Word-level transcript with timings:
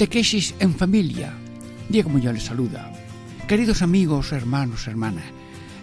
Catequesis 0.00 0.54
en 0.60 0.74
familia. 0.74 1.34
Diego 1.90 2.08
Muñoz 2.08 2.32
les 2.32 2.44
saluda. 2.44 2.90
Queridos 3.46 3.82
amigos, 3.82 4.32
hermanos, 4.32 4.88
hermanas, 4.88 5.26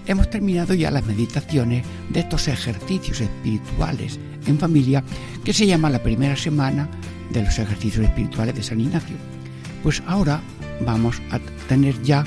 hemos 0.07 0.27
terminado 0.31 0.73
ya 0.73 0.89
las 0.89 1.05
meditaciones 1.05 1.85
de 2.09 2.21
estos 2.21 2.47
ejercicios 2.47 3.21
espirituales 3.21 4.19
en 4.47 4.57
familia 4.57 5.03
que 5.43 5.53
se 5.53 5.67
llama 5.67 5.91
la 5.91 6.01
primera 6.01 6.35
semana 6.35 6.89
de 7.29 7.43
los 7.43 7.59
ejercicios 7.59 8.05
espirituales 8.05 8.55
de 8.55 8.63
San 8.63 8.81
Ignacio. 8.81 9.15
Pues 9.83 10.01
ahora 10.07 10.41
vamos 10.83 11.21
a 11.29 11.37
tener 11.69 12.01
ya 12.01 12.23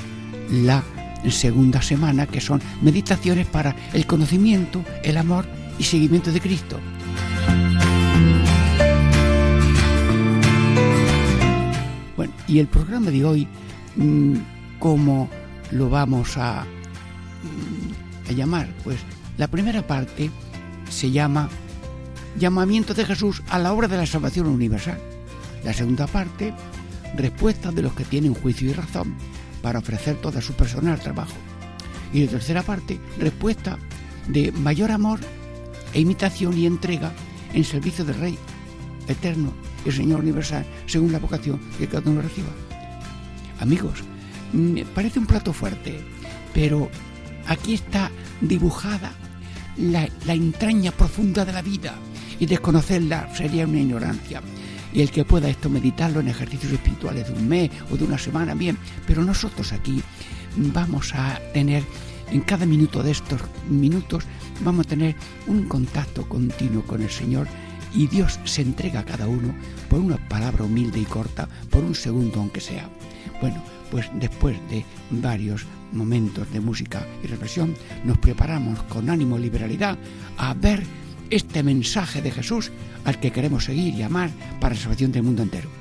la 0.49 0.85
segunda 1.29 1.81
semana 1.81 2.25
que 2.25 2.39
son 2.39 2.61
meditaciones 2.81 3.47
para 3.47 3.75
el 3.91 4.05
conocimiento, 4.05 4.81
el 5.03 5.17
amor 5.17 5.45
y 5.77 5.83
seguimiento 5.83 6.31
de 6.31 6.39
Cristo. 6.39 6.79
Y 12.51 12.59
el 12.59 12.67
programa 12.67 13.09
de 13.11 13.23
hoy, 13.23 13.47
mm, 13.95 14.35
¿cómo 14.77 15.29
lo 15.71 15.89
vamos 15.89 16.35
a, 16.35 16.65
mm, 16.65 18.29
a 18.29 18.33
llamar? 18.33 18.67
Pues 18.83 18.99
la 19.37 19.47
primera 19.47 19.87
parte 19.87 20.29
se 20.89 21.11
llama 21.11 21.49
Llamamiento 22.37 22.93
de 22.93 23.05
Jesús 23.05 23.41
a 23.49 23.57
la 23.57 23.71
obra 23.71 23.87
de 23.87 23.95
la 23.95 24.05
salvación 24.05 24.47
universal. 24.47 24.99
La 25.63 25.73
segunda 25.73 26.07
parte, 26.07 26.53
Respuesta 27.15 27.73
de 27.73 27.81
los 27.81 27.93
que 27.93 28.05
tienen 28.05 28.33
juicio 28.33 28.69
y 28.69 28.73
razón 28.73 29.15
para 29.61 29.79
ofrecer 29.79 30.15
toda 30.21 30.41
su 30.41 30.53
persona 30.53 30.93
al 30.93 30.99
trabajo. 31.01 31.35
Y 32.13 32.23
la 32.23 32.31
tercera 32.31 32.63
parte, 32.63 33.01
respuesta 33.19 33.77
de 34.29 34.53
mayor 34.53 34.91
amor 34.91 35.19
e 35.93 35.99
imitación 35.99 36.57
y 36.57 36.65
entrega 36.65 37.11
en 37.53 37.65
servicio 37.65 38.05
del 38.05 38.15
Rey 38.15 38.37
eterno 39.09 39.51
el 39.85 39.93
Señor 39.93 40.19
universal 40.21 40.65
según 40.85 41.11
la 41.11 41.19
vocación 41.19 41.59
que 41.77 41.87
cada 41.87 42.09
uno 42.09 42.21
reciba. 42.21 42.49
Amigos, 43.59 44.03
me 44.53 44.85
parece 44.85 45.19
un 45.19 45.25
plato 45.25 45.53
fuerte, 45.53 45.99
pero 46.53 46.89
aquí 47.47 47.73
está 47.73 48.11
dibujada 48.41 49.11
la, 49.77 50.07
entraña 50.27 50.91
profunda 50.91 51.45
de 51.45 51.53
la 51.53 51.61
vida 51.61 51.95
y 52.39 52.45
desconocerla 52.45 53.33
sería 53.35 53.67
una 53.67 53.79
ignorancia. 53.79 54.41
Y 54.93 55.01
el 55.01 55.11
que 55.11 55.23
pueda 55.23 55.49
esto 55.49 55.69
meditarlo 55.69 56.19
en 56.19 56.27
ejercicios 56.27 56.73
espirituales 56.73 57.27
de 57.27 57.33
un 57.33 57.47
mes 57.47 57.71
o 57.89 57.97
de 57.97 58.03
una 58.03 58.17
semana, 58.17 58.53
bien, 58.53 58.77
pero 59.07 59.23
nosotros 59.23 59.71
aquí 59.71 60.01
vamos 60.57 61.13
a 61.15 61.39
tener 61.53 61.83
en 62.29 62.41
cada 62.41 62.65
minuto 62.65 63.01
de 63.01 63.11
estos 63.11 63.41
minutos, 63.69 64.25
vamos 64.63 64.85
a 64.85 64.89
tener 64.89 65.15
un 65.47 65.63
contacto 65.63 66.27
continuo 66.27 66.83
con 66.83 67.01
el 67.01 67.09
Señor 67.09 67.47
y 67.93 68.07
Dios 68.07 68.39
se 68.45 68.61
entrega 68.61 69.01
a 69.01 69.05
cada 69.05 69.27
uno 69.27 69.53
por 69.89 69.99
una 69.99 70.17
palabra 70.29 70.63
humilde 70.63 70.99
y 70.99 71.05
corta, 71.05 71.47
por 71.69 71.83
un 71.83 71.95
segundo 71.95 72.39
aunque 72.39 72.61
sea. 72.61 72.89
Bueno, 73.41 73.61
pues 73.89 74.09
después 74.13 74.57
de 74.69 74.85
varios 75.09 75.65
momentos 75.91 76.51
de 76.51 76.59
música 76.59 77.05
y 77.23 77.27
reflexión, 77.27 77.75
nos 78.05 78.17
preparamos 78.17 78.81
con 78.83 79.09
ánimo 79.09 79.37
y 79.37 79.41
liberalidad 79.41 79.97
a 80.37 80.53
ver 80.53 80.83
este 81.29 81.63
mensaje 81.63 82.21
de 82.21 82.31
Jesús 82.31 82.71
al 83.05 83.19
que 83.19 83.31
queremos 83.31 83.65
seguir 83.65 83.93
y 83.95 84.03
amar 84.03 84.29
para 84.59 84.75
la 84.75 84.81
salvación 84.81 85.11
del 85.11 85.23
mundo 85.23 85.43
entero. 85.43 85.80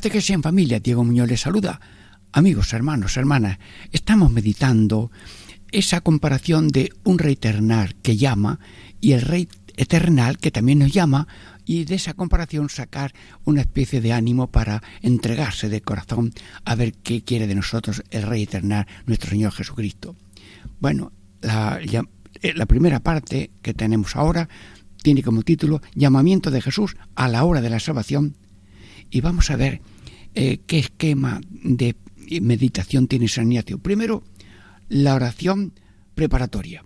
Catequesis 0.00 0.30
en 0.30 0.42
familia, 0.42 0.80
Diego 0.80 1.04
Muñoz 1.04 1.28
les 1.28 1.42
saluda. 1.42 1.78
Amigos, 2.32 2.72
hermanos, 2.72 3.18
hermanas, 3.18 3.58
estamos 3.92 4.30
meditando 4.30 5.10
esa 5.72 6.00
comparación 6.00 6.68
de 6.68 6.90
un 7.04 7.18
rey 7.18 7.34
eternal 7.34 7.94
que 7.96 8.16
llama 8.16 8.60
y 9.02 9.12
el 9.12 9.20
rey 9.20 9.46
eternal 9.76 10.38
que 10.38 10.50
también 10.50 10.78
nos 10.78 10.90
llama 10.90 11.28
y 11.66 11.84
de 11.84 11.96
esa 11.96 12.14
comparación 12.14 12.70
sacar 12.70 13.12
una 13.44 13.60
especie 13.60 14.00
de 14.00 14.14
ánimo 14.14 14.46
para 14.46 14.82
entregarse 15.02 15.68
de 15.68 15.82
corazón 15.82 16.32
a 16.64 16.74
ver 16.76 16.94
qué 16.94 17.22
quiere 17.22 17.46
de 17.46 17.56
nosotros 17.56 18.02
el 18.08 18.22
rey 18.22 18.44
eternal, 18.44 18.86
nuestro 19.04 19.28
Señor 19.28 19.52
Jesucristo. 19.52 20.16
Bueno, 20.78 21.12
la, 21.42 21.78
eh, 21.78 22.54
la 22.54 22.64
primera 22.64 23.00
parte 23.00 23.50
que 23.60 23.74
tenemos 23.74 24.16
ahora 24.16 24.48
tiene 25.02 25.22
como 25.22 25.42
título 25.42 25.82
Llamamiento 25.94 26.50
de 26.50 26.62
Jesús 26.62 26.96
a 27.16 27.28
la 27.28 27.44
hora 27.44 27.60
de 27.60 27.68
la 27.68 27.80
salvación 27.80 28.34
y 29.10 29.20
vamos 29.20 29.50
a 29.50 29.56
ver 29.56 29.80
eh, 30.34 30.60
qué 30.66 30.78
esquema 30.78 31.40
de 31.50 31.96
meditación 32.40 33.08
tiene 33.08 33.28
San 33.28 33.50
Ignacio. 33.50 33.78
Primero, 33.78 34.22
la 34.88 35.14
oración 35.14 35.74
preparatoria. 36.14 36.84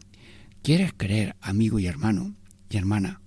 ¿Quieres 0.62 0.92
creer, 0.96 1.36
amigo 1.40 1.78
y 1.78 1.86
hermano 1.86 2.34
y 2.70 2.76
hermana, 2.76 3.20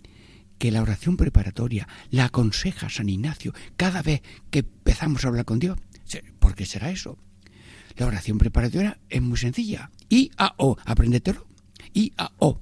que 0.58 0.72
la 0.72 0.82
oración 0.82 1.18
preparatoria 1.18 1.88
la 2.10 2.26
aconseja 2.26 2.90
San 2.90 3.10
Ignacio 3.10 3.54
cada 3.76 4.02
vez 4.02 4.22
que 4.50 4.60
empezamos 4.60 5.24
a 5.24 5.28
hablar 5.28 5.46
con 5.46 5.60
Dios? 5.60 5.78
¿Por 6.40 6.56
qué 6.56 6.66
será 6.66 6.90
eso? 6.90 7.18
La 7.96 8.08
oración 8.08 8.38
preparatoria 8.38 9.00
es 9.10 9.22
muy 9.22 9.38
sencilla. 9.38 9.92
I 10.10 10.32
A 10.38 10.56
O, 10.58 10.78
apréndetelo. 10.86 11.48
I 11.94 12.14
A 12.18 12.32
O. 12.40 12.62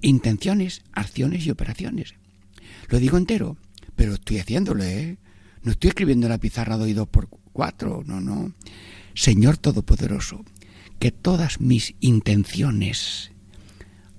Intenciones, 0.00 0.82
acciones 0.92 1.46
y 1.46 1.50
operaciones. 1.50 2.14
Lo 2.88 2.98
digo 2.98 3.18
entero, 3.18 3.56
pero 3.96 4.14
estoy 4.14 4.38
haciéndolo, 4.38 4.84
¿eh? 4.84 5.18
No 5.62 5.72
estoy 5.72 5.88
escribiendo 5.88 6.26
en 6.26 6.32
la 6.32 6.38
pizarra 6.38 6.76
doy 6.76 6.92
dos 6.92 7.08
por 7.08 7.28
cuatro, 7.52 8.02
no, 8.06 8.20
no. 8.20 8.52
Señor 9.14 9.56
Todopoderoso, 9.56 10.44
que 10.98 11.10
todas 11.10 11.60
mis 11.60 11.94
intenciones, 12.00 13.32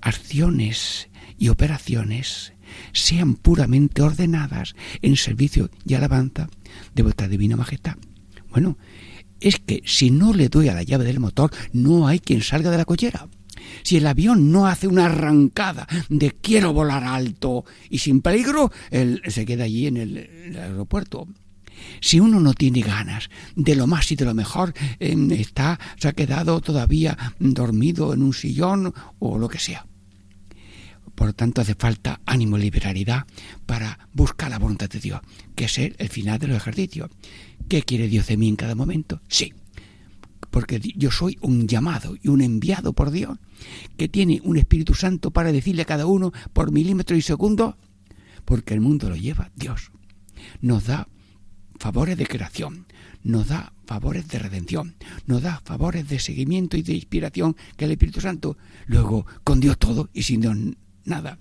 acciones 0.00 1.08
y 1.38 1.48
operaciones 1.48 2.52
sean 2.92 3.34
puramente 3.34 4.02
ordenadas 4.02 4.74
en 5.02 5.16
servicio 5.16 5.70
y 5.84 5.94
alabanza 5.94 6.48
de 6.94 7.02
vuestra 7.02 7.28
divina 7.28 7.56
majestad. 7.56 7.96
Bueno, 8.50 8.76
es 9.40 9.58
que 9.58 9.82
si 9.86 10.10
no 10.10 10.32
le 10.32 10.48
doy 10.48 10.68
a 10.68 10.74
la 10.74 10.82
llave 10.82 11.04
del 11.04 11.20
motor, 11.20 11.50
no 11.72 12.06
hay 12.06 12.20
quien 12.20 12.42
salga 12.42 12.70
de 12.70 12.76
la 12.76 12.84
collera. 12.84 13.28
Si 13.82 13.96
el 13.96 14.06
avión 14.06 14.50
no 14.52 14.66
hace 14.66 14.86
una 14.86 15.06
arrancada 15.06 15.86
de 16.08 16.32
quiero 16.32 16.72
volar 16.72 17.04
alto 17.04 17.64
y 17.88 17.98
sin 17.98 18.20
peligro, 18.20 18.70
él 18.90 19.22
se 19.28 19.44
queda 19.46 19.64
allí 19.64 19.86
en 19.86 19.96
el, 19.96 20.16
el 20.16 20.58
aeropuerto. 20.58 21.28
Si 22.00 22.20
uno 22.20 22.40
no 22.40 22.54
tiene 22.54 22.80
ganas 22.82 23.30
de 23.54 23.74
lo 23.74 23.86
más 23.86 24.10
y 24.12 24.16
de 24.16 24.24
lo 24.24 24.34
mejor, 24.34 24.74
está, 24.98 25.78
se 25.98 26.08
ha 26.08 26.12
quedado 26.12 26.60
todavía 26.60 27.16
dormido 27.38 28.12
en 28.12 28.22
un 28.22 28.34
sillón 28.34 28.92
o 29.18 29.38
lo 29.38 29.48
que 29.48 29.58
sea. 29.58 29.86
Por 31.14 31.32
tanto, 31.34 31.60
hace 31.60 31.74
falta 31.74 32.20
ánimo 32.24 32.56
y 32.56 32.62
liberalidad 32.62 33.26
para 33.66 34.08
buscar 34.14 34.50
la 34.50 34.58
voluntad 34.58 34.88
de 34.88 35.00
Dios, 35.00 35.20
que 35.54 35.64
es 35.66 35.78
el 35.78 36.08
final 36.08 36.38
de 36.38 36.48
los 36.48 36.56
ejercicios. 36.56 37.10
¿Qué 37.68 37.82
quiere 37.82 38.08
Dios 38.08 38.26
de 38.26 38.36
mí 38.36 38.48
en 38.48 38.56
cada 38.56 38.74
momento? 38.74 39.20
Sí, 39.28 39.52
porque 40.50 40.80
yo 40.96 41.10
soy 41.10 41.38
un 41.40 41.66
llamado 41.66 42.16
y 42.20 42.28
un 42.28 42.40
enviado 42.40 42.92
por 42.92 43.10
Dios, 43.10 43.38
que 43.96 44.08
tiene 44.08 44.40
un 44.42 44.56
Espíritu 44.56 44.94
Santo 44.94 45.30
para 45.30 45.52
decirle 45.52 45.82
a 45.82 45.86
cada 45.86 46.06
uno 46.06 46.32
por 46.52 46.72
milímetro 46.72 47.16
y 47.16 47.22
segundo, 47.22 47.76
porque 48.44 48.74
el 48.74 48.80
mundo 48.80 49.08
lo 49.08 49.16
lleva 49.16 49.50
Dios. 49.54 49.92
Nos 50.60 50.86
da 50.86 51.08
favores 51.78 52.16
de 52.16 52.26
creación, 52.26 52.86
nos 53.22 53.48
da 53.48 53.72
favores 53.86 54.28
de 54.28 54.38
redención, 54.38 54.96
nos 55.26 55.42
da 55.42 55.60
favores 55.64 56.08
de 56.08 56.18
seguimiento 56.18 56.76
y 56.76 56.82
de 56.82 56.94
inspiración 56.94 57.56
que 57.76 57.84
el 57.84 57.92
Espíritu 57.92 58.20
Santo. 58.20 58.56
Luego, 58.86 59.26
con 59.44 59.60
Dios 59.60 59.78
todo 59.78 60.10
y 60.12 60.22
sin 60.22 60.40
Dios 60.40 60.56
nada. 61.04 61.38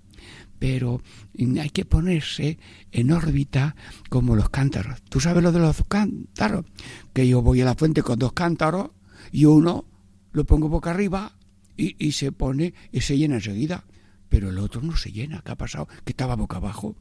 Pero 0.59 1.01
hay 1.39 1.69
que 1.69 1.85
ponerse 1.85 2.59
en 2.91 3.11
órbita 3.11 3.75
como 4.09 4.35
los 4.35 4.49
cántaros. 4.49 5.01
¿Tú 5.03 5.21
sabes 5.21 5.41
lo 5.41 5.53
de 5.53 5.59
los 5.59 5.83
cántaros? 5.87 6.65
Que 7.13 7.27
yo 7.27 7.41
voy 7.41 7.61
a 7.61 7.65
la 7.65 7.75
fuente 7.75 8.03
con 8.03 8.19
dos 8.19 8.33
cántaros 8.33 8.91
y 9.31 9.45
uno 9.45 9.85
lo 10.31 10.45
pongo 10.45 10.69
boca 10.69 10.91
arriba 10.91 11.35
y, 11.77 11.95
y 12.03 12.11
se 12.13 12.31
pone 12.31 12.73
y 12.91 13.01
se 13.01 13.17
llena 13.17 13.35
enseguida. 13.35 13.85
Pero 14.29 14.49
el 14.51 14.59
otro 14.59 14.81
no 14.81 14.95
se 14.95 15.11
llena. 15.11 15.41
¿Qué 15.43 15.51
ha 15.51 15.55
pasado? 15.55 15.87
Que 16.05 16.11
estaba 16.11 16.35
boca 16.35 16.57
abajo. 16.57 16.95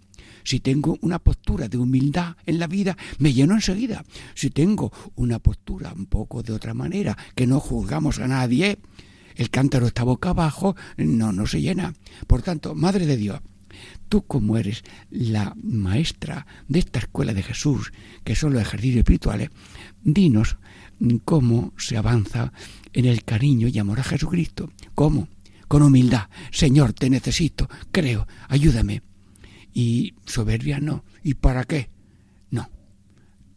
Si 0.44 0.60
tengo 0.60 0.96
una 1.02 1.18
postura 1.18 1.68
de 1.68 1.76
humildad 1.76 2.36
en 2.46 2.58
la 2.58 2.66
vida, 2.66 2.96
me 3.18 3.34
lleno 3.34 3.54
enseguida. 3.54 4.04
Si 4.34 4.48
tengo 4.50 4.90
una 5.14 5.38
postura 5.38 5.92
un 5.94 6.06
poco 6.06 6.42
de 6.42 6.54
otra 6.54 6.72
manera, 6.72 7.16
que 7.34 7.46
no 7.46 7.60
juzgamos 7.60 8.18
a 8.18 8.28
nadie, 8.28 8.78
el 9.36 9.50
cántaro 9.50 9.86
está 9.86 10.04
boca 10.04 10.30
abajo, 10.30 10.74
no, 10.96 11.32
no 11.32 11.46
se 11.46 11.60
llena. 11.60 11.94
Por 12.26 12.42
tanto, 12.42 12.74
Madre 12.74 13.06
de 13.06 13.16
Dios, 13.16 13.40
tú 14.08 14.26
como 14.26 14.56
eres 14.56 14.82
la 15.10 15.54
maestra 15.62 16.46
de 16.66 16.80
esta 16.80 16.98
escuela 16.98 17.34
de 17.34 17.42
Jesús, 17.42 17.92
que 18.24 18.34
son 18.34 18.52
los 18.52 18.62
ejercicios 18.62 18.98
espirituales, 18.98 19.50
dinos 20.02 20.56
cómo 21.24 21.72
se 21.76 21.96
avanza 21.96 22.52
en 22.92 23.04
el 23.04 23.24
cariño 23.24 23.68
y 23.68 23.78
amor 23.78 24.00
a 24.00 24.04
Jesucristo. 24.04 24.70
¿Cómo? 24.94 25.28
Con 25.68 25.82
humildad. 25.82 26.28
Señor, 26.50 26.92
te 26.92 27.10
necesito, 27.10 27.68
creo, 27.92 28.26
ayúdame 28.48 29.02
y 29.74 30.14
soberbia 30.26 30.80
no. 30.80 31.04
¿Y 31.22 31.34
para 31.34 31.64
qué? 31.64 31.90
No. 32.50 32.68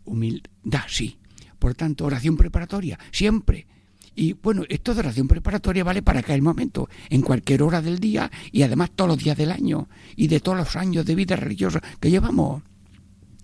Humildad 0.05 0.83
sí. 0.87 1.17
Por 1.57 1.75
tanto, 1.75 2.05
oración 2.05 2.37
preparatoria, 2.37 2.99
siempre. 3.11 3.67
Y 4.15 4.33
bueno, 4.33 4.63
esto 4.67 4.93
de 4.93 4.99
oración 4.99 5.27
preparatoria 5.27 5.83
vale 5.83 6.01
para 6.01 6.21
cada 6.21 6.39
momento, 6.41 6.89
en 7.09 7.21
cualquier 7.21 7.63
hora 7.63 7.81
del 7.81 7.99
día 7.99 8.29
y 8.51 8.63
además 8.63 8.91
todos 8.93 9.09
los 9.09 9.23
días 9.23 9.37
del 9.37 9.51
año 9.51 9.87
y 10.15 10.27
de 10.27 10.41
todos 10.41 10.57
los 10.57 10.75
años 10.75 11.05
de 11.05 11.15
vida 11.15 11.35
religiosa 11.35 11.81
que 11.99 12.09
llevamos. 12.11 12.61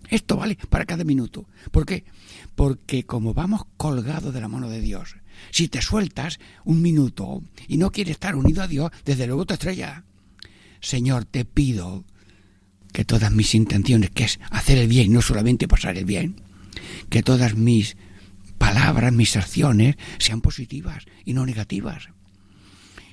Esto 0.09 0.35
vale 0.37 0.57
para 0.69 0.85
cada 0.85 1.03
minuto. 1.03 1.47
¿Por 1.71 1.85
qué? 1.85 2.05
Porque 2.57 3.03
como 3.03 3.35
vamos 3.35 3.65
colgados 3.77 4.33
de 4.33 4.41
la 4.41 4.47
mano 4.47 4.67
de 4.67 4.81
Dios, 4.81 5.17
si 5.51 5.67
te 5.67 5.79
sueltas 5.79 6.39
un 6.65 6.81
minuto 6.81 7.43
y 7.67 7.77
no 7.77 7.91
quieres 7.91 8.13
estar 8.13 8.35
unido 8.35 8.63
a 8.63 8.67
Dios, 8.67 8.89
desde 9.05 9.27
luego 9.27 9.45
te 9.45 9.53
estrella. 9.53 10.05
Señor, 10.81 11.25
te 11.25 11.45
pido 11.45 12.03
que 12.93 13.05
todas 13.05 13.31
mis 13.31 13.53
intenciones, 13.53 14.09
que 14.09 14.23
es 14.23 14.39
hacer 14.49 14.79
el 14.79 14.87
bien, 14.87 15.13
no 15.13 15.21
solamente 15.21 15.67
pasar 15.67 15.99
el 15.99 16.05
bien, 16.05 16.41
que 17.11 17.21
todas 17.21 17.53
mis 17.53 17.95
palabras, 18.57 19.13
mis 19.13 19.37
acciones 19.37 19.95
sean 20.17 20.41
positivas 20.41 21.05
y 21.25 21.33
no 21.33 21.45
negativas. 21.45 22.09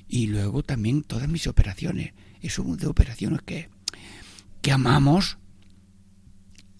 Y 0.09 0.25
luego 0.25 0.63
también 0.63 1.03
todas 1.03 1.29
mis 1.29 1.45
operaciones. 1.45 2.13
Eso 2.41 2.63
de 2.63 2.87
operaciones 2.87 3.43
que, 3.43 3.69
que 4.63 4.71
amamos 4.71 5.37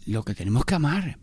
lo 0.08 0.24
que 0.24 0.34
tenemos 0.34 0.66
que 0.66 0.74
amar. 0.74 1.20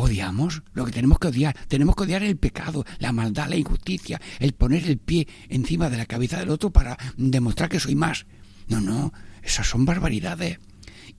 Odiamos 0.00 0.62
lo 0.74 0.84
que 0.84 0.92
tenemos 0.92 1.18
que 1.18 1.26
odiar. 1.26 1.56
Tenemos 1.66 1.96
que 1.96 2.04
odiar 2.04 2.22
el 2.22 2.36
pecado, 2.36 2.84
la 3.00 3.10
maldad, 3.10 3.48
la 3.48 3.56
injusticia, 3.56 4.20
el 4.38 4.52
poner 4.52 4.86
el 4.86 4.98
pie 4.98 5.26
encima 5.48 5.90
de 5.90 5.96
la 5.96 6.06
cabeza 6.06 6.38
del 6.38 6.50
otro 6.50 6.70
para 6.70 6.96
demostrar 7.16 7.68
que 7.68 7.80
soy 7.80 7.96
más. 7.96 8.24
No, 8.68 8.80
no, 8.80 9.12
esas 9.42 9.66
son 9.68 9.84
barbaridades 9.84 10.60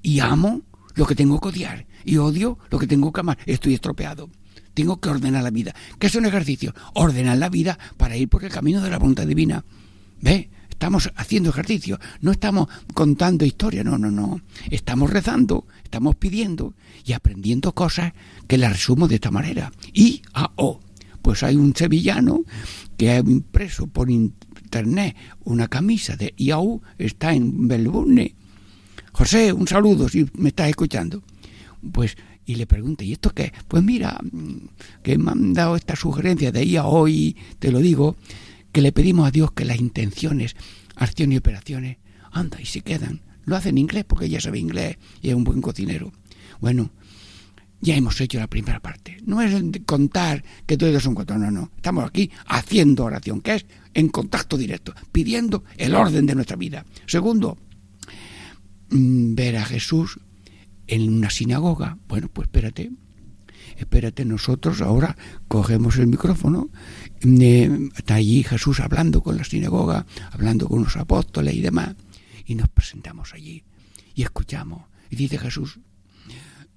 y 0.02 0.22
amo 0.22 0.62
lo 0.96 1.06
que 1.06 1.14
tengo 1.14 1.42
que 1.42 1.50
odiar 1.50 1.88
y 2.06 2.16
odio 2.18 2.58
lo 2.70 2.80
que 2.80 2.88
tengo 2.88 3.12
que 3.12 3.20
amar. 3.20 3.38
Estoy 3.46 3.74
estropeado. 3.74 4.30
Tengo 4.74 5.02
que 5.02 5.10
ordenar 5.10 5.44
la 5.44 5.52
vida. 5.52 5.76
¿Qué 6.00 6.08
es 6.08 6.16
un 6.16 6.26
ejercicio? 6.26 6.74
Ordenar 6.94 7.38
la 7.38 7.50
vida 7.50 7.78
para 7.98 8.16
ir 8.16 8.30
por 8.30 8.46
el 8.46 8.50
camino 8.50 8.80
de 8.80 8.92
la 8.92 8.98
voluntad 8.98 9.28
divina. 9.28 9.66
¿Ve? 10.22 10.52
Estamos 10.80 11.12
haciendo 11.18 11.50
ejercicio, 11.50 12.00
no 12.22 12.32
estamos 12.32 12.70
contando 12.94 13.44
historia, 13.44 13.84
no, 13.84 13.98
no, 13.98 14.10
no. 14.10 14.40
Estamos 14.72 15.10
rezando, 15.10 15.68
estamos 15.84 16.16
pidiendo 16.16 16.74
y 17.06 17.12
aprendiendo 17.12 17.74
cosas 17.74 18.14
que 18.48 18.58
las 18.58 18.72
resumo 18.72 19.10
de 19.10 19.16
esta 19.16 19.30
manera. 19.30 19.74
I 19.92 20.22
A 20.34 20.54
O. 20.56 20.80
Pues 21.22 21.44
hay 21.44 21.58
un 21.58 21.76
sevillano 21.76 22.44
que 22.96 23.10
ha 23.10 23.18
impreso 23.18 23.88
por 23.88 24.10
internet 24.10 25.18
una 25.44 25.68
camisa 25.68 26.16
de 26.16 26.34
IAU, 26.38 26.82
está 26.98 27.34
en 27.34 27.68
Melbourne 27.68 28.36
José, 29.12 29.52
un 29.52 29.68
saludo 29.68 30.08
si 30.08 30.28
me 30.36 30.48
estás 30.48 30.70
escuchando. 30.70 31.22
Pues, 31.92 32.16
y 32.46 32.56
le 32.56 32.66
pregunté, 32.68 33.04
¿y 33.04 33.12
esto 33.12 33.32
qué? 33.32 33.52
Pues 33.68 33.84
mira, 33.84 34.18
mm, 34.32 34.70
que 35.04 35.18
me 35.18 35.32
han 35.32 35.54
dado 35.54 35.76
esta 35.76 35.98
sugerencia 35.98 36.54
de 36.54 36.60
ahí 36.62 36.78
a 36.78 36.86
hoy, 36.86 37.36
te 37.60 37.70
lo 37.70 37.80
digo, 37.80 38.16
que 38.72 38.82
le 38.82 38.92
pedimos 38.92 39.28
a 39.28 39.32
Dios 39.32 39.52
que 39.52 39.66
las 39.66 39.80
intenciones, 39.80 40.56
acciones 40.96 41.36
y 41.36 41.38
operaciones, 41.38 41.98
anda, 42.32 42.62
y 42.62 42.66
se 42.66 42.82
quedan. 42.82 43.22
Lo 43.46 43.56
hace 43.56 43.70
en 43.70 43.78
inglés 43.78 44.06
porque 44.08 44.30
ya 44.30 44.40
sabe 44.40 44.60
inglés 44.60 44.98
y 45.22 45.30
es 45.30 45.36
un 45.36 45.44
buen 45.44 45.62
cocinero. 45.62 46.12
Bueno, 46.60 46.92
ya 47.82 47.96
hemos 47.96 48.20
hecho 48.22 48.38
la 48.40 48.48
primera 48.48 48.80
parte. 48.80 49.18
No 49.26 49.42
es 49.42 49.56
contar 49.86 50.44
que 50.66 50.78
todos 50.78 51.02
son 51.02 51.16
cuatro, 51.16 51.38
no, 51.38 51.50
no. 51.50 51.72
Estamos 51.76 52.06
aquí 52.06 52.30
haciendo 52.46 53.06
oración, 53.06 53.42
que 53.42 53.56
es 53.56 53.66
en 53.94 54.10
contacto 54.10 54.58
directo, 54.58 54.94
pidiendo 55.12 55.64
el 55.78 55.96
orden 55.96 56.26
de 56.26 56.36
nuestra 56.36 56.58
vida. 56.58 56.86
Segundo, 57.08 57.58
Mm, 58.92 59.36
ver 59.36 59.58
a 59.58 59.66
Jesús 59.66 60.20
en 60.88 61.14
una 61.14 61.30
sinagoga. 61.30 61.98
Bueno, 62.08 62.28
pues 62.32 62.48
espérate, 62.48 62.92
espérate, 63.78 64.26
nosotros 64.26 64.82
ahora 64.82 65.16
cogemos 65.48 65.98
el 65.98 66.08
micrófono, 66.08 66.70
está 67.22 68.16
allí 68.16 68.44
Jesús 68.44 68.80
hablando 68.80 69.22
con 69.22 69.38
la 69.38 69.44
sinagoga, 69.44 70.06
hablando 70.32 70.68
con 70.68 70.84
los 70.84 70.96
apóstoles 70.98 71.54
y 71.56 71.62
demás, 71.62 71.96
y 72.46 72.56
nos 72.56 72.70
presentamos 72.70 73.34
allí 73.34 73.64
y 74.16 74.24
escuchamos. 74.24 74.84
Y 75.10 75.16
dice 75.16 75.38
Jesús, 75.38 75.80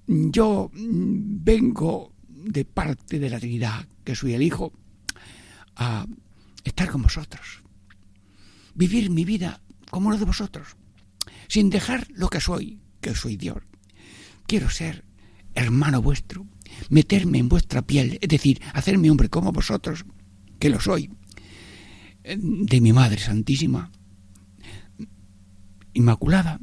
yo 0.05 0.69
vengo 0.73 2.13
de 2.27 2.65
parte 2.65 3.19
de 3.19 3.29
la 3.29 3.39
Trinidad, 3.39 3.87
que 4.03 4.15
soy 4.15 4.33
el 4.33 4.41
Hijo, 4.41 4.73
a 5.75 6.05
estar 6.63 6.89
con 6.89 7.01
vosotros, 7.01 7.63
vivir 8.75 9.09
mi 9.09 9.25
vida 9.25 9.61
como 9.89 10.11
lo 10.11 10.17
de 10.17 10.25
vosotros 10.25 10.75
sin 11.47 11.69
dejar 11.69 12.07
lo 12.15 12.29
que 12.29 12.41
soy, 12.41 12.79
que 12.99 13.13
soy 13.13 13.37
Dios. 13.37 13.57
Quiero 14.47 14.71
ser 14.71 15.05
hermano 15.53 16.01
vuestro, 16.01 16.47
meterme 16.89 17.37
en 17.37 17.47
vuestra 17.47 17.83
piel, 17.83 18.17
es 18.21 18.29
decir, 18.29 18.59
hacerme 18.73 19.11
hombre 19.11 19.29
como 19.29 19.51
vosotros, 19.51 20.03
que 20.63 20.69
lo 20.69 20.79
soy, 20.79 21.09
de 22.23 22.79
mi 22.79 22.93
Madre 22.93 23.19
Santísima, 23.19 23.91
Inmaculada 25.93 26.57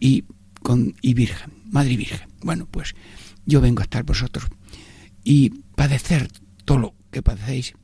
y, 0.00 0.24
con, 0.60 0.96
y 1.02 1.14
Virgen, 1.14 1.52
Madre 1.70 1.92
y 1.92 1.98
Virgen. 1.98 2.28
Bueno, 2.42 2.66
pues 2.68 2.96
yo 3.44 3.60
vengo 3.60 3.78
a 3.78 3.84
estar 3.84 4.02
vosotros 4.02 4.46
y 5.22 5.50
padecer 5.76 6.32
todo 6.64 6.78
lo 6.78 6.94
que 7.12 7.22
padecéis 7.22 7.74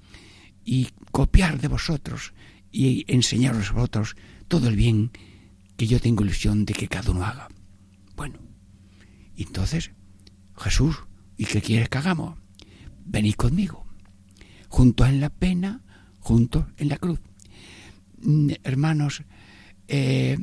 y 0.64 0.88
copiar 1.12 1.60
de 1.60 1.68
vosotros 1.68 2.34
y 2.72 3.04
enseñaros 3.06 3.70
a 3.70 3.74
vosotros 3.74 4.16
todo 4.48 4.66
el 4.66 4.74
bien 4.74 5.12
que 5.76 5.86
yo 5.86 6.00
tengo 6.00 6.24
ilusión 6.24 6.64
de 6.64 6.74
que 6.74 6.88
cada 6.88 7.12
uno 7.12 7.24
haga. 7.24 7.46
Bueno, 8.16 8.40
entonces, 9.36 9.92
Jesús, 10.56 10.96
¿y 11.36 11.44
qué 11.44 11.62
quieres 11.62 11.88
que 11.88 11.98
hagamos? 11.98 12.40
Venid 13.04 13.34
conmigo, 13.34 13.81
juntos 14.72 15.06
en 15.06 15.20
la 15.20 15.28
pena, 15.28 15.82
juntos 16.20 16.64
en 16.78 16.88
la 16.88 16.96
cruz. 16.96 17.20
Mm, 18.22 18.52
hermanos, 18.64 19.22
eh, 19.86 20.38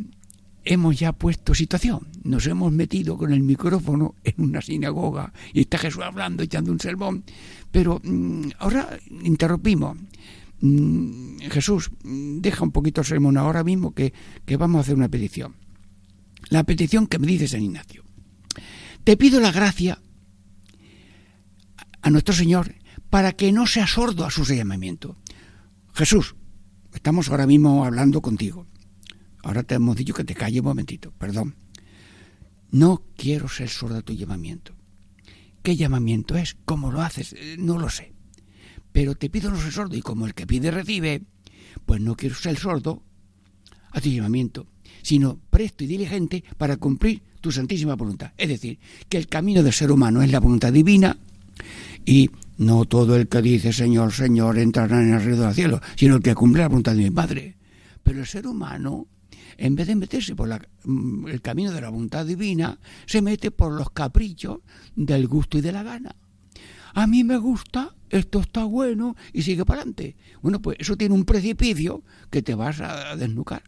hemos 0.64 1.00
ya 1.00 1.14
puesto 1.14 1.56
situación, 1.56 2.08
nos 2.24 2.46
hemos 2.46 2.72
metido 2.72 3.18
con 3.18 3.34
el 3.34 3.42
micrófono 3.42 4.14
en 4.24 4.36
una 4.38 4.62
sinagoga 4.62 5.34
y 5.52 5.62
está 5.62 5.80
Jesús 5.80 6.04
hablando, 6.04 6.44
echando 6.44 6.72
un 6.72 6.80
sermón, 6.80 7.24
pero 7.72 8.00
mm, 8.04 8.50
ahora 8.60 9.00
interrumpimos. 9.24 9.98
mm, 10.62 11.40
Jesús, 11.50 11.90
deja 12.04 12.64
un 12.64 12.72
poquito 12.72 13.02
el 13.02 13.08
sermón 13.08 13.36
ahora 13.36 13.64
mismo 13.64 13.96
que, 13.96 14.14
que 14.46 14.58
vamos 14.58 14.78
a 14.78 14.82
hacer 14.82 14.96
una 14.96 15.10
petición. 15.10 15.56
La 16.50 16.64
petición 16.64 17.08
que 17.08 17.18
me 17.18 17.26
dice 17.26 17.48
San 17.48 17.64
Ignacio. 17.64 18.04
Te 19.04 19.18
pido 19.18 19.40
la 19.40 19.52
gracia 19.52 20.00
a 22.04 22.10
nuestro 22.12 22.36
Señor 22.36 22.76
para 23.10 23.34
que 23.34 23.52
no 23.52 23.68
sea 23.68 23.88
sordo 23.88 24.26
a 24.26 24.32
su 24.32 24.44
llamamiento. 24.44 25.18
Jesús, 25.94 26.36
estamos 26.94 27.30
ahora 27.30 27.48
mismo 27.48 27.86
hablando 27.86 28.22
contigo. 28.22 28.68
Ahora 29.44 29.64
te 29.64 29.76
hemos 29.76 29.96
dicho 29.96 30.14
que 30.14 30.24
te 30.24 30.36
calle 30.36 30.60
un 30.60 30.66
momentito, 30.66 31.12
perdón. 31.12 31.56
No 32.72 33.04
quiero 33.16 33.48
ser 33.48 33.70
sordo 33.70 33.98
a 33.98 34.02
tu 34.02 34.14
llamamiento. 34.14 34.76
¿Qué 35.64 35.76
llamamiento 35.76 36.36
es? 36.36 36.56
¿Cómo 36.66 36.92
lo 36.92 37.02
haces? 37.02 37.34
Eh, 37.34 37.56
no 37.58 37.78
lo 37.78 37.90
sé. 37.90 38.14
Pero 38.92 39.16
te 39.16 39.30
pido 39.30 39.50
no 39.50 39.60
ser 39.60 39.72
sordo 39.72 39.96
y 39.96 40.02
como 40.02 40.26
el 40.26 40.34
que 40.34 40.48
pide 40.48 40.72
recibe, 40.72 41.24
pues 41.86 42.02
no 42.02 42.16
quiero 42.16 42.36
ser 42.36 42.58
sordo 42.58 43.04
a 43.92 44.02
tu 44.02 44.10
llamamiento, 44.10 44.68
sino 45.02 45.40
presto 45.50 45.84
y 45.84 45.88
diligente 45.88 46.44
para 46.58 46.78
cumplir 46.78 47.24
tu 47.42 47.52
santísima 47.52 47.96
voluntad. 47.96 48.34
Es 48.38 48.50
decir, 48.50 48.80
que 49.08 49.18
el 49.18 49.28
camino 49.28 49.64
del 49.64 49.74
ser 49.74 49.92
humano 49.92 50.22
es 50.22 50.32
la 50.32 50.40
voluntad 50.40 50.72
divina 50.72 51.18
y 52.06 52.30
no 52.60 52.84
todo 52.84 53.16
el 53.16 53.30
que 53.30 53.42
dice 53.42 53.72
Señor, 53.72 54.12
Señor 54.12 54.58
entrará 54.58 55.02
en 55.02 55.14
el 55.14 55.24
reino 55.24 55.44
del 55.44 55.54
cielo, 55.54 55.82
sino 55.96 56.18
el 56.18 56.22
que 56.22 56.36
cumple 56.36 56.62
la 56.62 56.68
voluntad 56.68 56.94
de 56.94 57.04
mi 57.04 57.10
Padre. 57.10 57.58
Pero 58.04 58.20
el 58.20 58.26
ser 58.26 58.46
humano, 58.48 59.08
en 59.58 59.76
vez 59.76 59.88
de 59.88 59.96
meterse 59.96 60.36
por 60.36 60.50
mm, 60.84 61.28
el 61.28 61.42
camino 61.42 61.72
de 61.72 61.80
la 61.80 61.90
voluntad 61.90 62.26
divina, 62.26 62.78
se 63.06 63.22
mete 63.22 63.50
por 63.50 63.72
los 63.72 63.92
caprichos 63.92 64.60
del 64.94 65.28
gusto 65.28 65.58
y 65.58 65.62
de 65.62 65.72
la 65.72 65.84
gana. 65.84 66.16
A 66.94 67.08
mí 67.08 67.24
me 67.24 67.38
gusta, 67.38 67.96
esto 68.10 68.42
está 68.42 68.66
bueno 68.66 69.16
y 69.32 69.44
sigue 69.44 69.64
para 69.64 69.82
adelante. 69.82 70.18
Bueno, 70.42 70.62
pues 70.62 70.76
eso 70.80 70.98
tiene 70.98 71.16
un 71.16 71.24
precipicio 71.24 72.04
que 72.30 72.42
te 72.42 72.56
vas 72.56 72.82
a 72.82 73.16
desnucar. 73.16 73.64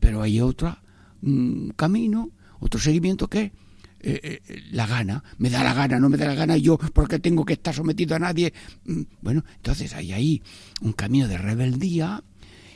Pero 0.00 0.22
hay 0.22 0.40
otro 0.40 0.74
mm, 1.20 1.70
camino, 1.76 2.30
otro 2.60 2.80
seguimiento 2.80 3.28
que 3.28 3.52
eh, 4.02 4.42
eh, 4.46 4.62
la 4.72 4.86
gana, 4.86 5.22
me 5.38 5.48
da 5.48 5.62
la 5.62 5.74
gana, 5.74 6.00
no 6.00 6.08
me 6.08 6.16
da 6.16 6.26
la 6.26 6.34
gana 6.34 6.56
yo 6.56 6.76
porque 6.76 7.18
tengo 7.18 7.44
que 7.44 7.52
estar 7.54 7.74
sometido 7.74 8.16
a 8.16 8.18
nadie. 8.18 8.52
Mm, 8.84 9.02
bueno, 9.20 9.44
entonces 9.56 9.94
hay 9.94 10.12
ahí 10.12 10.42
un 10.80 10.92
camino 10.92 11.28
de 11.28 11.38
rebeldía 11.38 12.22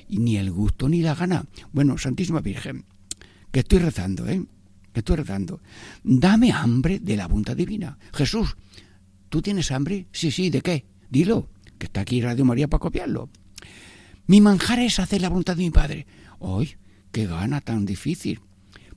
y 0.08 0.18
ni 0.18 0.36
el 0.36 0.50
gusto 0.50 0.88
ni 0.88 1.02
la 1.02 1.14
gana. 1.14 1.46
Bueno, 1.72 1.98
Santísima 1.98 2.40
Virgen, 2.40 2.84
que 3.50 3.60
estoy 3.60 3.80
rezando, 3.80 4.28
¿eh? 4.28 4.44
Que 4.92 5.00
estoy 5.00 5.16
rezando. 5.16 5.60
Dame 6.04 6.52
hambre 6.52 7.00
de 7.00 7.16
la 7.16 7.26
voluntad 7.26 7.56
divina. 7.56 7.98
Jesús, 8.14 8.56
¿tú 9.28 9.42
tienes 9.42 9.70
hambre? 9.72 10.06
Sí, 10.12 10.30
sí, 10.30 10.48
¿de 10.50 10.60
qué? 10.60 10.86
Dilo, 11.10 11.50
que 11.78 11.86
está 11.86 12.02
aquí 12.02 12.20
Radio 12.20 12.44
María 12.44 12.68
para 12.68 12.80
copiarlo. 12.80 13.30
Mi 14.26 14.40
manjar 14.40 14.78
es 14.78 14.98
hacer 14.98 15.20
la 15.20 15.28
voluntad 15.28 15.56
de 15.56 15.64
mi 15.64 15.70
Padre. 15.70 16.06
¡Ay, 16.40 16.76
qué 17.12 17.26
gana 17.26 17.60
tan 17.60 17.84
difícil! 17.84 18.40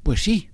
Pues 0.04 0.22
sí, 0.24 0.50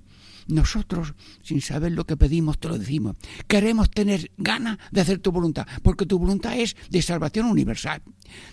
nosotros, 0.48 1.14
sin 1.42 1.62
saber 1.62 1.92
lo 1.92 2.06
que 2.06 2.18
pedimos, 2.18 2.60
te 2.60 2.68
lo 2.68 2.78
decimos. 2.78 3.16
Queremos 3.48 3.90
tener 3.90 4.32
ganas 4.38 4.78
de 4.92 5.02
hacer 5.02 5.20
tu 5.20 5.32
voluntad, 5.32 5.68
porque 5.84 6.06
tu 6.06 6.20
voluntad 6.20 6.58
es 6.58 6.76
de 6.90 7.02
salvación 7.02 7.48
universal, 7.48 8.02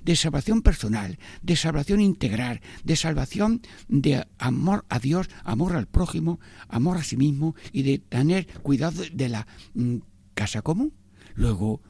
de 0.05 0.17
salvación 0.17 0.63
personal, 0.63 1.19
de 1.43 1.57
salvación 1.57 2.01
integral, 2.01 2.61
de 2.85 2.97
salvación 2.97 3.63
de 3.89 4.27
amor 4.39 4.85
a 4.89 4.99
Dios, 4.99 5.29
amor 5.45 5.77
al 5.77 5.87
prójimo, 5.87 6.41
amor 6.69 6.99
a 6.99 7.05
sí 7.05 7.17
mismo 7.17 7.55
y 7.73 7.83
de 7.83 7.99
tener 7.99 8.47
cuidado 8.63 9.03
de 9.13 9.29
la 9.29 9.47
mm, 9.75 9.97
casa 10.35 10.63
común. 10.63 10.93
Luego, 11.35 11.83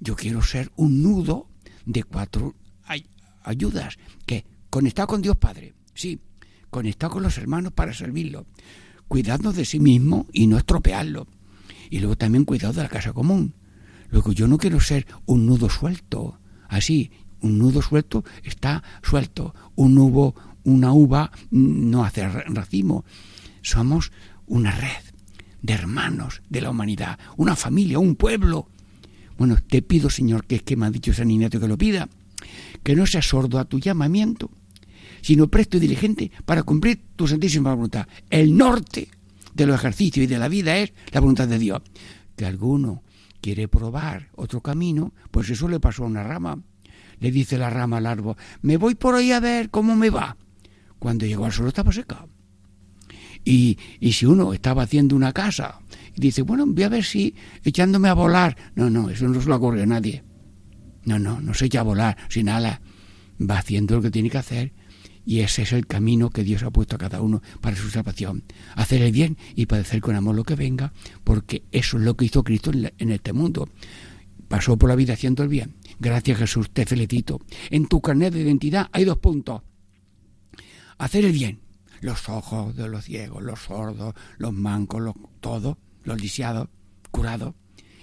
yo 0.00 0.16
quiero 0.16 0.42
ser 0.42 0.72
un 0.76 1.02
nudo 1.02 1.48
de 1.84 2.04
cuatro 2.04 2.54
ayudas, 3.42 3.96
que 4.26 4.44
conectado 4.68 5.08
con 5.08 5.22
Dios 5.22 5.36
Padre, 5.36 5.74
sí, 5.94 6.20
conectado 6.70 7.14
con 7.14 7.22
los 7.22 7.38
hermanos 7.38 7.72
para 7.72 7.92
servirlo, 7.92 8.46
cuidando 9.10 9.52
de 9.52 9.64
sí 9.64 9.80
mismo 9.80 10.28
y 10.32 10.46
no 10.46 10.56
estropearlo. 10.56 11.26
Y 11.90 11.98
luego 11.98 12.16
también 12.16 12.44
cuidado 12.44 12.74
de 12.74 12.84
la 12.84 12.88
casa 12.88 13.12
común. 13.12 13.54
Luego 14.08 14.30
yo 14.30 14.46
no 14.46 14.56
quiero 14.56 14.78
ser 14.78 15.04
un 15.26 15.46
nudo 15.46 15.68
suelto. 15.68 16.38
Así, 16.68 17.10
un 17.40 17.58
nudo 17.58 17.82
suelto 17.82 18.24
está 18.44 18.84
suelto. 19.02 19.52
Un 19.74 19.96
nudo, 19.96 20.36
una 20.62 20.92
uva 20.92 21.32
no 21.50 22.04
hace 22.04 22.28
racimo. 22.28 23.04
Somos 23.62 24.12
una 24.46 24.70
red 24.70 25.02
de 25.60 25.72
hermanos 25.74 26.42
de 26.48 26.60
la 26.60 26.70
humanidad, 26.70 27.18
una 27.36 27.56
familia, 27.56 27.98
un 27.98 28.14
pueblo. 28.14 28.68
Bueno, 29.36 29.56
te 29.56 29.82
pido, 29.82 30.08
Señor, 30.08 30.44
que 30.44 30.54
es 30.54 30.62
que 30.62 30.76
me 30.76 30.86
ha 30.86 30.90
dicho 30.92 31.12
San 31.12 31.32
Ignacio 31.32 31.58
que 31.58 31.66
lo 31.66 31.76
pida, 31.76 32.08
que 32.84 32.94
no 32.94 33.06
sea 33.06 33.22
sordo 33.22 33.58
a 33.58 33.64
tu 33.64 33.80
llamamiento, 33.80 34.52
sino 35.22 35.48
presto 35.48 35.76
y 35.76 35.80
diligente 35.80 36.30
para 36.44 36.62
cumplir 36.62 37.02
tu 37.16 37.26
santísima 37.26 37.74
voluntad. 37.74 38.06
El 38.28 38.56
norte 38.56 39.08
de 39.54 39.66
los 39.66 39.76
ejercicios 39.76 40.24
y 40.24 40.26
de 40.26 40.38
la 40.38 40.48
vida 40.48 40.76
es 40.78 40.92
la 41.12 41.20
voluntad 41.20 41.48
de 41.48 41.58
Dios. 41.58 41.82
Que 42.36 42.46
alguno 42.46 43.02
quiere 43.40 43.68
probar 43.68 44.28
otro 44.36 44.60
camino, 44.60 45.12
pues 45.30 45.50
eso 45.50 45.68
le 45.68 45.80
pasó 45.80 46.04
a 46.04 46.06
una 46.06 46.22
rama. 46.22 46.58
Le 47.18 47.30
dice 47.30 47.58
la 47.58 47.68
rama 47.68 47.98
al 47.98 48.06
árbol, 48.06 48.36
me 48.62 48.76
voy 48.76 48.94
por 48.94 49.14
ahí 49.14 49.32
a 49.32 49.40
ver 49.40 49.70
cómo 49.70 49.94
me 49.94 50.10
va. 50.10 50.36
Cuando 50.98 51.26
llegó 51.26 51.44
al 51.44 51.52
suelo 51.52 51.68
estaba 51.68 51.92
seca. 51.92 52.26
Y, 53.44 53.78
y 54.00 54.12
si 54.12 54.26
uno 54.26 54.52
estaba 54.52 54.82
haciendo 54.82 55.16
una 55.16 55.32
casa 55.32 55.80
y 56.14 56.20
dice, 56.20 56.42
bueno, 56.42 56.66
voy 56.66 56.82
a 56.82 56.88
ver 56.88 57.04
si 57.04 57.34
echándome 57.64 58.08
a 58.08 58.14
volar. 58.14 58.56
No, 58.74 58.90
no, 58.90 59.08
eso 59.10 59.26
no 59.28 59.40
se 59.40 59.48
lo 59.48 59.56
ocurre 59.56 59.82
a 59.82 59.86
nadie. 59.86 60.22
No, 61.04 61.18
no, 61.18 61.40
no 61.40 61.54
se 61.54 61.66
echa 61.66 61.80
a 61.80 61.84
volar 61.84 62.16
sin 62.28 62.48
ala. 62.48 62.80
Va 63.40 63.58
haciendo 63.58 63.96
lo 63.96 64.02
que 64.02 64.10
tiene 64.10 64.28
que 64.28 64.38
hacer 64.38 64.72
y 65.24 65.40
ese 65.40 65.62
es 65.62 65.72
el 65.72 65.86
camino 65.86 66.30
que 66.30 66.42
Dios 66.42 66.62
ha 66.62 66.70
puesto 66.70 66.96
a 66.96 66.98
cada 66.98 67.20
uno 67.20 67.42
para 67.60 67.76
su 67.76 67.90
salvación. 67.90 68.44
Hacer 68.74 69.02
el 69.02 69.12
bien 69.12 69.36
y 69.54 69.66
padecer 69.66 70.00
con 70.00 70.16
amor 70.16 70.34
lo 70.34 70.44
que 70.44 70.54
venga, 70.54 70.92
porque 71.24 71.62
eso 71.72 71.98
es 71.98 72.04
lo 72.04 72.16
que 72.16 72.24
hizo 72.24 72.42
Cristo 72.42 72.70
en, 72.72 73.10
este 73.10 73.32
mundo. 73.32 73.68
Pasó 74.48 74.76
por 74.76 74.88
la 74.88 74.96
vida 74.96 75.14
haciendo 75.14 75.42
el 75.42 75.48
bien. 75.48 75.76
Gracias 75.98 76.38
Jesús, 76.38 76.70
te 76.70 76.86
felicito. 76.86 77.40
En 77.70 77.86
tu 77.86 78.00
carnet 78.00 78.32
de 78.32 78.40
identidad 78.40 78.88
hay 78.92 79.04
dos 79.04 79.18
puntos. 79.18 79.62
Hacer 80.98 81.24
el 81.24 81.32
bien. 81.32 81.60
Los 82.00 82.28
ojos 82.28 82.74
de 82.76 82.88
los 82.88 83.04
ciegos, 83.04 83.42
los 83.42 83.60
sordos, 83.60 84.14
los 84.38 84.54
mancos, 84.54 85.02
los, 85.02 85.14
todo, 85.40 85.78
los 86.02 86.20
lisiados, 86.20 86.68
curados. 87.10 87.54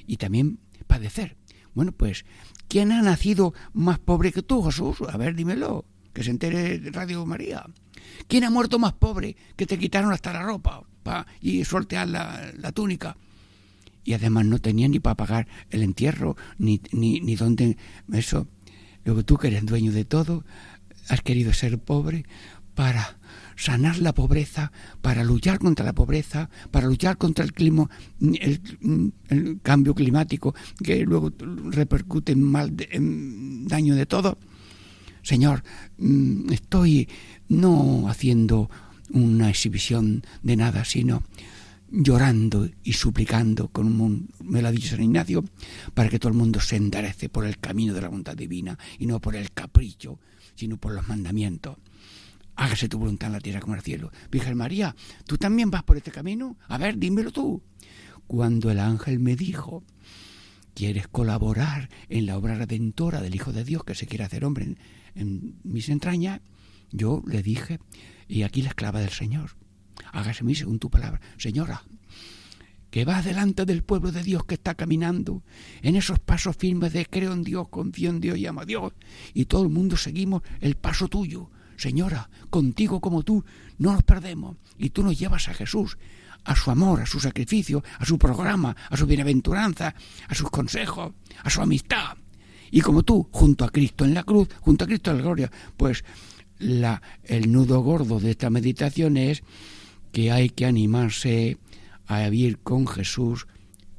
Y 0.06 0.18
también 0.18 0.60
padecer. 0.86 1.36
Bueno, 1.74 1.92
pues, 1.92 2.26
¿quién 2.68 2.92
ha 2.92 3.02
nacido 3.02 3.54
más 3.74 4.00
pobre 4.00 4.32
que 4.32 4.44
tú, 4.44 4.64
Jesús? 4.64 4.98
A 5.10 5.18
ver, 5.18 5.36
dímelo 5.36 5.86
que 6.18 6.24
se 6.24 6.32
entere 6.32 6.82
Radio 6.90 7.28
María. 7.28 7.64
¿Quién 8.28 8.44
ha 8.44 8.50
muerto 8.50 8.80
más 8.80 8.94
pobre 8.94 9.38
que 9.56 9.68
te 9.68 9.78
quitaron 9.78 10.12
hasta 10.12 10.34
la 10.34 10.42
ropa 10.42 10.84
y 11.42 11.64
sortear 11.64 12.08
la, 12.08 12.72
túnica? 12.74 13.16
Y 14.04 14.14
además 14.14 14.48
no 14.48 14.58
tenía 14.58 14.88
ni 14.88 15.00
para 15.00 15.14
pagar 15.14 15.48
el 15.70 15.84
entierro, 15.84 16.36
ni, 16.58 16.82
ni, 16.92 17.20
ni 17.20 17.36
dónde... 17.36 17.78
Eso. 18.12 18.48
Luego 19.06 19.24
tú 19.24 19.38
que 19.38 19.50
eres 19.50 19.64
dueño 19.64 19.92
de 19.92 20.06
todo, 20.06 20.44
has 21.08 21.22
querido 21.22 21.54
ser 21.54 21.78
pobre 21.78 22.26
para 22.74 23.20
sanar 23.56 24.00
la 24.00 24.16
pobreza, 24.16 24.72
para 25.04 25.24
luchar 25.24 25.60
contra 25.60 25.86
la 25.86 25.94
pobreza, 25.94 26.50
para 26.72 26.88
luchar 26.88 27.20
contra 27.20 27.46
el 27.46 27.54
clima, 27.54 27.92
el, 28.20 29.60
cambio 29.62 29.94
climático 29.94 30.56
que 30.84 31.06
luego 31.06 31.32
repercute 31.70 32.36
mal, 32.36 32.74
en 32.90 33.68
daño 33.68 33.94
de 33.94 34.08
todo. 34.08 34.40
Señor, 35.28 35.62
mm, 35.98 36.54
estoy 36.54 37.10
no 37.50 38.08
haciendo 38.08 38.70
una 39.12 39.50
exhibición 39.50 40.24
de 40.42 40.56
nada, 40.56 40.86
sino 40.86 41.22
llorando 41.92 42.70
y 42.82 42.94
suplicando, 42.94 43.68
como 43.68 44.22
me 44.42 44.62
lo 44.62 44.70
ha 44.70 44.72
dicho 44.72 44.88
San 44.88 45.04
Ignacio, 45.04 45.44
para 45.94 46.08
que 46.08 46.18
todo 46.18 46.32
el 46.32 46.38
mundo 46.38 46.62
se 46.62 46.78
enderece 46.78 47.28
por 47.28 47.46
el 47.46 47.58
camino 47.60 47.94
de 47.94 48.00
la 48.00 48.08
voluntad 48.08 48.38
divina 48.38 48.80
y 49.00 49.06
no 49.06 49.20
por 49.20 49.36
el 49.36 49.52
capricho, 49.52 50.18
sino 50.56 50.78
por 50.78 50.94
los 50.94 51.06
mandamientos. 51.10 51.76
Hágase 52.56 52.88
tu 52.88 52.98
voluntad 52.98 53.28
en 53.28 53.34
la 53.34 53.42
tierra 53.42 53.60
como 53.60 53.74
en 53.74 53.80
el 53.80 53.84
cielo. 53.84 54.12
Virgen 54.32 54.56
María, 54.56 54.96
¿tú 55.26 55.38
también 55.38 55.70
vas 55.70 55.84
por 55.84 55.98
este 55.98 56.12
camino? 56.12 56.56
A 56.70 56.78
ver, 56.78 56.98
dímelo 56.98 57.34
tú. 57.34 57.62
Cuando 58.28 58.72
el 58.72 58.80
ángel 58.80 59.20
me 59.20 59.36
dijo, 59.36 59.84
¿quieres 60.74 61.10
colaborar 61.10 61.90
en 62.08 62.28
la 62.28 62.38
obra 62.38 62.56
redentora 62.56 63.20
del 63.20 63.36
Hijo 63.36 63.52
de 63.52 63.66
Dios 63.66 63.84
que 63.84 63.94
se 63.94 64.06
quiere 64.06 64.24
hacer 64.24 64.46
hombre 64.46 64.78
en 65.18 65.60
mis 65.64 65.90
entrañas, 65.90 66.42
yo 66.92 67.22
le 67.28 67.44
dije, 67.44 67.80
y 68.28 68.44
aquí 68.44 68.62
la 68.62 68.70
esclava 68.70 69.00
del 69.00 69.10
Señor, 69.10 69.52
hágase 70.12 70.44
mí 70.44 70.56
según 70.56 70.80
tu 70.80 70.90
palabra. 70.90 71.20
Señora, 71.38 71.84
que 72.90 73.06
va 73.06 73.22
delante 73.22 73.66
del 73.66 73.84
pueblo 73.84 74.12
de 74.12 74.24
Dios 74.24 74.46
que 74.46 74.56
está 74.56 74.76
caminando 74.76 75.44
en 75.82 75.96
esos 75.96 76.20
pasos 76.20 76.56
firmes 76.56 76.94
de 76.94 77.06
creo 77.06 77.34
en 77.34 77.44
Dios, 77.44 77.68
confío 77.70 78.10
en 78.10 78.22
Dios 78.22 78.38
y 78.38 78.46
amo 78.46 78.62
a 78.62 78.66
Dios, 78.66 78.94
y 79.34 79.46
todo 79.46 79.64
el 79.64 79.70
mundo 79.70 79.98
seguimos 79.98 80.42
el 80.62 80.76
paso 80.76 81.08
tuyo. 81.08 81.50
Señora, 81.76 82.30
contigo 82.50 83.02
como 83.02 83.24
tú 83.24 83.44
no 83.78 83.94
nos 83.94 84.04
perdemos, 84.04 84.58
y 84.78 84.90
tú 84.90 85.04
nos 85.04 85.20
llevas 85.20 85.48
a 85.50 85.54
Jesús, 85.54 85.98
a 86.44 86.56
su 86.56 86.72
amor, 86.72 87.02
a 87.02 87.06
su 87.06 87.20
sacrificio, 87.20 87.84
a 88.00 88.06
su 88.06 88.18
programa, 88.18 88.76
a 88.90 88.98
su 88.98 89.06
bienaventuranza, 89.06 89.94
a 90.28 90.34
sus 90.34 90.50
consejos, 90.50 91.14
a 91.44 91.50
su 91.50 91.62
amistad 91.62 92.18
Y 92.72 92.82
como 92.82 93.04
tú, 93.04 93.28
junto 93.32 93.66
a 93.66 93.70
Cristo 93.70 94.06
en 94.06 94.14
la 94.14 94.24
cruz, 94.24 94.50
junto 94.62 94.84
a 94.84 94.88
Cristo 94.88 95.12
en 95.12 95.18
la 95.18 95.24
gloria, 95.24 95.52
pues 95.78 96.04
el 96.60 97.52
nudo 97.52 97.82
gordo 97.82 98.20
de 98.20 98.32
esta 98.32 98.50
meditación 98.50 99.18
es 99.18 99.44
que 100.12 100.32
hay 100.32 100.50
que 100.50 100.66
animarse 100.66 101.58
a 102.08 102.28
vivir 102.30 102.60
con 102.60 102.88
Jesús 102.88 103.48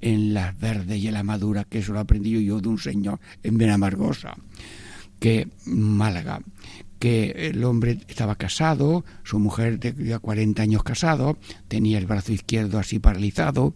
en 0.01 0.35
las 0.35 0.59
verdes 0.59 0.99
y 0.99 1.09
en 1.09 1.15
la 1.15 1.23
madura, 1.23 1.65
que 1.65 1.79
eso 1.79 1.93
lo 1.93 2.01
aprendí 2.01 2.45
yo 2.45 2.61
de 2.61 2.69
un 2.69 2.79
señor 2.79 3.21
en 3.43 3.59
Benamargosa, 3.59 4.37
que 5.19 5.49
Málaga, 5.67 6.41
que 6.99 7.31
el 7.31 7.63
hombre 7.65 7.99
estaba 8.09 8.37
casado, 8.37 9.05
su 9.25 9.39
mujer 9.39 9.79
tenía 9.79 10.19
40 10.19 10.63
años 10.63 10.83
casado, 10.83 11.39
tenía 11.69 11.99
el 11.99 12.07
brazo 12.07 12.33
izquierdo 12.33 12.79
así 12.79 12.99
paralizado, 12.99 13.75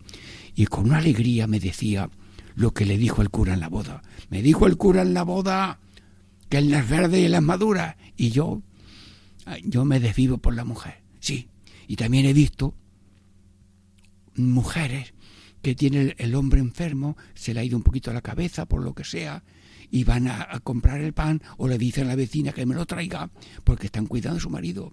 y 0.55 0.67
con 0.67 0.85
una 0.85 0.99
alegría 0.99 1.47
me 1.47 1.61
decía 1.61 2.11
lo 2.55 2.73
que 2.73 2.87
le 2.87 2.99
dijo 2.99 3.23
el 3.23 3.31
cura 3.31 3.55
en 3.55 3.61
la 3.61 3.69
boda. 3.69 4.03
Me 4.31 4.43
dijo 4.43 4.67
el 4.67 4.77
cura 4.77 5.03
en 5.03 5.15
la 5.15 5.23
boda 5.23 5.81
que 6.49 6.59
en 6.59 6.71
las 6.71 6.89
verdes 6.89 7.21
y 7.21 7.25
en 7.27 7.33
las 7.33 7.43
maduras, 7.43 7.97
y 8.17 8.31
yo, 8.31 8.63
yo 9.65 9.85
me 9.85 10.01
desvivo 10.01 10.39
por 10.39 10.55
la 10.55 10.65
mujer, 10.65 11.03
sí, 11.19 11.49
y 11.89 11.97
también 11.97 12.27
he 12.27 12.33
visto 12.33 12.75
mujeres 14.35 15.15
que 15.63 15.75
tiene 15.75 16.15
el 16.19 16.35
hombre 16.35 16.61
enfermo, 16.61 17.17
se 17.35 17.55
le 17.55 17.61
ha 17.61 17.65
ido 17.65 17.77
un 17.77 17.83
poquito 17.83 18.11
a 18.11 18.15
la 18.15 18.21
cabeza 18.21 18.67
por 18.67 18.83
lo 18.83 18.95
que 18.95 19.05
sea, 19.05 19.43
y 19.91 20.05
van 20.05 20.27
a, 20.27 20.61
comprar 20.61 21.01
el 21.01 21.13
pan 21.13 21.43
o 21.59 21.69
le 21.69 21.79
dicen 21.79 22.05
a 22.05 22.09
la 22.09 22.17
vecina 22.17 22.53
que 22.53 22.67
me 22.67 22.75
lo 22.75 22.87
traiga 22.87 23.31
porque 23.63 23.87
están 23.87 24.07
cuidando 24.07 24.39
a 24.39 24.41
su 24.41 24.51
marido. 24.51 24.93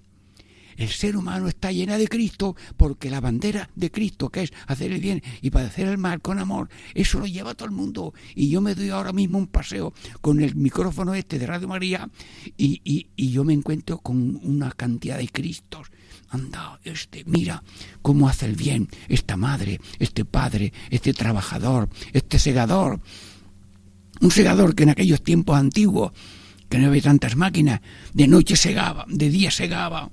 El 0.80 0.88
ser 0.88 1.18
humano 1.18 1.50
está 1.50 1.74
llena 1.74 1.98
de 1.98 2.08
Cristo 2.08 2.56
porque 2.78 3.10
la 3.10 3.20
bandera 3.20 3.70
de 3.76 3.92
Cristo, 3.92 4.30
que 4.30 4.44
es 4.44 4.54
hacer 4.66 4.94
el 4.94 5.02
bien 5.02 5.22
y 5.42 5.50
padecer 5.50 5.90
el 5.90 5.98
mal 5.98 6.22
con 6.22 6.40
amor, 6.40 6.70
eso 6.96 7.20
lo 7.20 7.28
lleva 7.28 7.54
todo 7.54 7.66
el 7.68 7.76
mundo. 7.76 8.14
Y 8.34 8.50
yo 8.50 8.62
me 8.62 8.76
doy 8.76 8.90
ahora 8.90 9.12
mismo 9.12 9.38
un 9.38 9.48
paseo 9.48 9.94
con 10.22 10.40
el 10.42 10.56
micrófono 10.56 11.14
este 11.14 11.38
de 11.38 11.48
Radio 11.48 11.68
María 11.68 12.10
y, 12.56 12.80
y, 12.86 13.08
y 13.18 13.30
yo 13.30 13.44
me 13.44 13.52
encuentro 13.52 13.98
con 13.98 14.40
una 14.42 14.72
cantidad 14.72 15.18
de 15.18 15.28
Cristos 15.28 15.92
anda, 16.30 16.80
este, 16.84 17.24
mira 17.26 17.62
cómo 18.02 18.30
hace 18.30 18.46
el 18.46 18.56
bien 18.56 18.88
esta 19.08 19.36
madre, 19.36 19.82
este 19.98 20.24
padre, 20.24 20.72
este 20.92 21.14
trabajador, 21.14 21.90
este 22.14 22.40
segador. 22.40 23.02
Un 24.22 24.32
segador 24.32 24.76
que 24.76 24.84
en 24.84 24.90
aquellos 24.90 25.24
tiempos 25.24 25.58
antiguos, 25.58 26.14
que 26.70 26.78
no 26.78 26.88
había 26.88 27.02
tantas 27.02 27.36
máquinas, 27.36 27.82
de 28.14 28.28
noche 28.28 28.56
segaba, 28.56 29.06
de 29.10 29.30
día 29.30 29.52
segaba, 29.52 30.12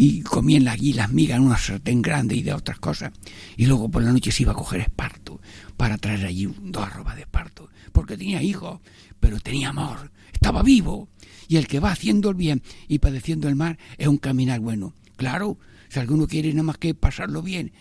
y 0.00 0.20
comían 0.20 0.68
allí 0.68 0.92
las 0.92 1.10
migas 1.10 1.38
en 1.38 1.46
una 1.46 1.58
sartén 1.58 2.02
grande 2.02 2.36
y 2.36 2.42
de 2.42 2.52
otras 2.52 2.78
cosas, 2.78 3.10
y 3.56 3.66
luego 3.66 3.90
por 3.90 4.00
la 4.04 4.12
noche 4.12 4.30
se 4.30 4.44
iba 4.44 4.52
a 4.52 4.54
coger 4.54 4.82
esparto 4.82 5.40
para 5.76 5.98
traer 5.98 6.24
allí 6.24 6.48
dos 6.62 6.84
arrobas 6.84 7.16
de 7.16 7.22
esparto, 7.22 7.68
porque 7.90 8.16
tenía 8.16 8.40
hijos, 8.40 8.78
pero 9.18 9.40
tenía 9.40 9.70
amor, 9.70 10.12
estaba 10.32 10.62
vivo, 10.62 11.08
y 11.48 11.56
el 11.56 11.66
que 11.66 11.80
va 11.80 11.90
haciendo 11.90 12.30
el 12.30 12.36
bien 12.36 12.62
y 12.86 13.00
padeciendo 13.00 13.48
el 13.48 13.56
mal 13.56 13.76
es 13.96 14.06
un 14.06 14.18
caminar 14.18 14.60
bueno. 14.60 14.94
Claro, 15.16 15.58
si 15.88 15.98
alguno 15.98 16.28
quiere 16.28 16.50
nada 16.52 16.62
más 16.62 16.78
que 16.78 16.94
pasarlo 16.94 17.42
bien 17.42 17.72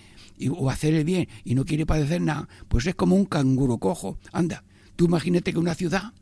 o 0.50 0.72
hacer 0.72 0.96
el 0.96 1.04
bien 1.04 1.28
y 1.44 1.54
no 1.54 1.66
quiere 1.66 1.86
padecer 1.86 2.22
nada, 2.22 2.50
pues 2.68 2.88
es 2.88 2.96
como 2.96 3.16
un 3.16 3.26
canguro 3.26 3.78
cojo. 3.78 4.18
Anda, 4.32 4.64
tú 4.96 5.06
imagínate 5.06 5.54
que 5.54 5.60
una 5.60 5.76
ciudad 5.76 6.14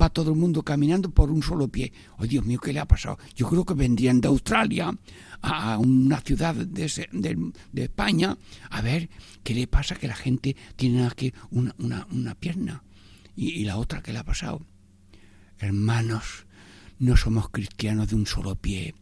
va 0.00 0.10
todo 0.10 0.30
el 0.32 0.38
mundo 0.38 0.62
caminando 0.62 1.10
por 1.10 1.30
un 1.30 1.42
solo 1.42 1.68
pie. 1.68 1.92
Oh, 2.18 2.26
Dios 2.26 2.44
mío, 2.44 2.58
¿qué 2.60 2.72
le 2.72 2.80
ha 2.80 2.86
pasado? 2.86 3.18
Yo 3.34 3.48
creo 3.48 3.64
que 3.64 3.74
vendrían 3.74 4.20
de 4.20 4.28
Australia 4.28 4.96
a 5.40 5.78
una 5.78 6.20
ciudad 6.20 6.54
de, 6.54 7.10
de, 7.12 7.82
España 7.82 8.36
a 8.70 8.80
ver 8.80 9.10
qué 9.42 9.54
le 9.54 9.66
pasa 9.66 9.96
que 9.96 10.08
la 10.08 10.14
gente 10.14 10.56
tiene 10.76 11.06
aquí 11.06 11.32
una, 11.50 11.74
una, 12.10 12.34
pierna 12.34 12.84
y, 13.34 13.50
y 13.50 13.64
la 13.64 13.76
otra 13.76 14.02
que 14.02 14.12
le 14.12 14.18
ha 14.18 14.24
pasado. 14.24 14.64
Hermanos, 15.58 16.46
no 16.98 17.16
somos 17.16 17.50
cristianos 17.50 18.08
de 18.08 18.16
un 18.16 18.26
solo 18.26 18.56
pie 18.56 18.94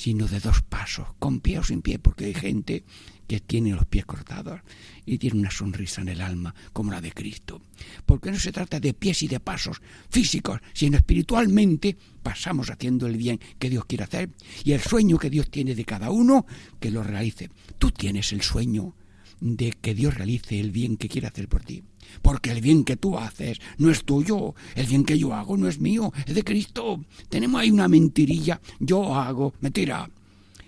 sino 0.00 0.26
de 0.26 0.40
dos 0.40 0.62
pasos, 0.62 1.08
con 1.18 1.40
pie 1.40 1.58
o 1.58 1.62
sin 1.62 1.82
pie, 1.82 1.98
porque 1.98 2.24
hay 2.24 2.32
gente 2.32 2.84
que 3.30 3.38
tiene 3.38 3.70
los 3.70 3.86
pies 3.86 4.06
cortados 4.06 4.60
y 5.06 5.16
tiene 5.16 5.38
una 5.38 5.52
sonrisa 5.52 6.00
en 6.00 6.08
el 6.08 6.20
alma 6.20 6.52
como 6.72 6.90
la 6.90 7.00
de 7.00 7.12
Cristo. 7.12 7.62
Porque 8.04 8.32
no 8.32 8.36
se 8.40 8.50
trata 8.50 8.80
de 8.80 8.92
pies 8.92 9.22
y 9.22 9.28
de 9.28 9.38
pasos 9.38 9.80
físicos, 10.08 10.58
sino 10.72 10.96
espiritualmente 10.96 11.96
pasamos 12.24 12.70
haciendo 12.70 13.06
el 13.06 13.16
bien 13.16 13.38
que 13.56 13.70
Dios 13.70 13.84
quiere 13.84 14.02
hacer 14.02 14.30
y 14.64 14.72
el 14.72 14.80
sueño 14.80 15.16
que 15.16 15.30
Dios 15.30 15.48
tiene 15.48 15.76
de 15.76 15.84
cada 15.84 16.10
uno, 16.10 16.44
que 16.80 16.90
lo 16.90 17.04
realice. 17.04 17.50
Tú 17.78 17.92
tienes 17.92 18.32
el 18.32 18.42
sueño 18.42 18.96
de 19.40 19.74
que 19.80 19.94
Dios 19.94 20.14
realice 20.14 20.58
el 20.58 20.72
bien 20.72 20.96
que 20.96 21.08
quiere 21.08 21.28
hacer 21.28 21.46
por 21.46 21.62
ti 21.62 21.84
porque 22.22 22.50
el 22.50 22.60
bien 22.60 22.82
que 22.82 22.96
tú 22.96 23.16
haces 23.16 23.60
no 23.78 23.92
es 23.92 24.02
tuyo, 24.02 24.56
el 24.74 24.86
bien 24.86 25.04
que 25.04 25.16
yo 25.16 25.32
hago 25.32 25.56
no 25.56 25.68
es 25.68 25.78
mío, 25.78 26.12
es 26.26 26.34
de 26.34 26.42
Cristo. 26.42 27.04
Tenemos 27.28 27.60
ahí 27.60 27.70
una 27.70 27.86
mentirilla, 27.86 28.60
yo 28.80 29.14
hago, 29.14 29.54
mentira. 29.60 30.10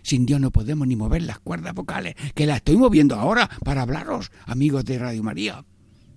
Sin 0.03 0.27
Dios 0.27 0.41
no 0.41 0.51
podemos 0.51 0.87
ni 0.87 0.97
mover 0.97 1.23
las 1.23 1.39
cuerdas 1.39 1.75
vocales, 1.75 2.15
que 2.35 2.47
las 2.47 2.57
estoy 2.59 2.77
moviendo 2.77 3.17
ahora 3.17 3.49
para 3.65 3.83
hablaros, 3.83 4.31
amigos 4.47 4.85
de 4.85 4.99
Radio 4.99 5.23
María. 5.23 5.65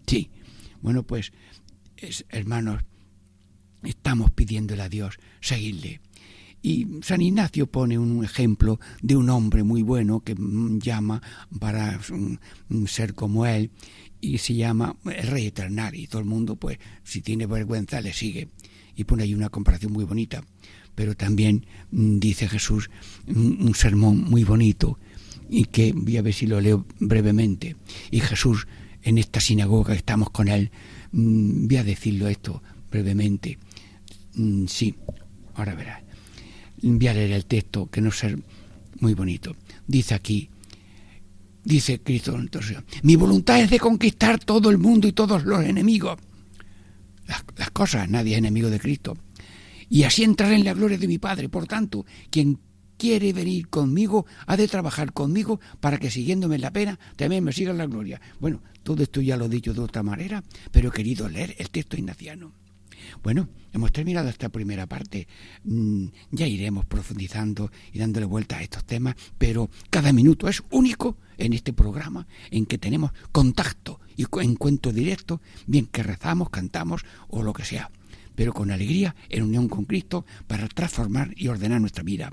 Sí, 0.08 0.32
bueno, 0.82 1.04
pues, 1.04 1.34
hermanos, 2.30 2.84
estamos 3.84 4.32
pidiéndole 4.32 4.82
a 4.82 4.90
Dios 4.90 5.18
seguirle. 5.42 6.02
Y 6.62 6.88
San 7.04 7.22
Ignacio 7.22 7.68
pone 7.68 8.00
un 8.00 8.24
ejemplo 8.24 8.80
de 9.02 9.16
un 9.16 9.30
hombre 9.30 9.64
muy 9.64 9.84
bueno 9.84 10.22
que 10.22 10.36
llama 10.80 11.22
para 11.60 12.00
ser 12.88 13.14
como 13.14 13.46
él 13.46 13.70
y 14.20 14.40
se 14.40 14.56
llama 14.56 14.96
el 15.06 15.28
Rey 15.28 15.46
Eternal 15.46 15.94
y 15.94 16.08
todo 16.08 16.22
el 16.22 16.28
mundo 16.28 16.56
pues 16.56 16.80
si 17.04 17.22
tiene 17.22 17.46
vergüenza 17.46 18.02
le 18.02 18.14
sigue 18.14 18.50
y 18.96 19.04
pone 19.04 19.24
ahí 19.24 19.36
una 19.36 19.50
comparación 19.50 19.94
muy 19.94 20.06
bonita 20.06 20.44
pero 20.96 21.16
también 21.16 21.66
mm, 21.92 22.20
dice 22.20 22.48
Jesús 22.48 22.90
un, 23.28 23.74
sermón 23.76 24.22
muy 24.22 24.44
bonito 24.44 24.98
y 25.50 25.66
que 25.66 25.94
voy 25.94 26.18
a 26.18 26.22
ver 26.22 26.34
si 26.34 26.48
lo 26.48 26.60
leo 26.60 26.86
brevemente 27.00 27.76
y 28.12 28.20
Jesús 28.20 28.68
en 29.04 29.18
esta 29.18 29.40
sinagoga 29.40 29.94
estamos 29.94 30.30
con 30.32 30.48
él 30.48 30.72
mm, 31.12 31.68
voy 31.68 31.78
a 31.78 31.84
decirlo 31.84 32.28
esto 32.28 32.64
brevemente 32.90 33.58
mm, 34.36 34.66
sí 34.68 34.96
ahora 35.56 35.76
verás 35.76 36.02
voy 36.82 37.08
a 37.08 37.14
leer 37.14 37.32
el 37.32 37.46
texto 37.46 37.90
que 37.90 38.02
no 38.02 38.10
es 38.10 38.24
muy 39.00 39.14
bonito 39.14 39.56
dice 39.88 40.16
aquí 40.16 40.50
dice 41.66 42.00
Cristo. 42.00 42.38
Entonces, 42.38 42.78
mi 43.02 43.18
voluntad 43.18 43.60
es 43.60 43.70
de 43.70 43.80
conquistar 43.80 44.40
todo 44.40 44.70
el 44.70 44.78
mundo 44.78 45.08
y 45.08 45.12
todos 45.12 45.44
los 45.44 45.66
enemigos. 45.66 46.18
Las, 47.28 47.72
cosas, 47.72 48.08
nadie 48.08 48.34
es 48.34 48.38
enemigo 48.38 48.70
de 48.70 48.80
Cristo. 48.80 49.18
Y 49.90 50.04
así 50.04 50.24
entrar 50.24 50.52
en 50.54 50.64
la 50.64 50.74
gloria 50.74 50.98
de 50.98 51.08
mi 51.08 51.18
Padre. 51.18 51.50
Por 51.50 51.68
tanto, 51.68 52.06
quien 52.30 52.60
quiere 52.98 53.34
venir 53.34 53.68
conmigo 53.68 54.26
ha 54.48 54.58
de 54.58 54.68
trabajar 54.68 55.14
conmigo 55.14 55.60
para 55.80 55.98
que 55.98 56.10
siguiéndome 56.10 56.58
la 56.58 56.72
pena 56.72 57.00
también 57.16 57.44
me 57.44 57.54
siga 57.54 57.74
la 57.74 57.86
gloria. 57.86 58.22
Bueno, 58.40 58.62
todo 58.84 59.04
esto 59.04 59.22
ya 59.22 59.38
lo 59.38 59.46
he 59.46 59.50
dicho 59.50 59.74
de 59.74 59.82
otra 59.82 60.04
manera, 60.04 60.44
pero 60.72 60.90
he 60.90 60.92
querido 60.92 61.28
leer 61.28 61.56
el 61.58 61.70
texto 61.70 61.98
ignaciano. 61.98 62.54
Bueno, 63.24 63.50
hemos 63.74 63.92
terminado 63.92 64.30
esta 64.30 64.50
primera 64.50 64.88
parte. 64.88 65.28
Mm, 65.64 66.08
ya 66.32 66.48
iremos 66.48 66.86
profundizando 66.86 67.72
y 67.94 68.00
dándole 68.00 68.26
vuelta 68.26 68.58
a 68.58 68.64
estos 68.64 68.86
temas, 68.86 69.16
pero 69.38 69.70
cada 69.90 70.14
minuto 70.14 70.48
es 70.48 70.64
único 70.72 71.18
en 71.38 71.54
este 71.54 71.74
programa 71.74 72.28
en 72.52 72.66
que 72.66 72.78
tenemos 72.78 73.12
contacto 73.32 74.00
y 74.16 74.26
encuentro 74.42 74.92
directo, 74.92 75.42
bien 75.68 75.88
que 75.88 76.04
rezamos, 76.04 76.50
cantamos 76.50 77.06
o 77.28 77.44
lo 77.44 77.54
que 77.54 77.66
sea, 77.66 77.92
pero 78.36 78.54
con 78.54 78.72
alegría 78.72 79.16
en 79.30 79.44
unión 79.44 79.68
con 79.68 79.86
Cristo 79.86 80.26
para 80.48 80.68
transformar 80.68 81.34
y 81.36 81.48
ordenar 81.48 81.82
nuestra 81.82 82.04
vida. 82.04 82.32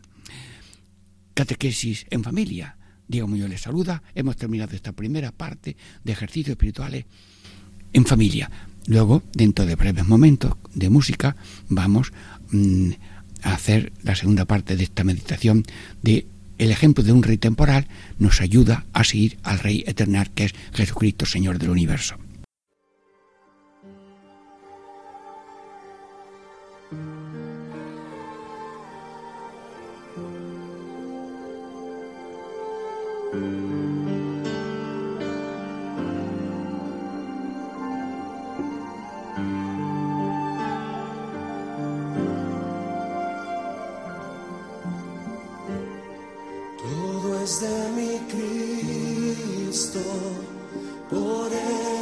Catequesis 1.35 2.07
en 2.11 2.23
familia. 2.23 2.77
Diego 3.09 3.29
Muñoz 3.29 3.51
les 3.51 3.61
saluda. 3.61 4.03
Hemos 4.15 4.37
terminado 4.37 4.75
esta 4.75 4.93
primera 4.93 5.33
parte 5.33 5.77
de 6.05 6.13
ejercicios 6.13 6.53
espirituales 6.53 7.05
en 7.93 8.05
familia. 8.07 8.51
Luego, 8.87 9.23
dentro 9.33 9.65
de 9.65 9.77
breves 9.77 10.07
momentos 10.07 10.55
de 10.75 10.91
música, 10.91 11.37
vamos 11.69 12.13
mm, 12.51 12.91
a 13.43 13.55
hacer 13.55 13.93
la 14.03 14.15
segunda 14.15 14.45
parte 14.45 14.77
de 14.77 14.85
esta 14.85 15.05
meditación 15.05 15.65
de 16.03 16.27
el 16.59 16.71
ejemplo 16.71 17.03
de 17.03 17.13
un 17.13 17.23
rey 17.23 17.39
temporal 17.39 17.89
nos 18.19 18.41
ayuda 18.41 18.87
a 18.93 19.05
seguir 19.05 19.39
al 19.43 19.59
rey 19.59 19.83
eterno 19.87 20.23
que 20.35 20.45
es 20.45 20.55
Jesucristo, 20.73 21.27
Señor 21.27 21.59
del 21.59 21.71
universo. 21.71 22.17
Por 47.43 47.49
él 47.51 49.35
y 49.67 49.73
para 51.11 51.61
él. 51.61 52.02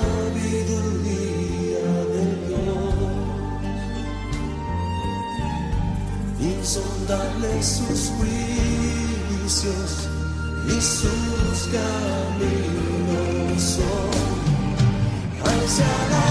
darle 7.11 7.61
sus 7.61 8.09
juicios 8.17 9.89
y 10.67 10.81
sus 10.81 11.67
caminos 11.75 13.61
son. 13.61 14.11
Hacia 15.43 15.91
la 16.11 16.30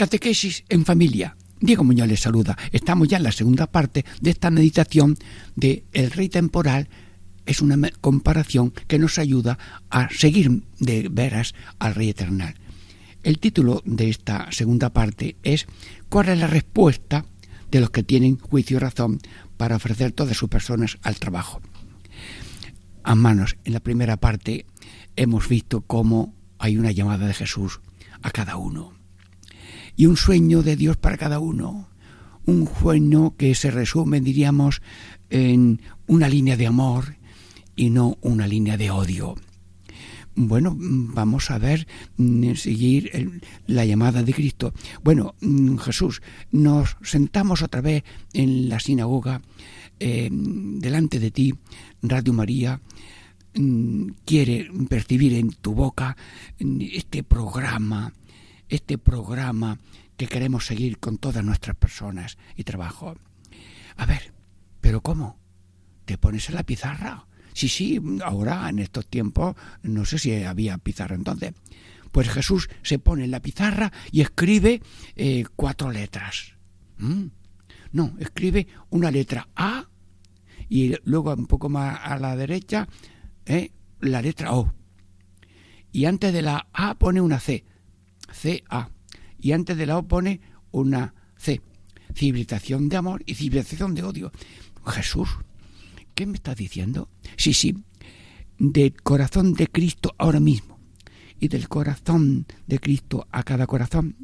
Catequesis 0.00 0.64
en 0.70 0.86
familia. 0.86 1.36
Diego 1.60 1.84
Muñoz 1.84 2.08
les 2.08 2.20
saluda. 2.20 2.56
Estamos 2.72 3.06
ya 3.06 3.18
en 3.18 3.22
la 3.22 3.32
segunda 3.32 3.66
parte 3.66 4.06
de 4.22 4.30
esta 4.30 4.48
meditación 4.48 5.18
de 5.56 5.84
El 5.92 6.10
Rey 6.10 6.30
Temporal. 6.30 6.88
Es 7.44 7.60
una 7.60 7.76
comparación 8.00 8.72
que 8.88 8.98
nos 8.98 9.18
ayuda 9.18 9.58
a 9.90 10.08
seguir 10.08 10.62
de 10.78 11.10
veras 11.10 11.54
al 11.78 11.94
Rey 11.94 12.08
Eternal. 12.08 12.54
El 13.24 13.38
título 13.38 13.82
de 13.84 14.08
esta 14.08 14.50
segunda 14.52 14.88
parte 14.88 15.36
es 15.42 15.66
¿Cuál 16.08 16.30
es 16.30 16.38
la 16.38 16.46
respuesta 16.46 17.26
de 17.70 17.80
los 17.80 17.90
que 17.90 18.02
tienen 18.02 18.38
juicio 18.38 18.78
y 18.78 18.80
razón 18.80 19.18
para 19.58 19.76
ofrecer 19.76 20.12
todas 20.12 20.34
sus 20.34 20.48
personas 20.48 20.96
al 21.02 21.18
trabajo? 21.18 21.60
A 23.02 23.14
manos, 23.14 23.58
en 23.66 23.74
la 23.74 23.80
primera 23.80 24.16
parte 24.16 24.64
hemos 25.16 25.46
visto 25.46 25.82
cómo 25.82 26.34
hay 26.58 26.78
una 26.78 26.90
llamada 26.90 27.26
de 27.26 27.34
Jesús 27.34 27.82
a 28.22 28.30
cada 28.30 28.56
uno 28.56 28.98
y 29.96 30.06
un 30.06 30.16
sueño 30.16 30.62
de 30.62 30.76
Dios 30.76 30.96
para 30.96 31.16
cada 31.16 31.38
uno. 31.38 31.88
Un 32.46 32.68
sueño 32.80 33.36
que 33.36 33.54
se 33.54 33.70
resume, 33.70 34.20
diríamos, 34.20 34.82
en 35.28 35.80
una 36.06 36.28
línea 36.28 36.56
de 36.56 36.66
amor 36.66 37.16
y 37.76 37.90
no 37.90 38.18
una 38.20 38.46
línea 38.46 38.76
de 38.76 38.90
odio. 38.90 39.36
Bueno, 40.34 40.74
vamos 40.78 41.50
a 41.50 41.58
ver, 41.58 41.86
mm, 42.16 42.54
seguir 42.54 43.42
la 43.66 43.84
llamada 43.84 44.22
de 44.22 44.32
Cristo. 44.32 44.72
Bueno, 45.02 45.34
mm, 45.40 45.76
Jesús, 45.76 46.22
nos 46.50 46.96
sentamos 47.02 47.62
otra 47.62 47.80
vez 47.80 48.04
en 48.32 48.68
la 48.68 48.80
sinagoga, 48.80 49.42
eh, 49.98 50.30
delante 50.30 51.18
de 51.18 51.30
ti, 51.30 51.54
Radio 52.02 52.32
María, 52.32 52.80
mm, 53.54 54.06
quiere 54.24 54.70
percibir 54.88 55.34
en 55.34 55.50
tu 55.50 55.74
boca 55.74 56.16
este 56.58 57.22
programa 57.22 58.12
este 58.70 58.96
programa 58.96 59.78
que 60.16 60.26
queremos 60.26 60.66
seguir 60.66 60.98
con 60.98 61.18
todas 61.18 61.44
nuestras 61.44 61.76
personas 61.76 62.38
y 62.56 62.64
trabajo. 62.64 63.16
A 63.96 64.06
ver, 64.06 64.32
¿pero 64.80 65.02
cómo? 65.02 65.38
¿Te 66.06 66.16
pones 66.16 66.48
en 66.48 66.54
la 66.54 66.62
pizarra? 66.62 67.26
Sí, 67.52 67.68
sí, 67.68 68.00
ahora 68.24 68.68
en 68.68 68.78
estos 68.78 69.06
tiempos, 69.06 69.56
no 69.82 70.04
sé 70.04 70.18
si 70.18 70.42
había 70.44 70.78
pizarra 70.78 71.16
entonces. 71.16 71.52
Pues 72.12 72.28
Jesús 72.28 72.68
se 72.82 72.98
pone 72.98 73.24
en 73.24 73.30
la 73.30 73.40
pizarra 73.40 73.92
y 74.10 74.20
escribe 74.20 74.82
eh, 75.16 75.44
cuatro 75.56 75.90
letras. 75.90 76.54
¿Mm? 76.98 77.26
No, 77.92 78.14
escribe 78.18 78.68
una 78.90 79.10
letra 79.10 79.48
A 79.56 79.88
y 80.68 80.94
luego 81.04 81.34
un 81.34 81.46
poco 81.46 81.68
más 81.68 81.98
a 82.02 82.18
la 82.18 82.36
derecha 82.36 82.88
eh, 83.46 83.72
la 84.00 84.22
letra 84.22 84.54
O. 84.54 84.72
Y 85.92 86.04
antes 86.04 86.32
de 86.32 86.42
la 86.42 86.68
A 86.72 86.94
pone 86.94 87.20
una 87.20 87.40
C. 87.40 87.64
CA. 88.40 88.90
Y 89.38 89.52
antes 89.52 89.76
de 89.76 89.86
la 89.86 89.98
O 89.98 90.02
pone 90.06 90.40
una 90.70 91.14
C. 91.36 91.60
Civilización 92.14 92.88
de 92.88 92.96
amor 92.96 93.22
y 93.26 93.34
civilización 93.34 93.94
de 93.94 94.02
odio. 94.02 94.32
Jesús, 94.86 95.28
¿qué 96.14 96.26
me 96.26 96.34
estás 96.34 96.56
diciendo? 96.56 97.08
Sí, 97.36 97.54
sí, 97.54 97.76
del 98.58 98.94
corazón 99.02 99.54
de 99.54 99.66
Cristo 99.68 100.14
ahora 100.18 100.40
mismo 100.40 100.78
y 101.38 101.48
del 101.48 101.68
corazón 101.68 102.46
de 102.66 102.78
Cristo 102.78 103.26
a 103.30 103.42
cada 103.42 103.66
corazón. 103.66 104.16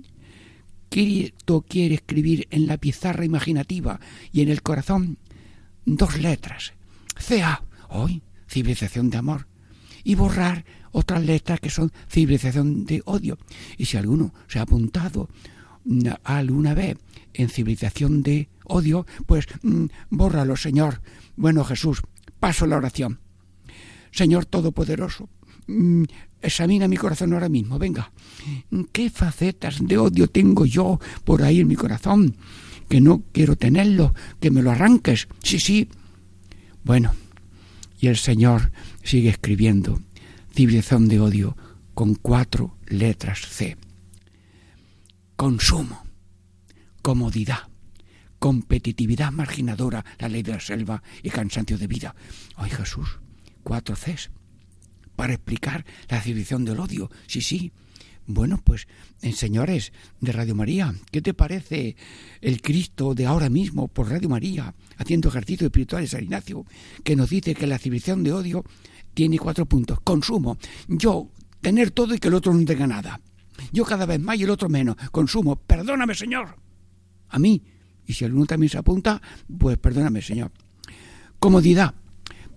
Cristo 0.90 1.64
quiere 1.66 1.96
escribir 1.96 2.46
en 2.50 2.66
la 2.66 2.76
pizarra 2.76 3.24
imaginativa 3.24 3.98
y 4.32 4.42
en 4.42 4.50
el 4.50 4.62
corazón 4.62 5.18
dos 5.84 6.18
letras. 6.18 6.74
CA, 7.26 7.64
hoy, 7.88 8.22
civilización 8.48 9.10
de 9.10 9.18
amor. 9.18 9.46
Y 10.06 10.14
borrar 10.14 10.64
otras 10.92 11.24
letras 11.24 11.58
que 11.58 11.68
son 11.68 11.90
civilización 12.08 12.86
de 12.86 13.02
odio. 13.06 13.38
Y 13.76 13.86
si 13.86 13.96
alguno 13.96 14.32
se 14.46 14.60
ha 14.60 14.62
apuntado 14.62 15.28
alguna 16.22 16.74
vez 16.74 16.96
en 17.34 17.48
civilización 17.48 18.22
de 18.22 18.48
odio, 18.64 19.04
pues 19.26 19.46
mm, 19.62 19.86
bórralo, 20.10 20.56
Señor. 20.56 21.02
Bueno, 21.34 21.64
Jesús, 21.64 22.02
paso 22.38 22.66
la 22.66 22.76
oración. 22.76 23.18
Señor 24.12 24.46
Todopoderoso, 24.46 25.28
mm, 25.66 26.04
examina 26.40 26.86
mi 26.86 26.96
corazón 26.96 27.32
ahora 27.32 27.48
mismo, 27.48 27.76
venga. 27.78 28.12
¿Qué 28.92 29.10
facetas 29.10 29.78
de 29.80 29.98
odio 29.98 30.28
tengo 30.28 30.66
yo 30.66 31.00
por 31.24 31.42
ahí 31.42 31.60
en 31.60 31.68
mi 31.68 31.74
corazón? 31.74 32.36
Que 32.88 33.00
no 33.00 33.24
quiero 33.32 33.56
tenerlo, 33.56 34.14
que 34.40 34.52
me 34.52 34.62
lo 34.62 34.70
arranques. 34.70 35.26
Sí, 35.42 35.58
sí. 35.58 35.88
Bueno, 36.84 37.12
y 38.00 38.06
el 38.06 38.16
Señor 38.16 38.70
sigue 39.06 39.30
escribiendo 39.30 40.00
civilización 40.52 41.06
de 41.06 41.20
odio 41.20 41.56
con 41.94 42.16
cuatro 42.16 42.76
letras 42.88 43.40
C. 43.46 43.76
Consumo, 45.36 46.04
comodidad, 47.02 47.68
competitividad 48.40 49.30
marginadora, 49.30 50.04
la 50.18 50.28
ley 50.28 50.42
de 50.42 50.52
la 50.52 50.60
selva 50.60 51.02
y 51.22 51.30
cansancio 51.30 51.78
de 51.78 51.86
vida. 51.86 52.16
Ay 52.56 52.70
Jesús, 52.70 53.20
cuatro 53.62 53.94
Cs 53.94 54.30
para 55.14 55.34
explicar 55.34 55.86
la 56.08 56.20
civilización 56.20 56.64
del 56.64 56.80
odio. 56.80 57.08
Sí, 57.28 57.40
sí. 57.40 57.72
Bueno, 58.28 58.60
pues, 58.62 58.88
eh, 59.22 59.32
señores 59.32 59.92
de 60.20 60.32
Radio 60.32 60.56
María, 60.56 60.92
¿qué 61.12 61.22
te 61.22 61.32
parece 61.32 61.94
el 62.40 62.60
Cristo 62.60 63.14
de 63.14 63.24
ahora 63.24 63.48
mismo 63.48 63.86
por 63.86 64.10
Radio 64.10 64.28
María, 64.28 64.74
haciendo 64.96 65.28
ejercicio 65.28 65.68
espiritual 65.68 66.02
de 66.02 66.08
San 66.08 66.24
Ignacio, 66.24 66.66
que 67.04 67.14
nos 67.14 67.30
dice 67.30 67.54
que 67.54 67.68
la 67.68 67.78
civilización 67.78 68.24
de 68.24 68.32
odio 68.32 68.64
tiene 69.16 69.38
cuatro 69.38 69.64
puntos. 69.64 69.98
Consumo. 70.04 70.58
Yo 70.88 71.30
tener 71.62 71.90
todo 71.90 72.14
y 72.14 72.18
que 72.18 72.28
el 72.28 72.34
otro 72.34 72.52
no 72.52 72.62
tenga 72.66 72.86
nada. 72.86 73.18
Yo 73.72 73.82
cada 73.86 74.04
vez 74.04 74.20
más 74.20 74.38
y 74.38 74.42
el 74.42 74.50
otro 74.50 74.68
menos. 74.68 74.94
Consumo. 75.10 75.56
Perdóname, 75.56 76.14
Señor. 76.14 76.54
A 77.30 77.38
mí. 77.38 77.62
Y 78.04 78.12
si 78.12 78.26
alguno 78.26 78.44
también 78.44 78.68
se 78.68 78.76
apunta, 78.76 79.22
pues 79.58 79.78
perdóname, 79.78 80.20
Señor. 80.20 80.52
Comodidad. 81.38 81.94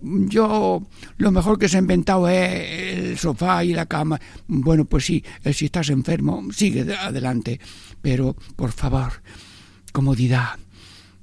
Yo 0.02 0.82
lo 1.16 1.30
mejor 1.30 1.58
que 1.58 1.66
se 1.70 1.78
ha 1.78 1.80
inventado 1.80 2.28
es 2.28 3.08
el 3.10 3.18
sofá 3.18 3.64
y 3.64 3.72
la 3.72 3.86
cama. 3.86 4.20
Bueno, 4.46 4.84
pues 4.84 5.06
sí, 5.06 5.24
eh, 5.42 5.54
si 5.54 5.64
estás 5.64 5.88
enfermo, 5.88 6.44
sigue 6.52 6.94
adelante. 6.94 7.58
Pero, 8.02 8.36
por 8.54 8.72
favor, 8.72 9.22
comodidad. 9.94 10.58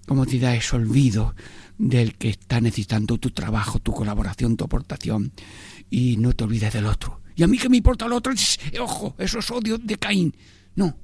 Comodidad 0.08 0.56
es 0.56 0.73
olvido 0.73 1.36
del 1.77 2.15
que 2.15 2.29
está 2.29 2.59
necesitando 2.61 3.17
tu 3.17 3.31
trabajo, 3.31 3.79
tu 3.79 3.93
colaboración, 3.93 4.57
tu 4.57 4.65
aportación. 4.65 5.31
Y 5.89 6.17
no 6.17 6.33
te 6.33 6.43
olvides 6.43 6.73
del 6.73 6.85
otro. 6.85 7.21
Y 7.35 7.43
a 7.43 7.47
mí 7.47 7.57
que 7.57 7.69
me 7.69 7.77
importa 7.77 8.05
el 8.05 8.13
otro, 8.13 8.33
ojo, 8.79 9.15
eso 9.19 9.39
es 9.39 9.51
odio 9.51 9.77
de 9.77 9.97
Caín. 9.97 10.35
No. 10.75 10.97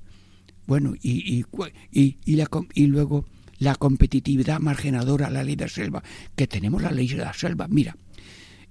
Bueno, 0.65 0.93
y, 1.01 1.45
y, 1.91 2.15
y, 2.25 2.35
la, 2.35 2.49
y 2.73 2.87
luego 2.87 3.25
la 3.59 3.75
competitividad 3.75 4.59
marginadora, 4.59 5.29
la 5.29 5.43
ley 5.43 5.55
de 5.55 5.65
la 5.65 5.69
selva, 5.69 6.03
que 6.35 6.47
tenemos 6.47 6.81
la 6.81 6.91
ley 6.91 7.07
de 7.07 7.17
la 7.17 7.33
selva. 7.33 7.67
Mira, 7.69 7.95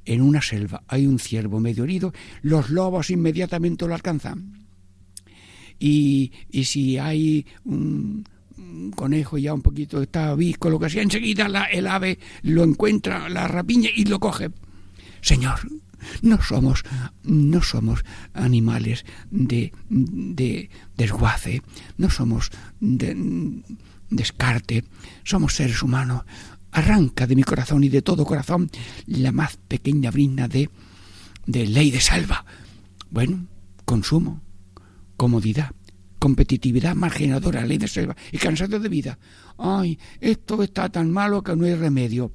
en 0.05 0.23
una 0.23 0.43
selva 0.43 0.83
hay 0.89 1.07
un 1.07 1.19
ciervo 1.19 1.61
medio 1.61 1.85
herido, 1.85 2.13
los 2.43 2.71
lobos 2.71 3.11
inmediatamente 3.11 3.87
lo 3.87 3.95
alcanzan. 3.95 4.67
Y, 5.79 6.33
y 6.51 6.65
si 6.65 6.99
hay 6.99 7.47
un 7.65 8.25
conejo 8.95 9.39
ya 9.39 9.55
un 9.55 9.63
poquito 9.63 10.03
está 10.03 10.35
visco, 10.35 10.71
lo 10.71 10.79
que 10.79 10.91
sea, 10.91 11.03
enseguida 11.03 11.49
la, 11.49 11.65
el 11.65 11.87
ave 11.87 12.19
lo 12.43 12.65
encuentra, 12.65 13.29
la 13.29 13.49
rapiña 13.49 13.91
y 13.95 14.05
lo 14.05 14.21
coge. 14.21 14.51
Señor, 15.21 15.61
no 16.23 16.43
somos, 16.43 16.85
no 17.23 17.63
somos 17.63 18.05
animales 18.35 19.05
de, 19.31 19.73
de 19.89 20.71
desguace, 20.97 21.63
no 21.97 22.11
somos 22.11 22.51
de 22.81 23.63
descarte, 24.11 24.85
somos 25.25 25.55
seres 25.55 25.83
humanos. 25.83 26.25
Arranca 26.73 27.27
de 27.27 27.37
mi 27.37 27.43
corazón 27.43 27.85
y 27.85 27.91
de 27.91 28.03
todo 28.03 28.25
corazón 28.25 28.71
la 29.07 29.31
más 29.31 29.59
pequeña 29.69 30.11
brina 30.11 30.49
de, 30.49 30.71
de 31.47 31.67
ley 31.67 31.91
de 31.91 32.01
salva. 32.01 32.47
Bueno, 33.11 33.47
consumo, 33.85 34.41
comodidad, 35.19 35.73
competitividad 36.23 36.95
marginadora, 36.95 37.67
ley 37.67 37.79
de 37.79 37.89
selva 37.89 38.15
y 38.31 38.39
cansado 38.39 38.79
de 38.79 38.89
vida. 38.89 39.19
Ay, 39.59 39.99
esto 40.21 40.63
está 40.63 40.89
tan 40.89 41.11
malo 41.11 41.43
que 41.43 41.57
no 41.57 41.65
hay 41.65 41.75
remedio. 41.75 42.31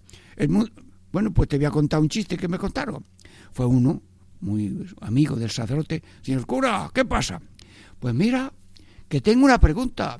bueno, 1.13 1.33
pues 1.33 1.47
te 1.47 1.55
voy 1.55 1.67
a 1.67 1.71
contar 1.71 2.01
un 2.01 2.09
chiste 2.09 2.35
que 2.35 2.49
me 2.49 2.57
contaron. 2.57 3.05
Fue 3.53 3.65
uno, 3.65 4.01
muy 4.41 4.85
amigo 4.99 5.37
del 5.37 5.51
sacerdote, 5.51 6.03
señor 6.21 6.45
cura, 6.45 6.91
¿qué 6.93 7.05
pasa? 7.05 7.41
Pues 7.97 8.13
mira, 8.13 8.51
que 9.07 9.21
tengo 9.21 9.45
una 9.45 9.57
pregunta. 9.57 10.19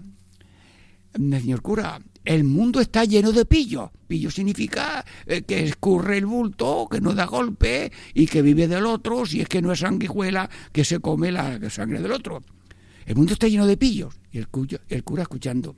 Señor 1.13 1.61
cura, 1.61 1.99
el 2.23 2.45
mundo 2.45 2.79
está 2.79 3.03
lleno 3.03 3.33
de 3.33 3.43
pillos. 3.43 3.89
Pillo 4.07 4.31
significa 4.31 5.03
eh, 5.25 5.41
que 5.41 5.65
escurre 5.65 6.19
el 6.19 6.25
bulto, 6.25 6.87
que 6.89 7.01
no 7.01 7.13
da 7.13 7.25
golpe 7.25 7.91
y 8.13 8.27
que 8.27 8.41
vive 8.41 8.69
del 8.69 8.85
otro, 8.85 9.25
si 9.25 9.41
es 9.41 9.49
que 9.49 9.61
no 9.61 9.73
es 9.73 9.79
sanguijuela 9.79 10.49
que 10.71 10.85
se 10.85 11.01
come 11.01 11.33
la 11.33 11.69
sangre 11.69 12.01
del 12.01 12.13
otro. 12.13 12.41
El 13.07 13.15
mundo 13.15 13.33
está 13.33 13.47
lleno 13.47 13.65
de 13.65 13.77
pillos. 13.77 14.19
Y 14.31 14.37
el, 14.37 14.47
cura 15.03 15.23
escuchando. 15.23 15.75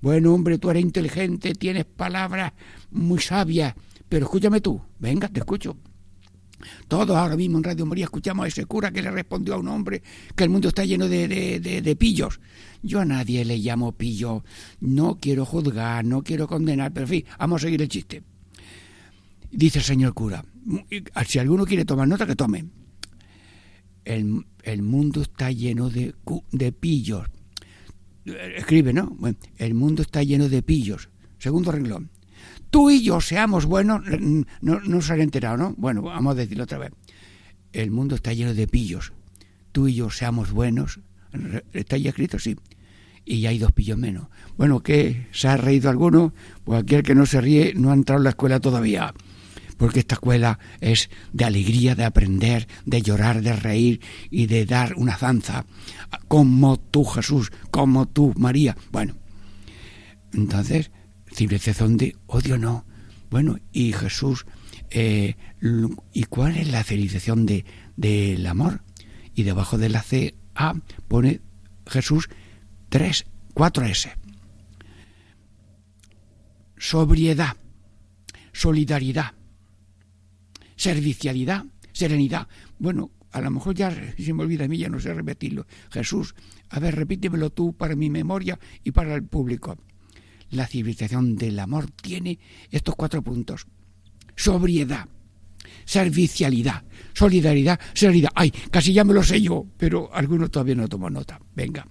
Bueno, 0.00 0.32
hombre, 0.32 0.56
tú 0.58 0.70
eres 0.70 0.82
inteligente, 0.82 1.52
tienes 1.52 1.84
palabras 1.84 2.52
muy 2.92 3.18
sabias, 3.18 3.74
pero 4.08 4.26
escúchame 4.26 4.60
tú. 4.60 4.80
Venga, 5.00 5.28
te 5.28 5.40
escucho. 5.40 5.76
Todos 6.86 7.16
ahora 7.16 7.36
mismo 7.36 7.58
en 7.58 7.64
Radio 7.64 7.86
María 7.86 8.04
escuchamos 8.04 8.44
a 8.44 8.48
ese 8.48 8.66
cura 8.66 8.92
que 8.92 9.02
le 9.02 9.10
respondió 9.10 9.54
a 9.54 9.58
un 9.58 9.66
hombre 9.68 10.02
que 10.36 10.44
el 10.44 10.50
mundo 10.50 10.68
está 10.68 10.84
lleno 10.84 11.08
de, 11.08 11.26
de, 11.26 11.82
de, 11.82 11.96
pillos. 11.96 12.38
Yo 12.82 13.00
a 13.00 13.04
nadie 13.04 13.44
le 13.44 13.58
llamo 13.58 13.92
pillo. 13.92 14.44
No 14.80 15.18
quiero 15.20 15.44
juzgar, 15.44 16.04
no 16.04 16.22
quiero 16.22 16.46
condenar, 16.46 16.92
pero 16.92 17.06
en 17.06 17.10
fin, 17.10 17.24
vamos 17.38 17.62
a 17.62 17.64
seguir 17.64 17.82
el 17.82 17.88
chiste. 17.88 18.22
Dice 19.50 19.80
el 19.80 19.84
señor 19.84 20.14
cura, 20.14 20.44
si 21.26 21.38
alguno 21.40 21.66
quiere 21.66 21.84
tomar 21.84 22.06
nota, 22.06 22.26
que 22.26 22.36
tome. 22.36 22.64
El, 24.04 24.82
mundo 24.82 25.22
está 25.22 25.50
lleno 25.50 25.90
de, 25.90 26.14
de 26.52 26.72
pillos. 26.72 27.26
Escribe, 28.24 28.92
¿no? 28.92 29.16
Bueno, 29.18 29.36
el 29.58 29.74
mundo 29.74 30.02
está 30.02 30.22
lleno 30.22 30.48
de 30.48 30.62
pillos. 30.62 31.08
Segundo 31.38 31.72
renglón. 31.72 32.10
Tú 32.70 32.90
y 32.90 33.02
yo 33.02 33.20
seamos 33.20 33.66
buenos, 33.66 34.02
mm, 34.06 34.42
no, 34.60 34.80
no 34.80 35.02
se 35.02 35.12
han 35.12 35.20
enterado, 35.20 35.56
¿no? 35.56 35.74
Bueno, 35.76 36.02
vamos 36.02 36.32
a 36.32 36.34
decirlo 36.36 36.64
otra 36.64 36.78
vez. 36.78 36.92
El 37.72 37.90
mundo 37.90 38.14
está 38.14 38.32
lleno 38.32 38.54
de 38.54 38.66
pillos. 38.66 39.12
Tú 39.72 39.88
y 39.88 39.94
yo 39.94 40.10
seamos 40.10 40.52
buenos. 40.52 41.00
¿Está 41.72 41.96
ya 41.96 42.10
escrito? 42.10 42.38
Sí. 42.38 42.56
Y 43.24 43.40
ya 43.40 43.50
hay 43.50 43.58
dos 43.58 43.72
pillos 43.72 43.98
menos. 43.98 44.28
Bueno, 44.56 44.80
¿qué? 44.80 45.28
¿Se 45.32 45.48
ha 45.48 45.56
reído 45.56 45.90
alguno? 45.90 46.32
Pues 46.64 46.82
aquel 46.82 47.02
que 47.02 47.14
no 47.14 47.26
se 47.26 47.40
ríe 47.40 47.74
no 47.74 47.90
ha 47.90 47.94
entrado 47.94 48.20
en 48.20 48.24
la 48.24 48.30
escuela 48.30 48.60
todavía. 48.60 49.14
Porque 49.80 50.00
esta 50.00 50.16
escuela 50.16 50.58
es 50.82 51.08
de 51.32 51.46
alegría, 51.46 51.94
de 51.94 52.04
aprender, 52.04 52.68
de 52.84 53.00
llorar, 53.00 53.40
de 53.40 53.56
reír 53.56 54.02
y 54.30 54.44
de 54.46 54.66
dar 54.66 54.92
una 54.94 55.16
danza. 55.16 55.64
Como 56.28 56.78
tú, 56.78 57.02
Jesús, 57.06 57.50
como 57.70 58.06
tú, 58.06 58.34
María. 58.36 58.76
Bueno, 58.92 59.16
entonces, 60.34 60.90
civilización 61.32 61.96
de 61.96 62.14
odio 62.26 62.58
no. 62.58 62.84
Bueno, 63.30 63.58
y 63.72 63.94
Jesús, 63.94 64.44
eh, 64.90 65.36
¿y 66.12 66.24
cuál 66.24 66.58
es 66.58 66.70
la 66.70 66.84
civilización 66.84 67.46
de, 67.46 67.64
del 67.96 68.46
amor? 68.46 68.82
Y 69.34 69.44
debajo 69.44 69.78
de 69.78 69.88
la 69.88 70.02
C 70.02 70.34
A 70.54 70.74
pone 71.08 71.40
Jesús 71.86 72.28
tres, 72.90 73.24
cuatro 73.54 73.86
S. 73.86 74.14
Sobriedad, 76.76 77.56
solidaridad, 78.52 79.32
servicialidad, 80.80 81.66
serenidad. 81.92 82.48
Bueno, 82.78 83.10
a 83.32 83.42
lo 83.42 83.50
mejor 83.50 83.74
ya 83.74 83.94
se 84.16 84.32
me 84.32 84.42
olvida 84.42 84.64
a 84.64 84.68
mí, 84.68 84.78
ya 84.78 84.88
no 84.88 84.98
sé 84.98 85.12
repetirlo. 85.12 85.66
Jesús, 85.90 86.34
a 86.70 86.80
ver, 86.80 86.96
repítemelo 86.96 87.50
tú 87.50 87.74
para 87.74 87.94
mi 87.94 88.08
memoria 88.08 88.58
y 88.82 88.90
para 88.90 89.14
el 89.14 89.24
público. 89.24 89.76
La 90.50 90.66
civilización 90.66 91.36
del 91.36 91.58
amor 91.58 91.90
tiene 91.90 92.38
estos 92.70 92.96
cuatro 92.96 93.20
puntos. 93.20 93.66
Sobriedad, 94.34 95.06
servicialidad, 95.84 96.82
solidaridad, 97.12 97.78
serenidad. 97.92 98.30
Ay, 98.34 98.50
casi 98.70 98.94
ya 98.94 99.04
me 99.04 99.12
lo 99.12 99.22
sé 99.22 99.42
yo, 99.42 99.66
pero 99.76 100.08
algunos 100.14 100.50
todavía 100.50 100.76
no 100.76 100.88
toman 100.88 101.12
nota. 101.12 101.38
Venga. 101.54 101.86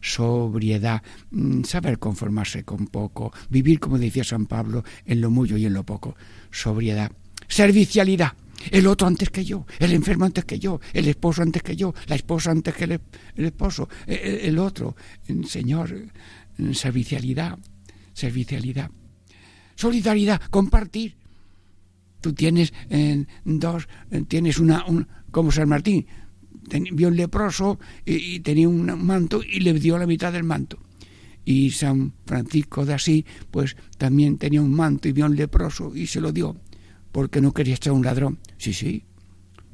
Sobriedad, 0.00 1.00
mm, 1.30 1.62
saber 1.62 2.00
conformarse 2.00 2.64
con 2.64 2.88
poco, 2.88 3.32
vivir, 3.50 3.78
como 3.78 3.98
decía 3.98 4.24
San 4.24 4.46
Pablo, 4.46 4.82
en 5.04 5.20
lo 5.20 5.30
mucho 5.30 5.56
y 5.56 5.66
en 5.66 5.74
lo 5.74 5.84
poco. 5.84 6.16
Sobriedad, 6.50 7.12
servicialidad. 7.50 8.32
El 8.70 8.86
otro 8.86 9.06
antes 9.06 9.30
que 9.30 9.44
yo, 9.44 9.66
el 9.78 9.92
enfermo 9.92 10.24
antes 10.26 10.44
que 10.44 10.58
yo, 10.58 10.80
el 10.92 11.08
esposo 11.08 11.42
antes 11.42 11.62
que 11.62 11.76
yo, 11.76 11.94
la 12.06 12.14
esposa 12.16 12.50
antes 12.50 12.74
que 12.74 12.84
el, 12.84 12.92
es- 12.92 13.00
el 13.36 13.46
esposo, 13.46 13.88
el, 14.06 14.58
otro. 14.58 14.96
Señor, 15.46 15.94
servicialidad, 16.72 17.58
servicialidad. 18.12 18.90
Solidaridad, 19.76 20.40
compartir. 20.50 21.16
Tú 22.20 22.34
tienes 22.34 22.72
eh, 22.90 23.24
dos, 23.44 23.88
tienes 24.28 24.58
una, 24.58 24.84
un, 24.84 25.08
como 25.30 25.50
San 25.50 25.70
Martín, 25.70 26.06
vio 26.92 27.08
un 27.08 27.16
leproso 27.16 27.80
y, 28.04 28.34
y 28.34 28.40
tenía 28.40 28.68
un 28.68 28.84
manto 29.06 29.40
y 29.42 29.60
le 29.60 29.72
dio 29.72 29.96
la 29.96 30.06
mitad 30.06 30.30
del 30.34 30.44
manto. 30.44 30.78
Y 31.46 31.70
San 31.70 32.12
Francisco 32.26 32.84
de 32.84 32.92
Asís, 32.92 33.24
pues 33.50 33.74
también 33.96 34.36
tenía 34.36 34.60
un 34.60 34.74
manto 34.74 35.08
y 35.08 35.12
vio 35.12 35.24
un 35.24 35.34
leproso 35.34 35.96
y 35.96 36.06
se 36.06 36.20
lo 36.20 36.30
dio, 36.30 36.60
porque 37.12 37.40
no 37.40 37.52
quería 37.52 37.76
ser 37.76 37.92
un 37.92 38.04
ladrón. 38.04 38.38
Sí, 38.56 38.72
sí, 38.72 39.04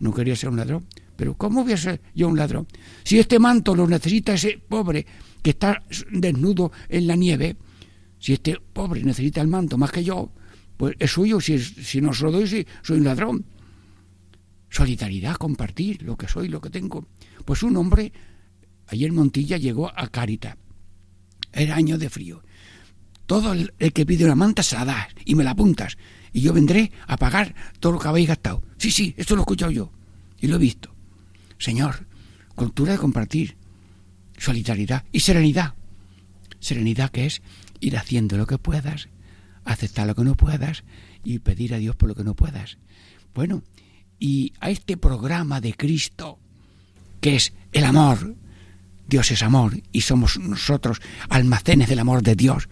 no 0.01 0.13
quería 0.13 0.37
ser 0.37 0.51
un 0.51 0.57
ladrón. 0.57 0.87
Pero 1.17 1.35
¿cómo 1.35 1.65
voy 1.65 1.73
a 1.73 1.77
ser 1.77 2.03
yo 2.15 2.29
un 2.29 2.37
ladrón? 2.37 2.67
Si 3.03 3.19
este 3.19 3.39
manto 3.39 3.75
lo 3.75 3.87
necesita 3.87 4.35
ese 4.35 4.59
pobre 4.59 5.07
que 5.43 5.51
está 5.51 5.83
desnudo 6.11 6.73
en 6.89 7.07
la 7.07 7.17
nieve, 7.17 7.57
si 8.19 8.35
este 8.35 8.59
pobre 8.73 9.03
necesita 9.03 9.41
el 9.41 9.49
manto 9.49 9.79
más 9.79 9.91
que 9.91 10.05
yo, 10.05 10.33
pues 10.77 10.95
es 10.99 11.11
suyo, 11.11 11.41
si, 11.41 11.59
si 11.59 12.01
no 12.01 12.13
se 12.13 12.25
lo 12.25 12.33
doy, 12.33 12.47
si 12.47 12.67
soy 12.83 12.99
un 12.99 13.05
ladrón. 13.05 13.47
Solidaridad, 14.69 15.37
compartir 15.37 16.03
lo 16.03 16.17
que 16.17 16.29
soy, 16.29 16.49
lo 16.49 16.61
que 16.61 16.71
tengo. 16.71 17.07
Pues 17.45 17.63
un 17.63 17.77
hombre, 17.77 18.13
ayer 18.89 19.11
Montilla 19.13 19.57
llegó 19.57 19.89
a 19.89 20.09
Caritas. 20.09 20.57
Era 21.53 21.77
año 21.77 21.97
de 21.97 22.11
frío. 22.11 22.43
Todo 23.25 23.55
el 23.55 23.93
que 23.93 24.05
pide 24.05 24.25
una 24.25 24.35
manta 24.35 24.63
se 24.63 24.77
la 24.77 24.85
das 24.85 25.09
y 25.25 25.35
me 25.35 25.45
la 25.45 25.53
apuntas. 25.53 25.97
Y 26.33 26.41
yo 26.41 26.53
vendré 26.53 26.93
a 27.07 27.17
pagar 27.17 27.55
todo 27.81 27.93
lo 27.93 27.99
que 27.99 28.09
habéis 28.09 28.29
gastado. 28.29 28.63
Sí, 28.79 28.91
sí, 28.91 29.15
esto 29.17 29.35
lo 29.35 29.43
he 29.43 29.45
escuchado 29.45 29.71
yo. 29.71 29.93
Y 30.41 30.47
lo 30.47 30.57
he 30.57 30.59
visto. 30.59 30.95
Señor, 31.59 32.07
cultura 32.55 32.93
de 32.93 32.99
compartir, 32.99 33.57
solidaridad 34.39 35.05
y 35.13 35.21
serenidad. 35.21 35.75
Serenidad 36.61 37.11
que 37.11 37.27
es 37.27 37.43
ir 37.81 37.97
haciendo 37.97 38.37
lo 38.37 38.47
que 38.47 38.59
puedas, 38.59 39.09
aceptar 39.65 40.07
lo 40.07 40.15
que 40.15 40.25
no 40.25 40.37
puedas 40.37 40.85
y 41.25 41.39
pedir 41.39 41.75
a 41.75 41.79
Dios 41.79 41.97
por 41.97 42.09
lo 42.09 42.15
que 42.15 42.25
no 42.25 42.35
puedas. 42.35 42.79
Bueno, 43.35 43.63
y 44.19 44.53
a 44.61 44.71
este 44.71 44.97
programa 44.97 45.61
de 45.61 45.75
Cristo, 45.75 46.39
que 47.21 47.37
es 47.37 47.53
el 47.73 47.85
amor, 47.85 48.35
Dios 49.09 49.31
es 49.31 49.43
amor 49.43 49.81
y 49.93 50.01
somos 50.01 50.39
nosotros 50.39 51.01
almacenes 51.29 51.89
del 51.89 51.99
amor 51.99 52.23
de 52.23 52.35
Dios, 52.35 52.69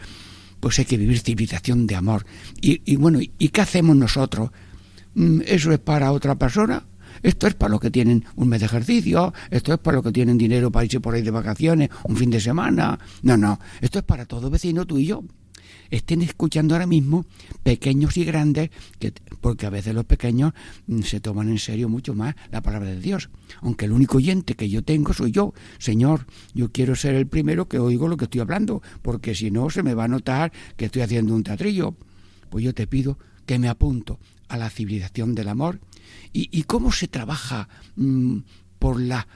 pues 0.64 0.79
hay 0.79 0.87
que 0.87 0.96
vivir 0.96 1.20
civilización 1.20 1.87
de 1.87 1.94
amor. 1.94 2.24
Y, 2.59 2.81
y 2.90 2.96
bueno, 2.96 3.18
¿y 3.20 3.48
qué 3.50 3.61
hacemos 3.61 3.96
nosotros? 3.96 4.48
Mm, 5.12 5.42
¿Eso 5.44 5.72
es 5.72 5.79
para 5.79 6.11
otra 6.11 6.37
persona? 6.37 6.87
Esto 7.22 7.46
es 7.46 7.53
para 7.53 7.72
los 7.72 7.81
que 7.83 7.90
tienen 7.90 8.24
un 8.37 8.48
mes 8.48 8.61
de 8.61 8.66
ejercicio, 8.66 9.35
esto 9.50 9.74
es 9.74 9.79
para 9.79 9.96
los 9.96 10.05
que 10.07 10.12
tienen 10.12 10.38
dinero 10.38 10.72
para 10.72 10.87
irse 10.87 11.00
por 11.00 11.14
ahí 11.14 11.20
de 11.20 11.31
vacaciones, 11.31 11.90
un 12.05 12.16
fin 12.16 12.31
de 12.31 12.40
semana. 12.40 12.98
No, 13.20 13.37
no, 13.37 13.61
esto 13.83 13.98
es 13.98 14.07
para 14.07 14.24
todo 14.24 14.48
vecino, 14.48 14.87
tú 14.87 14.96
y 14.96 15.05
yo. 15.05 15.22
Estén 15.90 16.23
escuchando 16.23 16.75
ahora 16.75 16.87
mismo, 16.87 17.27
pequeños 17.62 18.16
y 18.16 18.25
grandes, 18.25 18.70
que, 18.99 19.12
porque 19.40 19.66
a 19.66 19.70
veces 19.70 19.94
los 19.94 20.05
pequeños 20.05 20.53
mm, 20.87 21.03
se 21.03 21.20
toman 21.20 21.49
en 21.49 21.59
serio 21.59 21.88
mucho 21.88 22.14
más 22.14 22.35
la 22.51 22.62
palabra 22.62 22.90
de 22.90 23.01
Dios. 23.01 23.31
Aunque 23.61 23.85
el 23.85 23.92
único 23.92 24.18
oyente 24.18 24.55
que 24.55 24.68
yo 24.68 24.83
tengo 24.83 25.12
soy 25.12 25.33
yo. 25.33 25.53
Señor, 25.79 26.27
yo 26.55 26.73
quiero 26.73 26.97
ser 26.97 27.14
el 27.14 27.27
primero 27.27 27.68
que 27.68 27.79
oigo 27.79 28.09
lo 28.09 28.16
que 28.16 28.25
estoy 28.25 28.40
hablando, 28.40 28.83
porque 29.03 29.35
si 29.35 29.51
no 29.51 29.70
se 29.70 29.83
me 29.83 29.94
va 29.94 30.05
a 30.05 30.09
notar 30.09 30.53
que 30.77 30.87
estoy 30.87 31.03
haciendo 31.03 31.35
un 31.35 31.42
teatrillo. 31.42 31.97
Pues 32.51 32.64
yo 32.64 32.75
te 32.75 32.87
pido 32.87 33.18
que 33.47 33.59
me 33.59 33.68
apunto 33.68 34.18
a 34.49 34.57
la 34.57 34.70
civilización 34.70 35.35
del 35.35 35.49
amor. 35.49 35.80
¿Y, 36.32 36.49
y 36.51 36.64
cómo 36.64 36.93
se 36.93 37.09
trabaja 37.09 37.68
mm, 37.97 38.39
por 38.78 39.01
la 39.01 39.26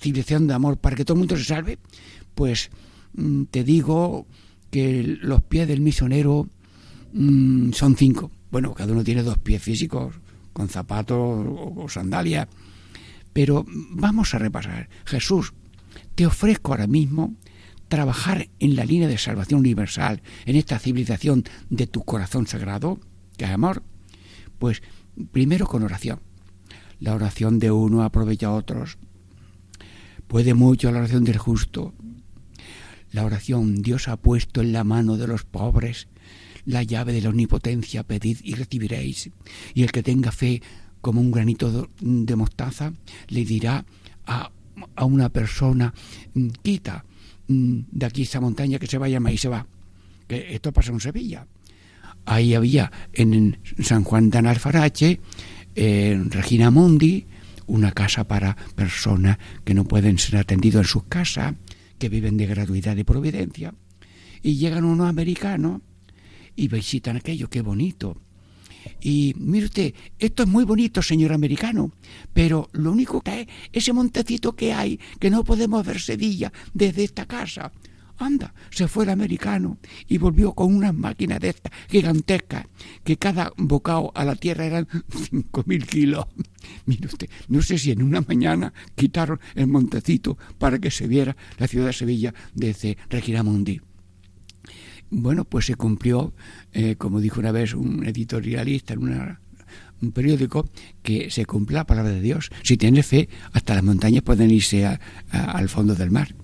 civilización 0.00 0.46
de 0.46 0.54
amor 0.54 0.78
para 0.78 0.96
que 0.96 1.04
todo 1.04 1.14
el 1.14 1.20
mundo 1.20 1.36
se 1.36 1.44
salve? 1.44 1.78
Pues 2.34 2.70
mm, 3.14 3.44
te 3.44 3.64
digo 3.64 4.26
que 4.70 5.02
los 5.20 5.42
pies 5.42 5.68
del 5.68 5.80
misionero 5.80 6.48
mm, 7.12 7.72
son 7.72 7.96
cinco. 7.96 8.30
Bueno, 8.50 8.74
cada 8.74 8.92
uno 8.92 9.04
tiene 9.04 9.22
dos 9.22 9.38
pies 9.38 9.62
físicos, 9.62 10.14
con 10.52 10.68
zapatos 10.68 11.18
o, 11.18 11.74
o 11.76 11.88
sandalias. 11.88 12.48
Pero 13.32 13.64
vamos 13.68 14.34
a 14.34 14.38
repasar. 14.38 14.88
Jesús, 15.04 15.52
te 16.14 16.26
ofrezco 16.26 16.72
ahora 16.72 16.86
mismo 16.86 17.34
trabajar 17.88 18.48
en 18.58 18.76
la 18.76 18.84
línea 18.84 19.08
de 19.08 19.18
salvación 19.18 19.60
universal, 19.60 20.22
en 20.44 20.56
esta 20.56 20.78
civilización 20.78 21.44
de 21.70 21.86
tu 21.86 22.04
corazón 22.04 22.46
sagrado, 22.46 23.00
que 23.36 23.44
es 23.44 23.50
amor. 23.50 23.82
Pues 24.58 24.82
primero 25.32 25.66
con 25.66 25.82
oración. 25.82 26.20
La 27.00 27.14
oración 27.14 27.58
de 27.58 27.70
uno 27.70 28.02
aprovecha 28.02 28.48
a 28.48 28.52
otros. 28.52 28.98
Puede 30.26 30.54
mucho 30.54 30.90
la 30.92 30.98
oración 30.98 31.24
del 31.24 31.38
justo. 31.38 31.94
La 33.12 33.24
oración 33.24 33.82
Dios 33.82 34.08
ha 34.08 34.16
puesto 34.16 34.60
en 34.60 34.72
la 34.72 34.84
mano 34.84 35.16
de 35.16 35.26
los 35.26 35.44
pobres 35.44 36.08
la 36.64 36.82
llave 36.82 37.12
de 37.12 37.22
la 37.22 37.30
omnipotencia, 37.30 38.02
pedid 38.02 38.38
y 38.42 38.54
recibiréis. 38.54 39.30
Y 39.74 39.82
el 39.82 39.92
que 39.92 40.02
tenga 40.02 40.30
fe 40.30 40.60
como 41.00 41.20
un 41.20 41.30
granito 41.30 41.88
de 42.00 42.36
mostaza 42.36 42.92
le 43.28 43.44
dirá 43.44 43.84
a, 44.26 44.50
a 44.94 45.04
una 45.04 45.30
persona, 45.30 45.94
"Mm, 46.34 46.48
quita 46.62 47.04
mm, 47.48 47.80
de 47.90 48.06
aquí 48.06 48.22
esa 48.22 48.40
montaña 48.40 48.78
que 48.78 48.86
se 48.86 48.98
vaya 48.98 49.18
y 49.30 49.38
se 49.38 49.48
va. 49.48 49.66
Que 50.26 50.54
esto 50.54 50.70
pasa 50.70 50.92
en 50.92 51.00
Sevilla. 51.00 51.46
Ahí 52.26 52.54
había 52.54 52.92
en 53.14 53.58
San 53.80 54.04
Juan 54.04 54.28
de 54.28 54.36
Analfarache, 54.36 55.20
en 55.74 56.30
Regina 56.30 56.70
Mundi, 56.70 57.24
una 57.66 57.92
casa 57.92 58.24
para 58.24 58.54
personas 58.74 59.38
que 59.64 59.72
no 59.72 59.84
pueden 59.84 60.18
ser 60.18 60.36
atendidos 60.36 60.82
en 60.82 60.88
sus 60.88 61.04
casas, 61.04 61.54
que 61.98 62.08
viven 62.08 62.36
de 62.36 62.46
gratuidad 62.46 62.96
y 62.96 63.04
providencia. 63.04 63.74
Y 64.42 64.56
llegan 64.56 64.84
unos 64.84 65.08
americanos 65.08 65.82
y 66.56 66.68
visitan 66.68 67.16
aquello, 67.16 67.48
qué 67.50 67.60
bonito. 67.60 68.16
Y 69.00 69.34
mire 69.36 69.66
usted, 69.66 69.94
esto 70.18 70.44
es 70.44 70.48
muy 70.48 70.64
bonito, 70.64 71.02
señor 71.02 71.32
americano, 71.32 71.92
pero 72.32 72.68
lo 72.72 72.92
único 72.92 73.20
que 73.20 73.42
es 73.42 73.48
ese 73.72 73.92
montecito 73.92 74.54
que 74.54 74.72
hay, 74.72 74.98
que 75.18 75.30
no 75.30 75.44
podemos 75.44 75.84
ver 75.84 76.00
Sevilla 76.00 76.52
desde 76.74 77.04
esta 77.04 77.26
casa. 77.26 77.72
Anda, 78.18 78.52
se 78.70 78.88
fue 78.88 79.04
el 79.04 79.10
americano 79.10 79.78
y 80.08 80.18
volvió 80.18 80.52
con 80.52 80.74
unas 80.74 80.94
máquinas 80.94 81.40
de 81.40 81.50
estas 81.50 81.72
gigantescas, 81.88 82.66
que 83.04 83.16
cada 83.16 83.52
bocado 83.56 84.12
a 84.14 84.24
la 84.24 84.34
tierra 84.34 84.64
eran 84.64 84.88
cinco 85.30 85.62
mil 85.66 85.86
kilos. 85.86 86.26
Mire 86.86 87.06
usted, 87.06 87.28
no 87.48 87.62
sé 87.62 87.78
si 87.78 87.92
en 87.92 88.02
una 88.02 88.20
mañana 88.20 88.72
quitaron 88.94 89.40
el 89.54 89.68
montecito 89.68 90.36
para 90.58 90.78
que 90.78 90.90
se 90.90 91.06
viera 91.06 91.36
la 91.58 91.68
ciudad 91.68 91.86
de 91.86 91.92
Sevilla 91.92 92.34
desde 92.54 92.98
Regiramundi. 93.08 93.80
Bueno, 95.10 95.44
pues 95.44 95.66
se 95.66 95.76
cumplió, 95.76 96.34
eh, 96.72 96.96
como 96.96 97.20
dijo 97.20 97.40
una 97.40 97.52
vez 97.52 97.72
un 97.72 98.04
editorialista 98.04 98.94
en 98.94 99.38
un 100.02 100.12
periódico, 100.12 100.68
que 101.02 101.30
se 101.30 101.46
cumple 101.46 101.76
la 101.76 101.86
palabra 101.86 102.12
de 102.12 102.20
Dios. 102.20 102.50
Si 102.62 102.76
tienes 102.76 103.06
fe, 103.06 103.28
hasta 103.52 103.74
las 103.74 103.84
montañas 103.84 104.22
pueden 104.22 104.50
irse 104.50 104.86
al 105.30 105.68
fondo 105.68 105.94
del 105.94 106.10
mar. 106.10 106.34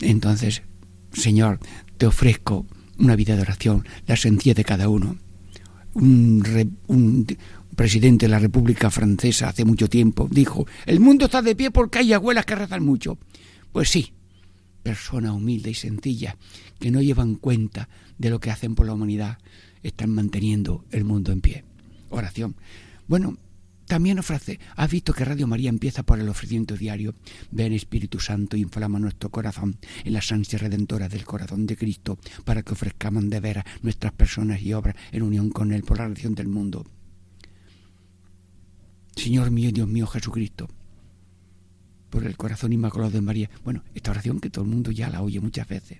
Entonces, 0.00 0.62
Señor, 1.14 1.58
te 1.96 2.06
ofrezco 2.06 2.66
una 2.98 3.16
vida 3.16 3.34
de 3.36 3.42
oración, 3.42 3.86
la 4.06 4.16
sencillez 4.16 4.56
de 4.56 4.64
cada 4.64 4.88
uno. 4.88 5.16
Un, 5.94 6.76
un 6.88 7.26
presidente 7.74 8.26
de 8.26 8.30
la 8.30 8.38
República 8.38 8.90
Francesa 8.90 9.48
hace 9.48 9.64
mucho 9.64 9.88
tiempo 9.88 10.28
dijo, 10.30 10.66
el 10.86 11.00
mundo 11.00 11.26
está 11.26 11.42
de 11.42 11.56
pie 11.56 11.70
porque 11.70 12.00
hay 12.00 12.12
abuelas 12.12 12.46
que 12.46 12.54
rezan 12.54 12.84
mucho. 12.84 13.18
Pues 13.72 13.90
sí, 13.90 14.12
personas 14.82 15.32
humildes 15.32 15.72
y 15.72 15.80
sencillas 15.80 16.36
que 16.78 16.90
no 16.90 17.00
llevan 17.00 17.36
cuenta 17.36 17.88
de 18.18 18.30
lo 18.30 18.40
que 18.40 18.50
hacen 18.50 18.74
por 18.74 18.86
la 18.86 18.94
humanidad 18.94 19.38
están 19.82 20.10
manteniendo 20.10 20.84
el 20.90 21.04
mundo 21.04 21.32
en 21.32 21.40
pie. 21.40 21.64
Oración. 22.10 22.54
Bueno, 23.06 23.36
también 23.86 24.18
ofrece, 24.18 24.58
has 24.76 24.90
visto 24.90 25.12
que 25.12 25.24
Radio 25.24 25.46
María 25.46 25.68
empieza 25.68 26.02
por 26.02 26.18
el 26.18 26.28
ofrecimiento 26.28 26.76
diario. 26.76 27.14
Ven 27.50 27.72
Espíritu 27.72 28.18
Santo, 28.18 28.56
inflama 28.56 28.98
nuestro 28.98 29.30
corazón 29.30 29.76
en 30.04 30.12
las 30.12 30.32
ansias 30.32 30.62
redentoras 30.62 31.10
del 31.10 31.24
corazón 31.24 31.66
de 31.66 31.76
Cristo 31.76 32.18
para 32.44 32.62
que 32.62 32.72
ofrezcamos 32.72 33.28
de 33.28 33.40
veras 33.40 33.64
nuestras 33.82 34.12
personas 34.12 34.62
y 34.62 34.72
obras 34.72 34.96
en 35.12 35.22
unión 35.22 35.50
con 35.50 35.72
Él 35.72 35.82
por 35.82 35.98
la 35.98 36.04
redención 36.04 36.34
del 36.34 36.48
mundo. 36.48 36.84
Señor 39.16 39.50
mío, 39.50 39.70
Dios 39.70 39.88
mío, 39.88 40.06
Jesucristo, 40.06 40.68
por 42.10 42.24
el 42.24 42.36
corazón 42.36 42.72
inmaculado 42.72 43.10
de 43.10 43.20
María. 43.20 43.50
Bueno, 43.62 43.84
esta 43.94 44.10
oración 44.10 44.40
que 44.40 44.50
todo 44.50 44.64
el 44.64 44.70
mundo 44.70 44.90
ya 44.90 45.08
la 45.08 45.22
oye 45.22 45.40
muchas 45.40 45.68
veces. 45.68 45.98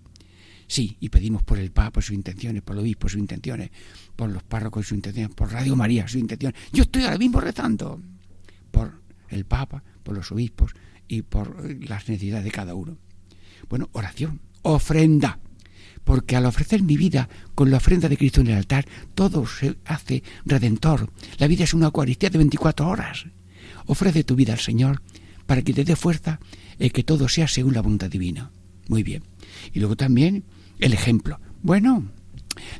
Sí, 0.66 0.96
y 1.00 1.08
pedimos 1.08 1.42
por 1.42 1.58
el 1.58 1.70
Papa 1.70 2.00
sus 2.00 2.14
intenciones, 2.14 2.62
por 2.62 2.76
el 2.76 2.82
obispo 2.82 3.08
sus 3.08 3.20
intenciones, 3.20 3.70
por 4.16 4.30
los 4.30 4.42
párrocos 4.42 4.86
sus 4.86 4.96
intenciones, 4.96 5.34
por 5.34 5.52
Radio 5.52 5.76
María 5.76 6.08
sus 6.08 6.20
intenciones. 6.20 6.58
Yo 6.72 6.84
estoy 6.84 7.04
ahora 7.04 7.18
mismo 7.18 7.40
rezando 7.40 8.00
por 8.70 9.00
el 9.28 9.44
Papa, 9.44 9.82
por 10.02 10.14
los 10.14 10.30
obispos 10.32 10.72
y 11.08 11.22
por 11.22 11.64
eh, 11.64 11.78
las 11.86 12.08
necesidades 12.08 12.44
de 12.44 12.50
cada 12.50 12.74
uno. 12.74 12.96
Bueno, 13.68 13.88
oración, 13.92 14.40
ofrenda. 14.62 15.38
Porque 16.02 16.36
al 16.36 16.44
ofrecer 16.44 16.82
mi 16.82 16.98
vida 16.98 17.30
con 17.54 17.70
la 17.70 17.78
ofrenda 17.78 18.10
de 18.10 18.18
Cristo 18.18 18.42
en 18.42 18.48
el 18.48 18.56
altar, 18.56 18.86
todo 19.14 19.46
se 19.46 19.76
hace 19.86 20.22
redentor. 20.44 21.10
La 21.38 21.46
vida 21.46 21.64
es 21.64 21.72
una 21.72 21.86
Eucaristía 21.86 22.28
de 22.28 22.36
24 22.38 22.86
horas. 22.86 23.24
Ofrece 23.86 24.22
tu 24.22 24.34
vida 24.34 24.52
al 24.52 24.58
Señor 24.58 25.00
para 25.46 25.62
que 25.62 25.72
te 25.72 25.84
dé 25.84 25.96
fuerza 25.96 26.40
y 26.78 26.90
que 26.90 27.04
todo 27.04 27.28
sea 27.28 27.48
según 27.48 27.72
la 27.72 27.80
voluntad 27.80 28.10
divina. 28.10 28.50
Muy 28.88 29.02
bien. 29.02 29.22
Y 29.72 29.80
luego 29.80 29.96
también 29.96 30.44
el 30.78 30.92
ejemplo. 30.92 31.40
Bueno, 31.62 32.04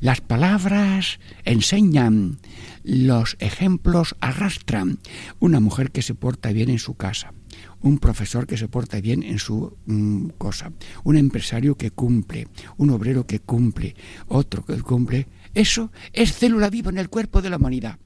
las 0.01 0.21
palabras 0.21 1.19
enseñan, 1.45 2.39
los 2.83 3.37
ejemplos 3.41 4.17
arrastran. 4.21 4.99
Una 5.41 5.61
mujer 5.61 5.91
que 5.91 6.03
se 6.03 6.15
porta 6.15 6.53
bien 6.53 6.71
en 6.71 6.79
su 6.79 6.95
casa, 6.95 7.33
un 7.81 7.99
profesor 7.99 8.47
que 8.47 8.57
se 8.57 8.69
porta 8.69 9.01
bien 9.01 9.23
en 9.23 9.39
su 9.39 9.77
mm, 9.87 10.29
cosa, 10.39 10.73
un 11.05 11.17
empresario 11.17 11.77
que 11.77 11.91
cumple, 11.91 12.49
un 12.77 12.91
obrero 12.91 13.27
que 13.27 13.41
cumple, 13.41 13.95
otro 14.29 14.65
que 14.65 14.81
cumple. 14.81 15.29
Eso 15.55 15.93
es 16.13 16.33
célula 16.33 16.71
viva 16.71 16.91
en 16.91 16.99
el 16.99 17.09
cuerpo 17.09 17.43
de 17.43 17.51
la 17.51 17.57
humanidad. 17.57 17.99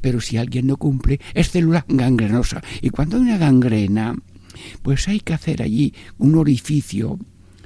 Pero 0.00 0.20
si 0.20 0.36
alguien 0.36 0.66
no 0.66 0.76
cumple, 0.76 1.20
es 1.34 1.50
célula 1.50 1.84
gangrenosa. 1.88 2.62
Y 2.82 2.90
cuando 2.90 3.16
hay 3.16 3.22
una 3.22 3.38
gangrena, 3.38 4.14
pues 4.82 5.08
hay 5.08 5.20
que 5.20 5.34
hacer 5.34 5.62
allí 5.62 5.94
un 6.18 6.34
orificio. 6.36 7.18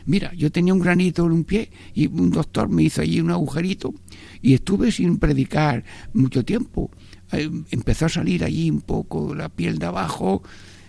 Mira, 0.09 0.33
yo 0.33 0.51
tenía 0.51 0.73
un 0.73 0.81
granito 0.81 1.27
en 1.27 1.33
un 1.33 1.45
pie 1.45 1.71
y 1.93 2.07
un 2.07 2.31
doctor 2.31 2.71
me 2.71 2.83
hizo 2.83 3.03
allí 3.03 3.21
un 3.21 3.31
agujerito 3.31 3.93
y 4.41 4.55
estuve 4.55 4.91
sin 4.91 5.19
predicar 5.19 5.85
mucho 6.15 6.47
tiempo. 6.47 6.91
Eh, 7.31 7.51
Empezó 7.71 8.07
a 8.07 8.09
salir 8.09 8.43
allí 8.43 8.71
un 8.71 8.81
poco 8.81 9.35
la 9.35 9.51
piel 9.51 9.79
de 9.79 9.85
abajo 9.85 10.43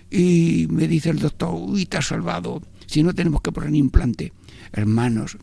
y 0.10 0.68
me 0.70 0.88
dice 0.88 1.10
el 1.10 1.20
doctor, 1.20 1.54
uy, 1.54 1.86
te 1.86 1.98
has 1.98 2.08
salvado, 2.08 2.62
si 2.86 3.04
no 3.04 3.14
tenemos 3.14 3.42
que 3.42 3.52
poner 3.52 3.76
implante. 3.76 4.32
Hermanos, 4.72 5.38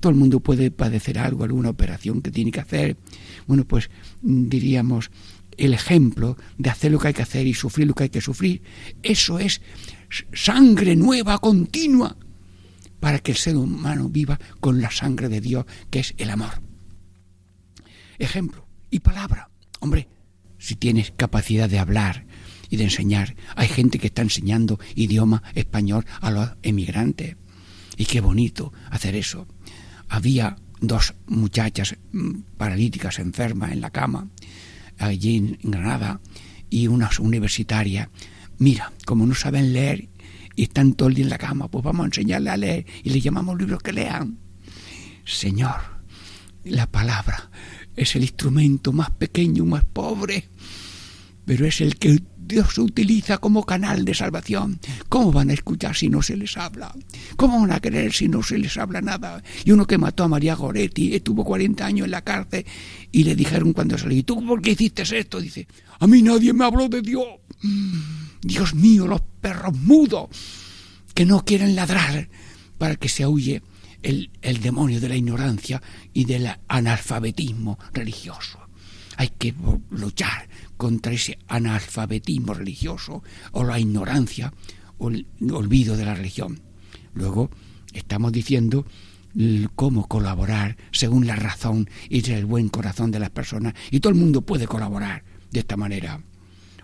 todo 0.00 0.10
el 0.10 0.18
mundo 0.18 0.40
puede 0.40 0.70
padecer 0.70 1.18
algo, 1.18 1.44
alguna 1.44 1.70
operación 1.70 2.20
que 2.20 2.30
tiene 2.30 2.50
que 2.50 2.60
hacer. 2.60 2.98
Bueno, 3.46 3.64
pues 3.64 3.88
mm, 4.20 4.48
diríamos 4.50 5.10
el 5.56 5.72
ejemplo 5.72 6.36
de 6.58 6.68
hacer 6.68 6.92
lo 6.92 6.98
que 6.98 7.08
hay 7.08 7.14
que 7.14 7.22
hacer 7.22 7.46
y 7.46 7.54
sufrir 7.54 7.86
lo 7.86 7.94
que 7.94 8.02
hay 8.02 8.10
que 8.10 8.20
sufrir. 8.20 8.60
Eso 9.02 9.38
es 9.38 9.62
sangre 10.34 10.94
nueva, 10.94 11.38
continua, 11.38 12.18
para 13.04 13.18
que 13.18 13.32
el 13.32 13.36
ser 13.36 13.58
humano 13.58 14.08
viva 14.08 14.40
con 14.60 14.80
la 14.80 14.90
sangre 14.90 15.28
de 15.28 15.42
Dios, 15.42 15.66
que 15.90 15.98
es 15.98 16.14
el 16.16 16.30
amor. 16.30 16.62
Ejemplo 18.18 18.66
y 18.88 19.00
palabra. 19.00 19.50
Hombre, 19.80 20.08
si 20.56 20.74
tienes 20.74 21.12
capacidad 21.14 21.68
de 21.68 21.78
hablar 21.78 22.24
y 22.70 22.78
de 22.78 22.84
enseñar, 22.84 23.36
hay 23.56 23.68
gente 23.68 23.98
que 23.98 24.06
está 24.06 24.22
enseñando 24.22 24.80
idioma 24.94 25.42
español 25.54 26.06
a 26.22 26.30
los 26.30 26.52
emigrantes. 26.62 27.36
Y 27.98 28.06
qué 28.06 28.22
bonito 28.22 28.72
hacer 28.88 29.16
eso. 29.16 29.46
Había 30.08 30.56
dos 30.80 31.14
muchachas 31.26 31.96
mm, 32.10 32.56
paralíticas 32.56 33.18
enfermas 33.18 33.72
en 33.72 33.82
la 33.82 33.90
cama, 33.90 34.30
allí 34.96 35.36
en 35.36 35.58
Granada, 35.62 36.22
y 36.70 36.86
una 36.86 37.10
universitaria. 37.18 38.08
Mira, 38.56 38.94
como 39.04 39.26
no 39.26 39.34
saben 39.34 39.74
leer 39.74 40.08
y 40.56 40.64
están 40.64 40.94
todo 40.94 41.08
el 41.08 41.14
día 41.14 41.24
en 41.24 41.30
la 41.30 41.38
cama, 41.38 41.68
pues 41.68 41.84
vamos 41.84 42.04
a 42.04 42.06
enseñarles 42.06 42.52
a 42.52 42.56
leer 42.56 42.86
y 43.02 43.10
les 43.10 43.22
llamamos 43.22 43.58
libros 43.58 43.82
que 43.82 43.92
lean. 43.92 44.38
Señor, 45.24 45.76
la 46.64 46.86
palabra 46.90 47.50
es 47.96 48.16
el 48.16 48.22
instrumento 48.22 48.92
más 48.92 49.10
pequeño, 49.10 49.64
más 49.64 49.84
pobre, 49.84 50.48
pero 51.44 51.66
es 51.66 51.80
el 51.80 51.96
que 51.96 52.20
Dios 52.46 52.76
utiliza 52.78 53.38
como 53.38 53.64
canal 53.64 54.04
de 54.04 54.14
salvación. 54.14 54.78
¿Cómo 55.08 55.32
van 55.32 55.50
a 55.50 55.54
escuchar 55.54 55.96
si 55.96 56.08
no 56.08 56.22
se 56.22 56.36
les 56.36 56.56
habla? 56.56 56.94
¿Cómo 57.36 57.60
van 57.60 57.72
a 57.72 57.80
creer 57.80 58.12
si 58.12 58.28
no 58.28 58.42
se 58.42 58.58
les 58.58 58.76
habla 58.76 59.00
nada? 59.00 59.42
Y 59.64 59.72
uno 59.72 59.86
que 59.86 59.98
mató 59.98 60.24
a 60.24 60.28
María 60.28 60.54
Goretti, 60.54 61.14
estuvo 61.14 61.44
40 61.44 61.84
años 61.86 62.04
en 62.04 62.10
la 62.10 62.22
cárcel 62.22 62.66
y 63.10 63.24
le 63.24 63.34
dijeron 63.34 63.72
cuando 63.72 63.96
salió, 63.96 64.18
¿y 64.18 64.22
tú 64.22 64.44
por 64.44 64.60
qué 64.60 64.72
hiciste 64.72 65.02
esto? 65.02 65.40
Dice, 65.40 65.66
a 65.98 66.06
mí 66.06 66.22
nadie 66.22 66.52
me 66.52 66.64
habló 66.64 66.88
de 66.88 67.00
Dios. 67.00 67.24
Dios 68.44 68.74
mío, 68.74 69.06
los 69.06 69.22
perros 69.40 69.74
mudos 69.76 70.28
que 71.14 71.24
no 71.24 71.44
quieren 71.44 71.74
ladrar 71.74 72.28
para 72.76 72.96
que 72.96 73.08
se 73.08 73.22
aúlle 73.22 73.62
el, 74.02 74.30
el 74.42 74.60
demonio 74.60 75.00
de 75.00 75.08
la 75.08 75.16
ignorancia 75.16 75.82
y 76.12 76.26
del 76.26 76.48
analfabetismo 76.68 77.78
religioso. 77.92 78.58
Hay 79.16 79.30
que 79.30 79.54
luchar 79.90 80.48
contra 80.76 81.12
ese 81.12 81.38
analfabetismo 81.48 82.52
religioso 82.52 83.22
o 83.52 83.64
la 83.64 83.78
ignorancia 83.78 84.52
o 84.98 85.08
el 85.08 85.26
olvido 85.50 85.96
de 85.96 86.04
la 86.04 86.14
religión. 86.14 86.60
Luego 87.14 87.50
estamos 87.92 88.32
diciendo 88.32 88.84
cómo 89.74 90.06
colaborar 90.06 90.76
según 90.92 91.26
la 91.26 91.36
razón 91.36 91.88
y 92.08 92.28
el 92.30 92.44
buen 92.44 92.68
corazón 92.68 93.10
de 93.10 93.20
las 93.20 93.30
personas 93.30 93.74
y 93.90 94.00
todo 94.00 94.12
el 94.12 94.18
mundo 94.18 94.42
puede 94.42 94.66
colaborar 94.66 95.24
de 95.50 95.60
esta 95.60 95.76
manera. 95.76 96.20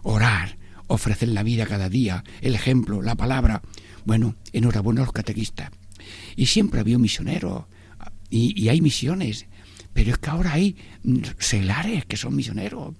Orar, 0.03 0.57
ofrecer 0.91 1.29
la 1.29 1.43
vida 1.43 1.67
cada 1.67 1.89
día, 1.89 2.25
el 2.41 2.55
ejemplo, 2.55 3.01
la 3.01 3.15
palabra. 3.15 3.63
Bueno, 4.05 4.35
enhorabuena 4.53 5.03
a 5.03 5.05
los 5.05 5.13
catequistas. 5.13 5.71
Y 6.37 6.47
siempre 6.47 6.81
había 6.81 6.99
misioneros 6.99 7.65
y, 8.29 8.61
y 8.61 8.69
hay 8.69 8.81
misiones, 8.81 9.47
pero 9.93 10.13
es 10.13 10.19
que 10.19 10.31
ahora 10.31 10.53
hay 10.53 10.77
seglares 11.39 12.05
que 12.07 12.17
son 12.17 12.35
misioneros. 12.35 12.95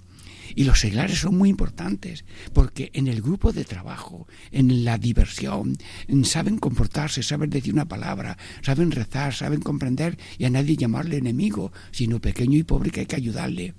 Y 0.55 0.65
los 0.65 0.79
seglares 0.79 1.19
son 1.19 1.37
muy 1.37 1.49
importantes 1.49 2.25
porque 2.53 2.91
en 2.93 3.07
el 3.07 3.21
grupo 3.21 3.53
de 3.53 3.63
trabajo, 3.63 4.27
en 4.51 4.83
la 4.83 4.97
diversión, 4.97 5.77
saben 6.23 6.57
comportarse, 6.57 7.23
saben 7.23 7.49
decir 7.49 7.73
una 7.73 7.87
palabra, 7.87 8.37
saben 8.61 8.91
rezar, 8.91 9.33
saben 9.33 9.61
comprender 9.61 10.17
y 10.37 10.45
a 10.45 10.49
nadie 10.49 10.75
llamarle 10.75 11.17
enemigo, 11.17 11.71
sino 11.91 12.19
pequeño 12.19 12.57
y 12.57 12.63
pobre 12.63 12.91
que 12.91 13.01
hay 13.01 13.05
que 13.05 13.15
ayudarle. 13.15 13.73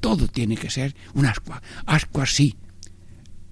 Todo 0.00 0.28
tiene 0.28 0.56
que 0.56 0.70
ser 0.70 0.94
un 1.14 1.26
ascua. 1.26 1.62
Ascua 1.86 2.26
sí. 2.26 2.56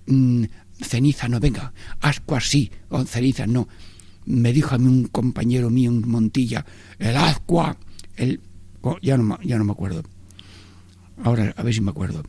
Mm, 0.06 0.44
ceniza 0.80 1.28
no, 1.28 1.40
venga. 1.40 1.72
Ascua 2.00 2.40
sí. 2.40 2.70
O 2.88 3.04
ceniza 3.04 3.46
no. 3.46 3.68
Me 4.26 4.52
dijo 4.52 4.74
a 4.74 4.78
mí 4.78 4.86
un 4.86 5.08
compañero 5.08 5.70
mío 5.70 5.90
en 5.90 6.08
Montilla, 6.08 6.66
el 6.98 7.16
ascua, 7.16 7.76
el, 8.16 8.40
ya 9.00 9.16
no, 9.16 9.38
ya 9.40 9.56
no 9.56 9.64
me 9.64 9.70
acuerdo 9.70 10.02
ahora 11.22 11.54
a 11.56 11.62
ver 11.62 11.74
si 11.74 11.80
me 11.80 11.90
acuerdo. 11.90 12.22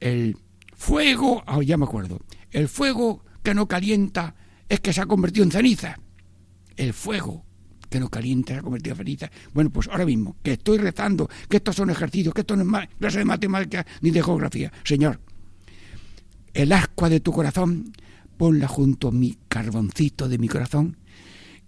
El 0.00 0.36
fuego, 0.74 1.42
ah, 1.46 1.60
ya 1.62 1.76
me 1.76 1.84
acuerdo. 1.84 2.20
El 2.50 2.68
fuego 2.68 3.24
que 3.42 3.54
no 3.54 3.68
calienta 3.68 4.34
es 4.68 4.80
que 4.80 4.92
se 4.92 5.00
ha 5.00 5.06
convertido 5.06 5.44
en 5.44 5.50
ceniza. 5.50 5.98
El 6.76 6.92
fuego 6.92 7.44
que 7.88 8.00
no 8.00 8.08
calienta 8.08 8.54
se 8.54 8.60
ha 8.60 8.62
convertido 8.62 8.94
en 8.94 8.98
ceniza. 8.98 9.30
Bueno, 9.52 9.70
pues 9.70 9.88
ahora 9.88 10.06
mismo, 10.06 10.36
que 10.42 10.52
estoy 10.52 10.78
rezando, 10.78 11.28
que 11.48 11.58
estos 11.58 11.76
son 11.76 11.90
ejercicios, 11.90 12.34
que 12.34 12.40
esto 12.40 12.56
no 12.56 12.78
es 12.78 12.88
clase 12.98 13.18
de 13.18 13.24
matemáticas 13.24 13.86
ni 14.00 14.10
de 14.10 14.22
geografía. 14.22 14.72
Señor, 14.84 15.20
el 16.54 16.72
ascua 16.72 17.08
de 17.08 17.20
tu 17.20 17.32
corazón, 17.32 17.92
ponla 18.36 18.68
junto 18.68 19.08
a 19.08 19.12
mi 19.12 19.38
carboncito 19.48 20.28
de 20.28 20.38
mi 20.38 20.48
corazón 20.48 20.96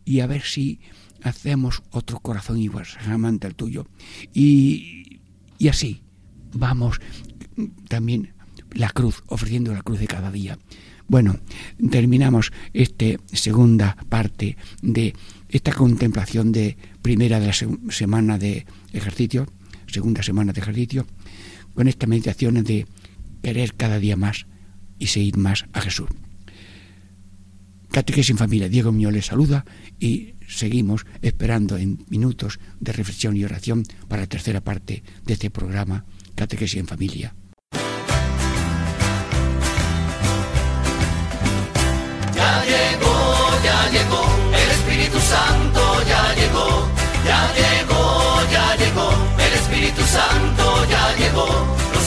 y 0.05 0.21
a 0.21 0.27
ver 0.27 0.43
si 0.43 0.81
hacemos 1.23 1.83
otro 1.91 2.21
corazón 2.21 2.59
igual, 2.59 2.87
amante 3.07 3.47
al 3.47 3.55
tuyo. 3.55 3.87
Y, 4.33 5.21
y 5.59 5.69
así 5.69 6.03
vamos 6.53 7.01
también 7.89 8.35
la 8.73 8.91
cruz, 8.91 9.23
ofreciendo 9.29 9.73
la 9.73 9.83
cruz 9.83 10.01
de 10.01 10.07
cada 10.07 10.31
día. 10.31 10.59
Bueno, 11.07 11.39
terminamos 11.91 12.53
esta 12.73 13.07
segunda 13.33 13.97
parte 14.09 14.57
de 14.83 15.15
esta 15.49 15.73
contemplación 15.73 16.51
de 16.51 16.77
primera 17.03 17.41
de 17.41 17.47
la 17.47 17.53
semana 17.91 18.39
de 18.39 18.67
ejercicio, 18.93 19.47
segunda 19.87 20.23
semana 20.23 20.53
de 20.53 20.61
ejercicio, 20.61 21.07
con 21.75 21.89
esta 21.89 22.07
meditación 22.07 22.65
de 22.65 22.87
querer 23.43 23.75
cada 23.75 23.99
día 23.99 24.17
más 24.17 24.47
y 25.05 25.07
seguir 25.07 25.37
más 25.37 25.67
a 25.75 25.83
Jesús. 25.83 26.09
Catequesis 27.93 28.31
en 28.31 28.39
familia, 28.39 28.71
Diego 28.71 28.91
les 28.91 29.27
saluda 29.27 29.67
y 30.01 30.35
seguimos 30.49 31.05
esperando 31.21 31.77
en 31.77 32.07
minutos 32.09 32.59
de 32.81 32.93
reflexión 32.93 33.37
y 33.37 33.45
oración 33.45 33.83
para 34.09 34.23
la 34.23 34.29
tercera 34.29 34.63
parte 34.63 35.05
de 35.27 35.33
este 35.35 35.51
programa, 35.51 36.07
Catequesis 36.35 36.81
en 36.81 36.87
familia. 36.87 37.35
Ya 42.35 42.65
llegó, 42.65 43.17
ya 43.63 43.91
llegó, 43.91 44.25
el 44.63 44.71
Espíritu 44.71 45.19
Santo 45.21 45.81
ya 46.09 46.35
llegó, 46.35 46.89
ya 47.29 47.41
llegó, 47.61 48.51
ya 48.51 48.77
llegó, 48.77 49.09
el 49.37 49.53
Espíritu 49.53 50.03
Santo 50.03 50.89
ya 50.89 51.15
llegó. 51.19 51.84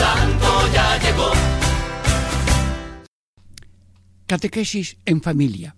Santo 0.00 0.72
ya 0.72 0.98
llegó. 0.98 1.30
Catequesis 4.26 4.96
en 5.04 5.20
familia. 5.20 5.76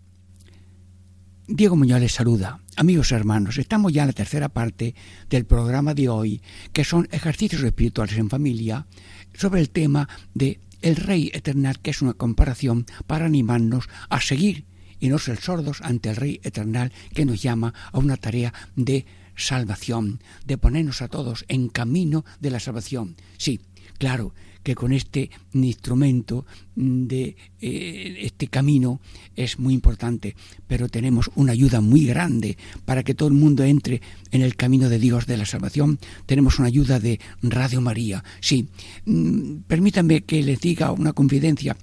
Diego 1.49 1.75
Muñoz 1.75 2.01
les 2.01 2.13
saluda. 2.13 2.61
Amigos 2.77 3.11
hermanos, 3.11 3.59
estamos 3.59 3.93
ya 3.93 4.03
en 4.03 4.11
la 4.11 4.13
tercera 4.13 4.49
parte 4.49 4.95
del 5.29 5.45
programa 5.45 5.93
de 5.95 6.09
hoy, 6.09 6.41
que 6.73 6.85
son 6.85 7.09
ejercicios 7.11 7.65
espirituales 7.65 8.17
en 8.17 8.31
familia, 8.31 8.87
sobre 9.35 9.61
el 9.61 9.71
tema 9.71 10.09
de 10.35 10.61
el 10.83 10.95
Rey 10.95 11.33
Eternal, 11.35 11.81
que 11.81 11.91
es 11.91 12.01
una 12.01 12.15
comparación 12.15 12.87
para 13.09 13.27
animarnos 13.27 13.89
a 14.09 14.21
seguir 14.21 14.67
y 15.01 15.09
no 15.09 15.19
ser 15.19 15.41
sordos 15.41 15.81
ante 15.83 16.11
el 16.11 16.17
Rey 16.17 16.41
Eternal 16.45 16.93
que 17.13 17.25
nos 17.25 17.43
llama 17.43 17.75
a 17.91 17.99
una 17.99 18.17
tarea 18.17 18.55
de 18.77 19.05
salvación, 19.35 20.21
de 20.47 20.59
ponernos 20.59 21.03
a 21.03 21.09
todos 21.09 21.45
en 21.49 21.69
camino 21.69 22.25
de 22.39 22.51
la 22.51 22.61
salvación. 22.61 23.17
Sí, 23.37 23.61
claro 23.99 24.33
que 24.63 24.75
con 24.75 24.93
este 24.93 25.31
instrumento 25.53 26.47
de 26.77 27.37
eh, 27.61 28.19
este 28.21 28.47
camino 28.47 29.01
es 29.35 29.59
muy 29.59 29.75
importante, 29.75 30.37
pero 30.67 30.89
tenemos 30.89 31.31
una 31.35 31.53
ayuda 31.53 31.81
muy 31.81 32.07
grande 32.07 32.57
para 32.85 33.03
que 33.03 33.15
todo 33.15 33.29
el 33.29 33.35
mundo 33.35 33.65
entre 33.65 34.01
en 34.31 34.43
el 34.43 34.57
camino 34.57 34.89
de 34.89 34.99
Dios 34.99 35.27
de 35.27 35.37
la 35.37 35.47
salvación. 35.47 35.99
Tenemos 36.27 36.59
una 36.59 36.69
ayuda 36.69 37.01
de 37.01 37.19
Radio 37.43 37.81
María. 37.81 38.23
Sí, 38.41 38.69
mm, 39.05 39.63
permítanme 39.67 40.23
que 40.23 40.43
les 40.43 40.61
diga 40.61 40.93
una 40.93 41.13
confidencia. 41.13 41.77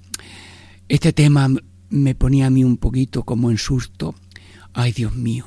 Este 0.88 1.12
tema 1.12 1.48
me 1.90 2.14
ponía 2.14 2.46
a 2.46 2.50
mí 2.50 2.64
un 2.64 2.76
poquito 2.78 3.24
como 3.24 3.50
en 3.50 3.58
susto. 3.58 4.14
Ay, 4.72 4.92
Dios 4.92 5.14
mío, 5.16 5.46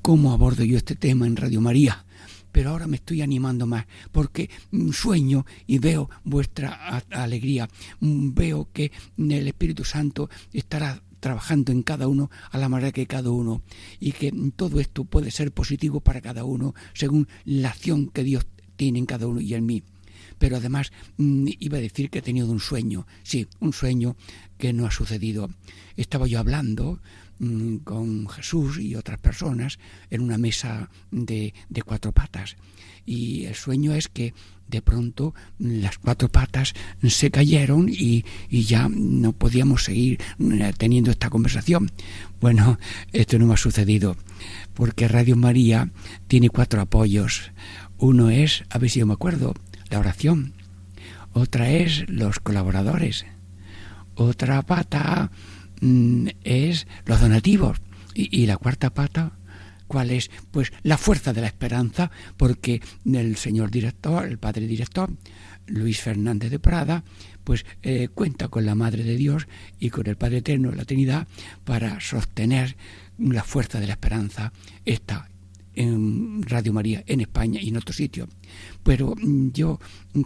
¿cómo 0.00 0.32
abordo 0.32 0.64
yo 0.64 0.76
este 0.76 0.94
tema 0.94 1.26
en 1.26 1.36
Radio 1.36 1.60
María? 1.60 2.04
Pero 2.52 2.70
ahora 2.70 2.86
me 2.86 2.96
estoy 2.96 3.22
animando 3.22 3.66
más 3.66 3.86
porque 4.12 4.50
mm, 4.70 4.90
sueño 4.90 5.46
y 5.66 5.78
veo 5.78 6.08
vuestra 6.24 7.02
alegría, 7.10 7.68
Mm, 8.00 8.34
veo 8.34 8.68
que 8.72 8.90
el 9.16 9.48
Espíritu 9.48 9.84
Santo 9.84 10.28
estará 10.52 11.02
trabajando 11.20 11.72
en 11.72 11.82
cada 11.82 12.08
uno 12.08 12.30
a 12.50 12.58
la 12.58 12.68
manera 12.68 12.90
que 12.92 13.06
cada 13.06 13.30
uno 13.30 13.62
y 14.00 14.12
que 14.12 14.32
mm, 14.32 14.52
todo 14.52 14.80
esto 14.80 15.04
puede 15.04 15.30
ser 15.30 15.52
positivo 15.52 16.00
para 16.00 16.20
cada 16.20 16.44
uno 16.44 16.74
según 16.94 17.28
la 17.44 17.70
acción 17.70 18.08
que 18.08 18.24
Dios 18.24 18.46
tiene 18.76 18.98
en 18.98 19.06
cada 19.06 19.26
uno 19.26 19.40
y 19.40 19.54
en 19.54 19.66
mí 19.66 19.82
pero 20.38 20.56
además 20.56 20.90
iba 21.18 21.78
a 21.78 21.80
decir 21.80 22.10
que 22.10 22.18
he 22.18 22.22
tenido 22.22 22.50
un 22.50 22.58
sueño, 22.58 23.06
sí, 23.22 23.46
un 23.60 23.72
sueño 23.72 24.16
que 24.58 24.72
no 24.72 24.86
ha 24.86 24.90
sucedido. 24.90 25.50
Estaba 25.96 26.26
yo 26.26 26.40
hablando 26.40 27.00
mm, 27.42 27.76
con 27.78 28.28
Jesús 28.28 28.78
y 28.78 28.94
otras 28.94 29.18
personas 29.18 29.78
en 30.10 30.22
una 30.22 30.38
mesa 30.38 30.90
de, 31.10 31.52
cuatro 31.84 32.12
patas 32.12 32.56
y 33.04 33.44
el 33.46 33.54
sueño 33.54 33.92
es 33.94 34.08
que 34.08 34.32
de 34.68 34.80
pronto 34.80 35.34
las 35.58 35.98
cuatro 35.98 36.28
patas 36.28 36.72
se 37.06 37.30
cayeron 37.30 37.88
y, 37.90 38.24
y 38.48 38.62
ya 38.62 38.88
no 38.88 39.32
podíamos 39.32 39.84
seguir 39.84 40.20
mm, 40.38 40.60
teniendo 40.78 41.10
esta 41.10 41.28
conversación. 41.28 41.90
Bueno, 42.40 42.78
esto 43.12 43.38
no 43.38 43.46
me 43.46 43.54
ha 43.54 43.58
sucedido 43.58 44.16
porque 44.72 45.08
Radio 45.08 45.36
María 45.36 45.90
tiene 46.28 46.48
cuatro 46.48 46.80
apoyos. 46.80 47.52
Uno 47.98 48.30
es, 48.30 48.64
a 48.70 48.78
ver 48.78 48.90
si 48.90 49.00
yo 49.00 49.06
me 49.06 49.12
acuerdo, 49.12 49.54
la 49.90 49.98
oración. 49.98 50.54
Otra 51.32 51.70
es 51.70 52.08
los 52.08 52.40
colaboradores. 52.40 53.26
Otra 54.14 54.60
pata 54.62 55.30
es 56.44 56.86
los 57.04 57.20
donativos. 57.20 57.78
Y, 58.14 58.42
y 58.42 58.46
la 58.46 58.56
cuarta 58.56 58.90
pata, 58.90 59.32
¿cuál 59.86 60.10
es? 60.10 60.30
Pues 60.50 60.72
la 60.82 60.98
fuerza 60.98 61.32
de 61.32 61.40
la 61.40 61.46
esperanza, 61.46 62.10
porque 62.36 62.80
el 63.04 63.36
señor 63.36 63.70
director, 63.70 64.26
el 64.26 64.38
padre 64.38 64.66
director, 64.66 65.10
Luis 65.66 66.00
Fernández 66.00 66.50
de 66.50 66.58
Prada, 66.58 67.04
pues 67.44 67.64
eh, 67.82 68.08
cuenta 68.12 68.48
con 68.48 68.66
la 68.66 68.74
Madre 68.74 69.04
de 69.04 69.16
Dios 69.16 69.46
y 69.78 69.90
con 69.90 70.06
el 70.06 70.16
Padre 70.16 70.38
Eterno 70.38 70.70
de 70.70 70.76
la 70.76 70.84
Trinidad 70.84 71.26
para 71.64 72.00
sostener 72.00 72.76
la 73.18 73.42
fuerza 73.42 73.80
de 73.80 73.86
la 73.86 73.94
esperanza, 73.94 74.52
esta 74.84 75.28
en 75.74 76.42
Radio 76.42 76.74
María 76.74 77.02
en 77.06 77.22
España 77.22 77.58
y 77.60 77.68
en 77.68 77.78
otros 77.78 77.96
sitios. 77.96 78.28
Pero 78.82 79.14
mm, 79.16 79.52
yo 79.52 79.80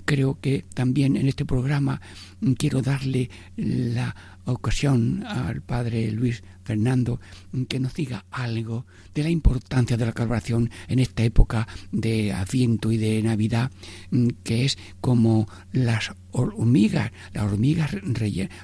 creo 0.05 0.39
que 0.41 0.65
también 0.75 1.17
en 1.17 1.29
este 1.29 1.45
programa 1.45 2.01
mm, 2.41 2.53
quiero 2.53 2.83
darle 2.83 3.31
la 3.57 4.15
ocasión 4.47 5.25
al 5.27 5.61
padre 5.63 6.11
Luis 6.13 6.43
Fernando 6.65 7.21
que 7.69 7.79
nos 7.79 7.95
diga 7.95 8.25
algo 8.31 8.87
de 9.15 9.23
la 9.23 9.31
importancia 9.31 9.97
de 9.97 10.07
la 10.07 10.13
colaboración 10.13 10.71
en 10.89 10.99
esta 10.99 11.23
época 11.23 11.67
de 11.93 12.33
Adviento 12.33 12.91
y 12.91 12.97
de 12.97 13.23
Navidad, 13.23 13.71
mm, 14.11 14.29
que 14.43 14.65
es 14.65 14.79
como 15.01 15.49
las 15.73 16.13
hormigas. 16.33 17.13
Las 17.33 17.45
hormigas 17.45 17.93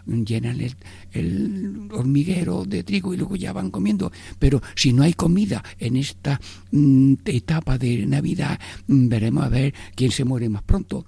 llenan 0.07 0.61
el, 0.61 0.77
el 1.13 1.89
hormiguero 1.93 2.65
de 2.65 2.83
trigo 2.83 3.15
y 3.15 3.17
luego 3.17 3.37
ya 3.37 3.53
van 3.53 3.71
comiendo. 3.71 4.13
Pero 4.39 4.61
si 4.75 4.93
no 4.93 5.05
hay 5.05 5.15
comida 5.15 5.63
en 5.79 5.97
esta 5.97 6.41
mm, 6.71 7.15
etapa 7.25 7.79
de 7.79 8.07
Navidad, 8.07 8.59
mm, 8.89 9.09
veremos 9.09 9.45
a 9.45 9.49
ver 9.49 9.75
quién 9.95 10.11
se 10.11 10.25
muere 10.25 10.49
más 10.49 10.63
pronto. 10.63 11.07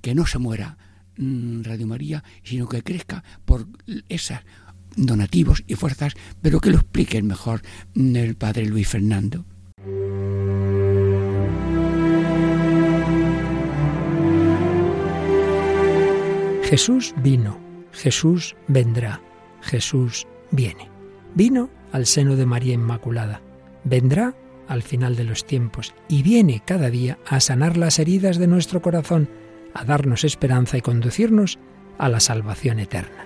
Que 0.00 0.14
no 0.14 0.26
se 0.26 0.38
muera 0.38 0.76
Radio 1.62 1.86
María, 1.86 2.22
sino 2.42 2.68
que 2.68 2.82
crezca 2.82 3.22
por 3.44 3.66
esas 4.08 4.42
donativos 4.96 5.64
y 5.66 5.74
fuerzas, 5.74 6.14
pero 6.40 6.60
que 6.60 6.70
lo 6.70 6.76
explique 6.76 7.22
mejor 7.22 7.62
mm, 7.94 8.16
el 8.16 8.34
padre 8.34 8.66
Luis 8.66 8.88
Fernando. 8.88 9.44
Jesús 16.64 17.14
vino, 17.22 17.58
Jesús 17.92 18.56
vendrá, 18.66 19.20
Jesús 19.60 20.26
viene. 20.50 20.88
Vino 21.34 21.68
al 21.92 22.06
seno 22.06 22.36
de 22.36 22.46
María 22.46 22.72
Inmaculada, 22.72 23.42
vendrá 23.84 24.34
al 24.68 24.82
final 24.82 25.16
de 25.16 25.24
los 25.24 25.44
tiempos 25.44 25.92
y 26.08 26.22
viene 26.22 26.62
cada 26.64 26.88
día 26.88 27.18
a 27.26 27.40
sanar 27.40 27.76
las 27.76 27.98
heridas 27.98 28.38
de 28.38 28.46
nuestro 28.46 28.80
corazón, 28.80 29.28
a 29.74 29.84
darnos 29.84 30.24
esperanza 30.24 30.76
y 30.76 30.80
conducirnos 30.80 31.58
a 31.98 32.08
la 32.08 32.20
salvación 32.20 32.78
eterna. 32.78 33.24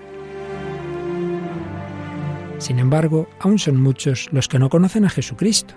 Sin 2.59 2.79
embargo, 2.79 3.29
aún 3.39 3.59
son 3.59 3.77
muchos 3.81 4.29
los 4.31 4.47
que 4.47 4.59
no 4.59 4.69
conocen 4.69 5.05
a 5.05 5.09
Jesucristo. 5.09 5.75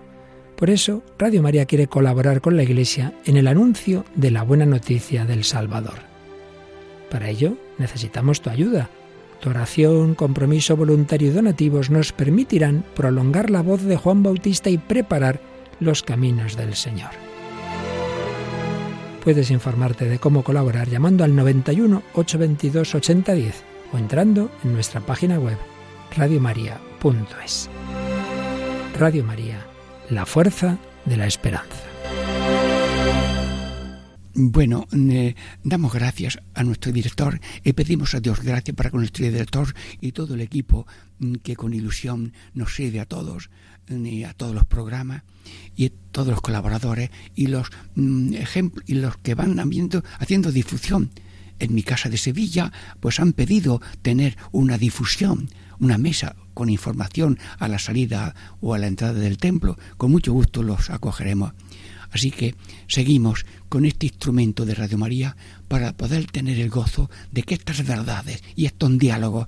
Por 0.57 0.71
eso, 0.71 1.03
Radio 1.19 1.43
María 1.43 1.67
quiere 1.67 1.87
colaborar 1.87 2.41
con 2.41 2.57
la 2.57 2.63
Iglesia 2.63 3.15
en 3.25 3.37
el 3.37 3.49
anuncio 3.49 4.05
de 4.15 4.31
la 4.31 4.43
buena 4.43 4.67
noticia 4.67 5.25
del 5.25 5.45
Salvador. 5.45 6.01
Para 7.11 7.29
ello, 7.29 7.57
necesitamos 7.79 8.41
tu 8.41 8.51
ayuda. 8.51 8.89
Tu 9.41 9.51
oración, 9.51 10.15
compromiso 10.15 10.77
voluntario 10.77 11.29
y 11.29 11.33
donativos 11.33 11.91
nos 11.91 12.13
permitirán 12.13 12.85
prolongar 12.95 13.51
la 13.51 13.63
voz 13.63 13.83
de 13.83 13.97
Juan 13.97 14.23
Bautista 14.23 14.69
y 14.69 14.79
preparar 14.79 15.41
los 15.81 16.03
caminos 16.03 16.57
del 16.57 16.75
Señor. 16.75 17.30
Puedes 19.25 19.51
informarte 19.51 20.07
de 20.07 20.19
cómo 20.19 20.43
colaborar 20.43 20.89
llamando 20.89 21.25
al 21.25 21.37
91 21.37 22.03
822 22.15 22.95
8010 22.95 23.65
o 23.93 23.99
entrando 23.99 24.51
en 24.65 24.73
nuestra 24.73 25.01
página 25.01 25.39
web 25.39 25.59
radiomaria.es. 26.17 27.69
Radio 28.99 29.25
María, 29.25 29.67
la 30.09 30.25
fuerza 30.25 30.79
de 31.05 31.17
la 31.17 31.27
esperanza. 31.27 31.91
Bueno, 34.33 34.87
eh, 34.93 35.35
damos 35.65 35.93
gracias 35.93 36.39
a 36.55 36.63
nuestro 36.63 36.93
director 36.93 37.41
y 37.63 37.73
pedimos 37.75 38.15
a 38.15 38.21
Dios 38.21 38.41
gracias 38.41 38.75
para 38.75 38.91
con 38.91 39.01
nuestro 39.01 39.27
director 39.27 39.75
y 40.01 40.13
todo 40.13 40.35
el 40.35 40.41
equipo 40.41 40.87
mm, 41.19 41.35
que 41.43 41.57
con 41.57 41.75
ilusión 41.75 42.33
nos 42.55 42.75
sirve 42.75 43.01
a 43.01 43.07
todos, 43.07 43.51
y 43.89 44.25
a 44.25 44.33
todos 44.35 44.55
los 44.55 44.65
programas 44.65 45.23
y 45.77 45.91
todos 46.13 46.29
los 46.29 46.41
colaboradores 46.41 47.11
y 47.35 47.47
los 47.49 47.69
mm, 47.95 48.35
ejemplos 48.35 48.85
y 48.87 48.95
los 48.95 49.17
que 49.19 49.35
van 49.35 49.59
haciendo, 49.59 50.05
haciendo 50.19 50.53
difusión. 50.53 51.11
En 51.59 51.75
mi 51.75 51.83
casa 51.83 52.09
de 52.09 52.17
Sevilla, 52.17 52.73
pues 53.01 53.21
han 53.21 53.35
pedido 53.35 53.83
tener 54.01 54.39
una 54.51 54.79
difusión, 54.79 55.51
una 55.79 55.99
mesa 55.99 56.35
con 56.55 56.71
información 56.71 57.39
a 57.59 57.69
la 57.69 57.79
salida 57.79 58.35
o 58.61 58.73
a 58.75 58.79
la 58.79 58.87
entrada 58.87 59.15
del 59.15 59.37
templo. 59.37 59.79
Con 59.99 60.11
mucho 60.11 60.33
gusto 60.33 60.63
los 60.63 60.89
acogeremos. 60.89 61.53
Así 62.11 62.31
que 62.31 62.55
seguimos 62.89 63.47
con 63.69 63.85
este 63.85 64.07
instrumento 64.07 64.65
de 64.65 64.75
Radio 64.75 64.99
María 64.99 65.37
para 65.69 65.93
poder 65.93 66.27
tener 66.27 66.59
el 66.59 66.71
gozo 66.71 67.11
de 67.31 67.43
que 67.43 67.55
estas 67.55 67.87
verdades 67.87 68.43
y 68.57 68.67
estos 68.67 68.99
diálogos 68.99 69.47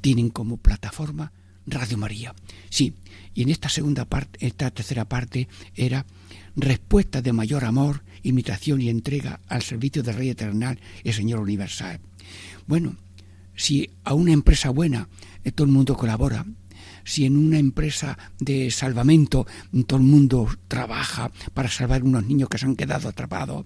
tienen 0.00 0.30
como 0.30 0.56
plataforma 0.56 1.32
Radio 1.66 1.98
María. 1.98 2.34
Sí, 2.68 2.94
y 3.40 3.42
en 3.42 3.48
esta 3.48 3.70
segunda 3.70 4.04
parte, 4.04 4.46
esta 4.46 4.70
tercera 4.70 5.06
parte 5.06 5.48
era 5.74 6.04
respuesta 6.56 7.22
de 7.22 7.32
mayor 7.32 7.64
amor, 7.64 8.04
imitación 8.22 8.82
y 8.82 8.90
entrega 8.90 9.40
al 9.48 9.62
servicio 9.62 10.02
del 10.02 10.16
Rey 10.16 10.28
Eternal 10.28 10.78
y 11.02 11.14
Señor 11.14 11.40
Universal. 11.40 12.00
Bueno, 12.66 12.96
si 13.56 13.92
a 14.04 14.12
una 14.12 14.34
empresa 14.34 14.68
buena 14.68 15.08
eh, 15.42 15.52
todo 15.52 15.64
el 15.64 15.72
mundo 15.72 15.96
colabora, 15.96 16.44
si 17.02 17.24
en 17.24 17.38
una 17.38 17.58
empresa 17.58 18.18
de 18.40 18.70
salvamento 18.70 19.46
todo 19.86 20.00
el 20.00 20.04
mundo 20.04 20.46
trabaja 20.68 21.30
para 21.54 21.70
salvar 21.70 22.04
unos 22.04 22.26
niños 22.26 22.50
que 22.50 22.58
se 22.58 22.66
han 22.66 22.76
quedado 22.76 23.08
atrapados, 23.08 23.64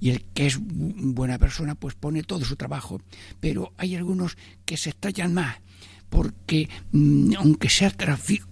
y 0.00 0.10
el 0.10 0.24
que 0.34 0.48
es 0.48 0.58
buena 0.60 1.38
persona 1.38 1.76
pues 1.76 1.94
pone 1.94 2.24
todo 2.24 2.44
su 2.44 2.56
trabajo, 2.56 3.00
pero 3.38 3.72
hay 3.78 3.94
algunos 3.94 4.36
que 4.64 4.76
se 4.76 4.90
estallan 4.90 5.34
más 5.34 5.58
porque 6.14 6.68
mm, 6.92 7.32
aunque 7.38 7.68
sea 7.68 7.92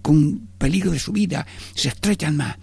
con 0.01 0.49
peligro 0.57 0.91
de 0.91 0.99
su 0.99 1.13
vida, 1.13 1.47
se 1.73 1.87
estrellan 1.87 2.35
más. 2.35 2.57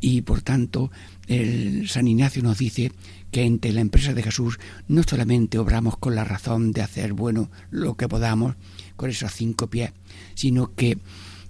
Y 0.00 0.22
por 0.22 0.40
tanto, 0.42 0.92
el 1.26 1.88
San 1.88 2.06
Ignacio 2.06 2.44
nos 2.44 2.58
dice 2.58 2.92
que 3.32 3.42
entre 3.42 3.72
la 3.72 3.80
empresa 3.80 4.14
de 4.14 4.22
Jesús 4.22 4.60
no 4.86 5.02
solamente 5.02 5.58
obramos 5.58 5.96
con 5.98 6.14
la 6.14 6.22
razón 6.22 6.70
de 6.70 6.82
hacer 6.82 7.12
bueno 7.12 7.50
lo 7.70 7.96
que 7.96 8.08
podamos 8.08 8.54
con 8.94 9.10
esos 9.10 9.32
cinco 9.32 9.66
pies, 9.66 9.90
sino 10.36 10.72
que 10.76 10.96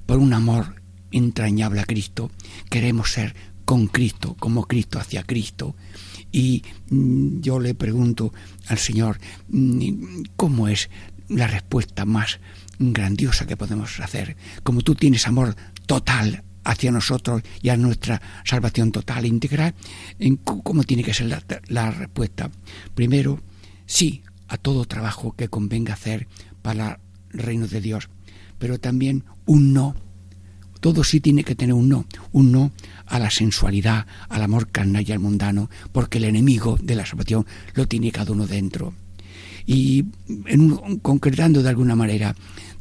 por 0.07 0.17
un 0.17 0.33
amor 0.33 0.81
entrañable 1.11 1.81
a 1.81 1.85
Cristo 1.85 2.31
queremos 2.71 3.13
ser 3.13 3.35
con 3.67 3.89
Cristo, 3.89 4.37
como 4.39 4.65
Cristo 4.65 4.99
hacia 4.99 5.23
Cristo. 5.23 5.77
Y 6.33 6.63
mm, 6.89 7.41
yo 7.41 7.61
le 7.61 7.75
pregunto 7.75 8.33
al 8.69 8.79
Señor, 8.79 9.19
mm, 9.49 10.23
¿cómo 10.37 10.69
es 10.69 10.89
la 11.29 11.47
respuesta 11.47 12.05
más 12.05 12.41
grandiosa 12.79 13.47
que 13.47 13.57
podemos 13.57 14.01
hacer. 14.01 14.37
Como 14.63 14.83
tú 14.83 14.95
tienes 14.95 15.27
amor 15.27 15.55
total 15.87 16.45
hacia 16.67 16.91
nosotros 16.91 17.43
y 17.63 17.69
a 17.69 17.77
nuestra 17.77 18.21
salvación 18.45 18.93
total 18.93 19.25
e 19.25 19.29
integral, 19.29 19.75
¿cómo 20.45 20.83
tiene 20.83 21.05
que 21.05 21.15
ser 21.15 21.43
la, 21.69 21.91
respuesta? 21.91 22.51
Primero, 22.95 23.41
sí 23.87 24.23
a 24.49 24.57
todo 24.57 24.85
trabajo 24.85 25.33
que 25.33 25.49
convenga 25.49 25.95
hacer 25.95 26.27
para 26.63 27.01
el 27.33 27.39
reino 27.41 27.69
de 27.69 27.81
Dios, 27.81 28.09
pero 28.59 28.79
también 28.79 29.25
un 29.47 29.73
no. 29.73 29.95
Todo 30.81 31.05
sí 31.05 31.21
tiene 31.21 31.43
que 31.43 31.55
tener 31.55 31.75
un 31.75 31.89
no, 31.89 32.07
un 32.33 32.53
no 32.53 32.73
a 33.07 33.19
la 33.19 33.31
sensualidad, 33.31 34.07
al 34.29 34.43
amor 34.43 34.69
carnal 34.69 35.09
y 35.09 35.13
al 35.13 35.19
mundano, 35.19 35.71
porque 35.93 36.19
el 36.19 36.25
enemigo 36.25 36.77
de 36.83 36.97
la 36.97 37.07
salvación 37.07 37.47
lo 37.75 37.87
tiene 37.87 38.13
cada 38.13 38.33
uno 38.33 38.47
dentro. 38.47 38.93
Y 39.67 40.05
en 40.47 40.99
concretando 40.99 41.63
de 41.63 41.69
alguna 41.69 41.97
manera, 41.97 42.37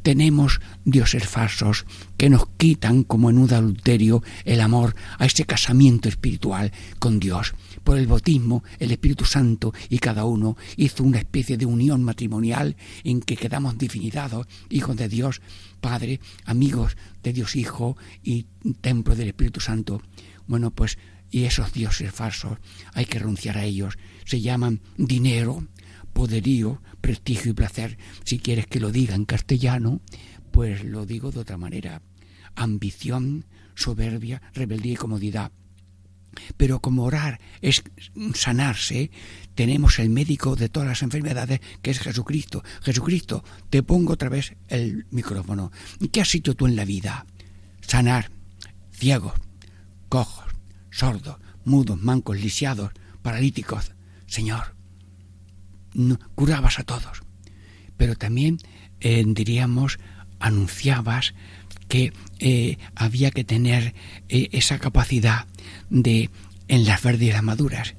tenemos 0.05 0.61
dioses 0.83 1.27
falsos 1.27 1.87
que 2.15 2.29
nos 2.29 2.45
quitan 2.57 3.01
como 3.01 3.31
en 3.31 3.39
un 3.39 3.51
adulterio 3.51 4.21
el 4.43 4.61
amor 4.61 4.95
a 5.17 5.25
ese 5.25 5.45
casamiento 5.45 6.07
espiritual 6.09 6.71
con 6.99 7.19
Dios. 7.19 7.55
Por 7.83 7.97
el 7.97 8.05
bautismo, 8.05 8.63
el 8.77 8.91
Espíritu 8.91 9.25
Santo 9.25 9.73
y 9.89 9.97
cada 9.97 10.25
uno 10.25 10.57
hizo 10.77 11.03
una 11.03 11.17
especie 11.17 11.57
de 11.57 11.65
unión 11.65 12.03
matrimonial 12.03 12.75
en 13.03 13.19
que 13.19 13.35
quedamos 13.35 13.79
divinizados, 13.79 14.45
hijos 14.69 14.95
de 14.95 15.09
Dios 15.09 15.41
Padre, 15.81 16.19
amigos 16.45 16.97
de 17.23 17.33
Dios 17.33 17.55
Hijo 17.55 17.97
y 18.21 18.45
templo 18.81 19.15
del 19.15 19.29
Espíritu 19.29 19.59
Santo. 19.59 20.03
Bueno, 20.45 20.69
pues 20.69 20.99
y 21.31 21.45
esos 21.45 21.73
dioses 21.73 22.13
falsos 22.13 22.59
hay 22.93 23.05
que 23.05 23.19
renunciar 23.19 23.57
a 23.57 23.65
ellos. 23.65 23.97
Se 24.23 24.39
llaman 24.39 24.81
dinero, 24.97 25.67
poderío, 26.15 26.81
prestigio 27.01 27.51
y 27.51 27.53
placer. 27.53 27.97
Si 28.23 28.39
quieres 28.39 28.67
que 28.67 28.79
lo 28.79 28.89
diga 28.89 29.15
en 29.15 29.25
castellano, 29.25 29.99
pues 30.51 30.85
lo 30.85 31.05
digo 31.05 31.29
de 31.29 31.41
otra 31.41 31.57
manera. 31.57 32.01
Ambición, 32.55 33.45
soberbia, 33.75 34.41
rebeldía 34.53 34.93
y 34.93 34.95
comodidad. 34.95 35.51
Pero 36.55 36.79
como 36.79 37.03
orar 37.03 37.41
es 37.61 37.83
sanarse, 38.33 39.11
tenemos 39.55 39.99
el 39.99 40.09
médico 40.09 40.55
de 40.55 40.69
todas 40.69 40.87
las 40.87 41.03
enfermedades, 41.03 41.59
que 41.81 41.91
es 41.91 41.99
Jesucristo. 41.99 42.63
Jesucristo, 42.81 43.43
te 43.69 43.83
pongo 43.83 44.13
otra 44.13 44.29
vez 44.29 44.55
el 44.69 45.05
micrófono. 45.11 45.73
¿Qué 46.13 46.21
has 46.21 46.33
hecho 46.33 46.55
tú 46.55 46.65
en 46.65 46.77
la 46.77 46.85
vida? 46.85 47.25
Sanar 47.81 48.31
ciegos, 48.93 49.33
cojos, 50.07 50.45
sordos, 50.91 51.37
mudos, 51.65 52.01
mancos, 52.01 52.39
lisiados, 52.39 52.91
paralíticos. 53.21 53.91
Señor, 54.27 54.74
curabas 56.35 56.79
a 56.79 56.83
todos, 56.83 57.23
pero 57.97 58.15
también 58.15 58.57
eh, 58.99 59.23
diríamos 59.25 59.99
anunciabas 60.39 61.33
que 61.87 62.13
eh, 62.39 62.77
había 62.95 63.31
que 63.31 63.43
tener 63.43 63.93
eh, 64.29 64.49
esa 64.51 64.79
capacidad 64.79 65.45
de 65.89 66.29
en 66.67 66.85
las 66.85 67.03
las 67.03 67.43
maduras, 67.43 67.93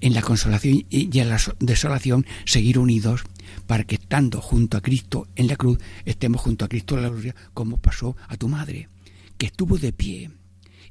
en 0.00 0.14
la 0.14 0.22
consolación 0.22 0.86
y 0.88 1.18
en 1.18 1.28
la 1.28 1.40
desolación, 1.60 2.24
seguir 2.46 2.78
unidos 2.78 3.24
para 3.66 3.84
que 3.84 3.96
estando 3.96 4.40
junto 4.40 4.78
a 4.78 4.80
Cristo 4.80 5.28
en 5.36 5.46
la 5.46 5.56
cruz, 5.56 5.78
estemos 6.06 6.40
junto 6.40 6.64
a 6.64 6.68
Cristo 6.68 6.96
en 6.96 7.02
la 7.02 7.10
gloria, 7.10 7.34
como 7.52 7.76
pasó 7.76 8.16
a 8.28 8.36
tu 8.36 8.48
madre, 8.48 8.88
que 9.36 9.46
estuvo 9.46 9.76
de 9.76 9.92
pie 9.92 10.30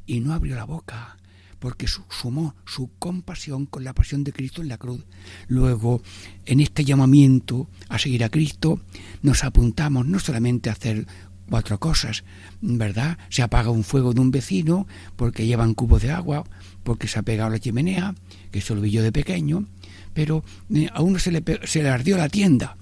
y 0.06 0.20
no 0.20 0.34
abrió 0.34 0.56
la 0.56 0.66
boca, 0.66 1.18
porque 1.60 1.88
sumó 1.88 2.56
su 2.66 2.92
compasión 3.00 3.66
con 3.66 3.84
la 3.84 3.94
pasión 3.94 4.24
de 4.24 4.34
Cristo 4.34 4.62
en 4.62 4.70
la 4.70 4.78
cruz. 4.78 5.06
Luego, 5.48 6.02
en 6.46 6.60
este 6.60 6.86
llamamiento 6.86 7.68
a 7.90 7.98
seguir 7.98 8.24
a 8.24 8.30
Cristo, 8.30 8.82
nos 9.22 9.44
apuntamos 9.44 10.06
no 10.06 10.20
solamente 10.20 10.70
a 10.70 10.74
hacer 10.74 11.08
cuatro 11.50 11.80
cosas, 11.80 12.24
¿verdad? 12.62 13.18
Se 13.30 13.42
apaga 13.42 13.70
un 13.70 13.84
fuego 13.84 14.14
de 14.14 14.22
un 14.22 14.32
vecino 14.32 14.88
porque 15.16 15.46
llevan 15.46 15.74
cubos 15.74 16.02
de 16.02 16.12
agua, 16.12 16.44
porque 16.84 17.08
se 17.08 17.20
ha 17.20 17.24
pegado 17.24 17.50
la 17.50 17.60
chimenea, 17.60 18.16
que 18.52 18.60
eso 18.60 18.76
lo 18.76 18.82
vi 18.82 18.92
yo 18.92 19.02
de 19.02 19.12
pequeño, 19.12 19.66
pero 20.14 20.44
eh, 20.74 20.90
a 20.94 21.02
uno 21.02 21.20
se 21.20 21.32
le, 21.32 21.44
se 21.64 21.84
le 21.84 21.90
ardió 21.90 22.18
la 22.18 22.30
tienda, 22.30 22.78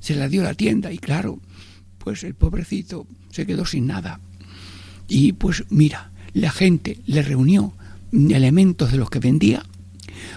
se 0.00 0.14
le 0.14 0.22
ardió 0.22 0.42
la 0.42 0.54
tienda 0.54 0.92
y 0.92 0.98
claro, 0.98 1.40
pues 1.98 2.24
el 2.24 2.34
pobrecito 2.34 3.06
se 3.30 3.46
quedó 3.46 3.64
sin 3.66 3.86
nada. 3.86 4.20
Y 5.08 5.32
pues 5.32 5.64
mira, 5.70 6.10
la 6.32 6.50
gente 6.50 6.98
le 7.06 7.22
reunió 7.22 7.74
elementos 8.14 8.92
de 8.92 8.98
los 8.98 9.10
que 9.10 9.18
vendía 9.18 9.64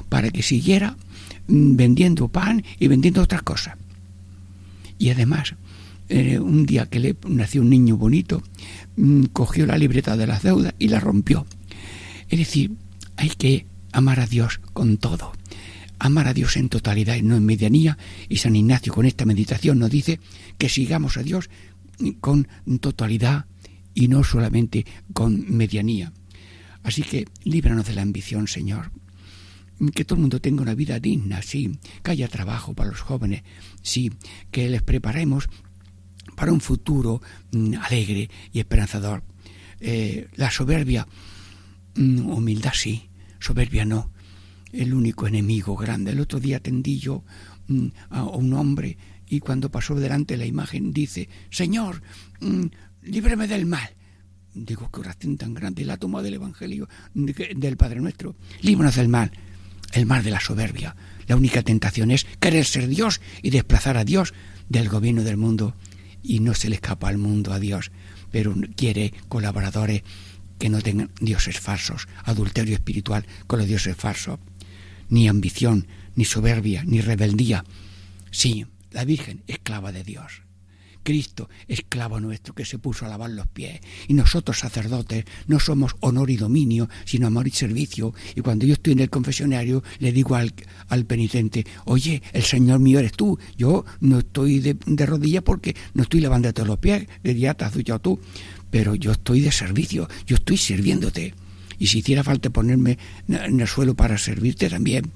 para 0.09 0.29
que 0.31 0.41
siguiera 0.41 0.97
mm, 1.47 1.75
vendiendo 1.75 2.27
pan 2.27 2.63
y 2.79 2.87
vendiendo 2.87 3.21
otras 3.21 3.43
cosas. 3.43 3.75
Y 4.97 5.09
además, 5.09 5.55
eh, 6.09 6.39
un 6.39 6.65
día 6.65 6.87
que 6.87 6.99
le 6.99 7.15
nació 7.27 7.61
un 7.61 7.69
niño 7.69 7.97
bonito, 7.97 8.41
mm, 8.95 9.25
cogió 9.33 9.65
la 9.65 9.77
libreta 9.77 10.17
de 10.17 10.27
las 10.27 10.43
deudas 10.43 10.73
y 10.79 10.87
la 10.87 10.99
rompió. 10.99 11.45
Es 12.29 12.39
decir, 12.39 12.71
hay 13.15 13.29
que 13.29 13.65
amar 13.91 14.19
a 14.19 14.27
Dios 14.27 14.59
con 14.73 14.97
todo, 14.97 15.33
amar 15.99 16.27
a 16.27 16.33
Dios 16.33 16.57
en 16.57 16.69
totalidad 16.69 17.15
y 17.15 17.21
no 17.21 17.35
en 17.35 17.45
medianía. 17.45 17.97
Y 18.29 18.37
San 18.37 18.55
Ignacio 18.55 18.93
con 18.93 19.05
esta 19.05 19.25
meditación 19.25 19.79
nos 19.79 19.91
dice 19.91 20.19
que 20.57 20.69
sigamos 20.69 21.17
a 21.17 21.23
Dios 21.23 21.49
con 22.21 22.47
totalidad 22.79 23.45
y 23.93 24.07
no 24.07 24.23
solamente 24.23 24.85
con 25.13 25.45
medianía. 25.49 26.11
Así 26.87 27.03
que 27.03 27.27
líbranos 27.43 27.85
de 27.85 27.95
la 27.95 28.01
ambición, 28.01 28.47
Señor. 28.47 28.91
Que 29.93 30.05
todo 30.05 30.15
el 30.15 30.21
mundo 30.21 30.39
tenga 30.39 30.61
una 30.61 30.73
vida 30.73 31.01
digna, 31.01 31.41
sí, 31.41 31.77
que 32.01 32.11
haya 32.11 32.29
trabajo 32.29 32.73
para 32.73 32.91
los 32.91 33.01
jóvenes, 33.01 33.43
sí, 33.81 34.09
que 34.51 34.69
les 34.69 34.83
preparemos 34.83 35.49
para 36.37 36.53
un 36.53 36.61
futuro 36.61 37.21
mm, 37.51 37.73
alegre 37.81 38.29
y 38.53 38.59
esperanzador. 38.59 39.21
Eh, 39.81 40.29
la 40.37 40.49
soberbia, 40.49 41.05
mm, 41.95 42.29
humildad 42.29 42.71
sí, 42.73 43.09
soberbia 43.37 43.83
no. 43.83 44.09
El 44.71 44.93
único 44.93 45.27
enemigo 45.27 45.75
grande. 45.75 46.11
El 46.11 46.21
otro 46.21 46.39
día 46.39 46.55
atendí 46.55 46.99
yo 46.99 47.25
mm, 47.67 47.87
a 48.11 48.23
un 48.23 48.53
hombre 48.53 48.97
y 49.27 49.41
cuando 49.41 49.69
pasó 49.69 49.93
delante 49.95 50.37
la 50.37 50.45
imagen 50.45 50.93
dice, 50.93 51.27
Señor, 51.49 52.01
líbreme 53.01 53.45
del 53.45 53.65
mal. 53.65 53.89
Digo, 54.65 54.89
qué 54.91 54.99
oración 55.01 55.37
tan 55.37 55.53
grande, 55.53 55.85
la 55.85 55.97
toma 55.97 56.23
del 56.23 56.35
Evangelio 56.35 56.89
del 57.13 57.77
Padre 57.77 57.99
Nuestro. 58.01 58.35
Líbranos 58.61 58.95
del 58.95 59.07
mal, 59.07 59.31
el 59.93 60.05
mal 60.05 60.23
de 60.23 60.31
la 60.31 60.39
soberbia. 60.39 60.95
La 61.27 61.35
única 61.35 61.61
tentación 61.61 62.09
es 62.11 62.25
querer 62.39 62.65
ser 62.65 62.87
Dios 62.87 63.21
y 63.43 63.51
desplazar 63.51 63.97
a 63.97 64.05
Dios 64.05 64.33
del 64.69 64.89
gobierno 64.89 65.23
del 65.23 65.37
mundo. 65.37 65.75
Y 66.23 66.39
no 66.39 66.53
se 66.53 66.69
le 66.69 66.75
escapa 66.75 67.09
al 67.09 67.17
mundo 67.17 67.53
a 67.53 67.59
Dios, 67.59 67.91
pero 68.31 68.55
quiere 68.75 69.13
colaboradores 69.27 70.03
que 70.57 70.69
no 70.69 70.81
tengan 70.81 71.11
dioses 71.21 71.59
falsos, 71.59 72.07
adulterio 72.23 72.73
espiritual 72.73 73.25
con 73.45 73.59
los 73.59 73.67
dioses 73.67 73.95
falsos, 73.95 74.39
ni 75.09 75.27
ambición, 75.27 75.87
ni 76.15 76.25
soberbia, 76.25 76.83
ni 76.83 77.01
rebeldía. 77.01 77.63
Sí, 78.31 78.65
la 78.91 79.05
Virgen, 79.05 79.43
esclava 79.47 79.91
de 79.91 80.03
Dios. 80.03 80.46
Cristo, 81.07 81.49
esclavo 81.69 82.19
nuestro, 82.19 82.53
que 82.53 82.65
se 82.65 82.79
puso 82.79 83.05
a 83.05 83.07
lavar 83.07 83.29
los 83.29 83.47
pies. 83.47 83.79
Y 84.09 84.13
nosotros, 84.13 84.59
sacerdotes, 84.59 85.23
no 85.47 85.57
somos 85.57 85.95
honor 86.01 86.29
y 86.29 86.35
dominio, 86.35 86.89
sino 87.05 87.27
amor 87.27 87.47
y 87.47 87.51
servicio. 87.51 88.13
Y 88.35 88.41
cuando 88.41 88.65
yo 88.65 88.73
estoy 88.73 88.91
en 88.91 88.99
el 88.99 89.09
confesionario, 89.09 89.83
le 89.99 90.11
digo 90.11 90.35
al, 90.35 90.53
al 90.89 91.05
penitente, 91.05 91.65
oye, 91.85 92.21
el 92.33 92.43
Señor 92.43 92.81
mío 92.81 92.99
eres 92.99 93.13
tú. 93.13 93.39
Yo 93.55 93.85
no 94.01 94.19
estoy 94.19 94.59
de, 94.59 94.75
de 94.85 95.05
rodillas 95.05 95.43
porque 95.43 95.77
no 95.93 96.03
estoy 96.03 96.19
lavándote 96.19 96.65
los 96.65 96.77
pies, 96.77 97.07
ya 97.23 97.53
te 97.53 97.63
has 97.63 97.73
duchado 97.73 97.99
tú. 97.99 98.19
Pero 98.69 98.93
yo 98.93 99.13
estoy 99.13 99.39
de 99.39 99.53
servicio, 99.53 100.09
yo 100.25 100.35
estoy 100.35 100.57
sirviéndote. 100.57 101.33
Y 101.79 101.87
si 101.87 101.99
hiciera 101.99 102.25
falta 102.25 102.49
ponerme 102.49 102.97
en 103.29 103.61
el 103.61 103.67
suelo 103.67 103.95
para 103.95 104.17
servirte 104.17 104.69
también. 104.69 105.09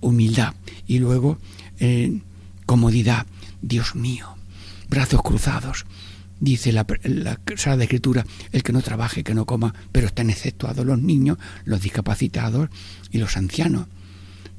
Humildad. 0.00 0.54
Y 0.88 0.98
luego, 0.98 1.38
eh, 1.78 2.18
comodidad 2.66 3.24
Dios 3.62 3.94
mío, 3.94 4.36
brazos 4.88 5.22
cruzados. 5.22 5.86
Dice 6.40 6.72
la, 6.72 6.86
la 7.04 7.38
de 7.76 7.84
Escritura, 7.84 8.24
el 8.52 8.62
que 8.62 8.72
no 8.72 8.80
trabaje, 8.80 9.22
que 9.22 9.34
no 9.34 9.44
coma, 9.44 9.74
pero 9.92 10.06
están 10.06 10.30
exceptuados 10.30 10.86
los 10.86 10.98
niños, 10.98 11.36
los 11.64 11.82
discapacitados 11.82 12.70
y 13.10 13.18
los 13.18 13.36
ancianos. 13.36 13.88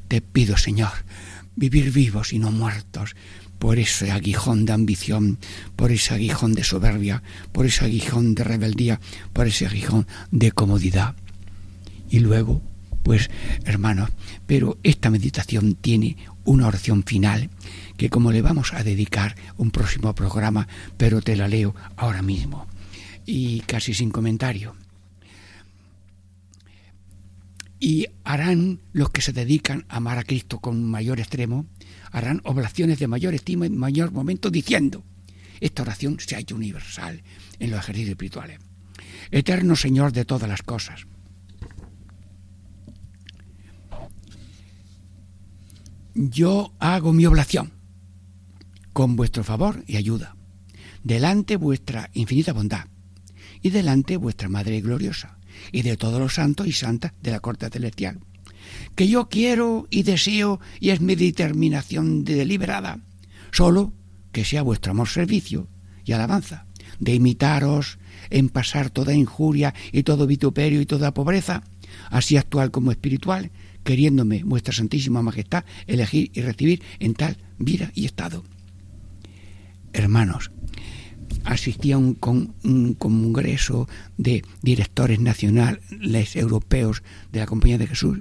Te 0.07 0.21
pido, 0.21 0.57
Señor, 0.57 0.91
vivir 1.55 1.91
vivos 1.91 2.33
y 2.33 2.39
no 2.39 2.51
muertos, 2.51 3.15
por 3.61 3.77
ese 3.77 4.11
aguijón 4.11 4.65
de 4.65 4.73
ambición, 4.73 5.37
por 5.75 5.91
ese 5.91 6.15
aguijón 6.15 6.53
de 6.53 6.63
soberbia, 6.63 7.21
por 7.51 7.67
ese 7.67 7.85
aguijón 7.85 8.33
de 8.33 8.43
rebeldía, 8.43 8.99
por 9.33 9.47
ese 9.47 9.67
aguijón 9.67 10.07
de 10.31 10.51
comodidad. 10.51 11.15
Y 12.09 12.19
luego, 12.19 12.61
pues, 13.03 13.29
hermanos, 13.65 14.09
pero 14.47 14.77
esta 14.83 15.09
meditación 15.09 15.75
tiene 15.75 16.17
una 16.43 16.67
oración 16.67 17.03
final 17.03 17.49
que 17.97 18.09
como 18.09 18.31
le 18.31 18.41
vamos 18.41 18.73
a 18.73 18.83
dedicar 18.83 19.35
un 19.57 19.71
próximo 19.71 20.13
programa, 20.15 20.67
pero 20.97 21.21
te 21.21 21.35
la 21.35 21.47
leo 21.47 21.75
ahora 21.97 22.21
mismo 22.21 22.67
y 23.25 23.61
casi 23.61 23.93
sin 23.93 24.11
comentario. 24.11 24.75
Y 27.79 28.07
harán 28.23 28.79
los 28.93 29.09
que 29.09 29.21
se 29.21 29.33
dedican 29.33 29.85
a 29.89 29.97
amar 29.97 30.19
a 30.19 30.23
Cristo 30.23 30.59
con 30.59 30.83
mayor 30.83 31.19
extremo, 31.19 31.65
harán 32.11 32.41
oblaciones 32.43 32.99
de 32.99 33.07
mayor 33.07 33.33
estima 33.33 33.65
y 33.65 33.69
mayor 33.69 34.11
momento 34.11 34.51
diciendo, 34.51 35.03
esta 35.59 35.81
oración 35.83 36.17
se 36.19 36.35
ha 36.35 36.39
hecho 36.39 36.55
universal 36.55 37.23
en 37.59 37.71
los 37.71 37.79
ejercicios 37.79 38.11
espirituales. 38.11 38.59
Eterno 39.31 39.75
Señor 39.75 40.11
de 40.11 40.25
todas 40.25 40.49
las 40.49 40.61
cosas, 40.61 41.07
yo 46.13 46.73
hago 46.79 47.13
mi 47.13 47.25
oblación 47.25 47.71
con 48.93 49.15
vuestro 49.15 49.43
favor 49.43 49.83
y 49.87 49.97
ayuda, 49.97 50.35
delante 51.03 51.55
vuestra 51.55 52.09
infinita 52.13 52.53
bondad, 52.53 52.87
y 53.61 53.69
delante 53.69 54.17
vuestra 54.17 54.49
Madre 54.49 54.81
gloriosa, 54.81 55.37
y 55.71 55.83
de 55.83 55.97
todos 55.97 56.19
los 56.19 56.33
santos 56.33 56.67
y 56.67 56.73
santas 56.73 57.13
de 57.21 57.31
la 57.31 57.39
corte 57.39 57.69
celestial, 57.69 58.19
que 58.95 59.07
yo 59.07 59.29
quiero 59.29 59.87
y 59.89 60.03
deseo, 60.03 60.59
y 60.79 60.89
es 60.89 61.01
mi 61.01 61.15
determinación 61.15 62.23
deliberada, 62.23 62.99
solo 63.51 63.93
que 64.31 64.45
sea 64.45 64.61
vuestro 64.61 64.91
amor 64.91 65.07
servicio 65.07 65.67
y 66.03 66.11
alabanza, 66.11 66.65
de 66.99 67.15
imitaros 67.15 67.99
en 68.29 68.49
pasar 68.49 68.89
toda 68.89 69.13
injuria 69.13 69.73
y 69.91 70.03
todo 70.03 70.27
vituperio 70.27 70.81
y 70.81 70.85
toda 70.85 71.13
pobreza, 71.13 71.63
así 72.09 72.37
actual 72.37 72.71
como 72.71 72.91
espiritual, 72.91 73.51
queriéndome 73.83 74.43
vuestra 74.43 74.73
santísima 74.73 75.21
majestad 75.21 75.65
elegir 75.87 76.31
y 76.33 76.41
recibir 76.41 76.81
en 76.99 77.13
tal 77.13 77.37
vida 77.57 77.91
y 77.93 78.05
estado 78.05 78.43
hermanos, 79.93 80.51
asistí 81.43 81.91
a 81.91 81.97
un, 81.97 82.15
congreso 82.15 83.87
de 84.17 84.43
directores 84.61 85.19
nacionales 85.19 86.35
europeos 86.35 87.03
de 87.31 87.39
la 87.39 87.45
Compañía 87.45 87.77
de 87.77 87.87
Jesús 87.87 88.19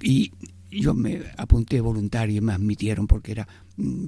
y 0.00 0.32
yo 0.70 0.94
me 0.94 1.22
apunté 1.36 1.80
voluntario 1.80 2.36
y 2.36 2.40
me 2.40 2.52
admitieron 2.52 3.06
porque 3.06 3.32
era 3.32 3.48
mm, 3.76 4.04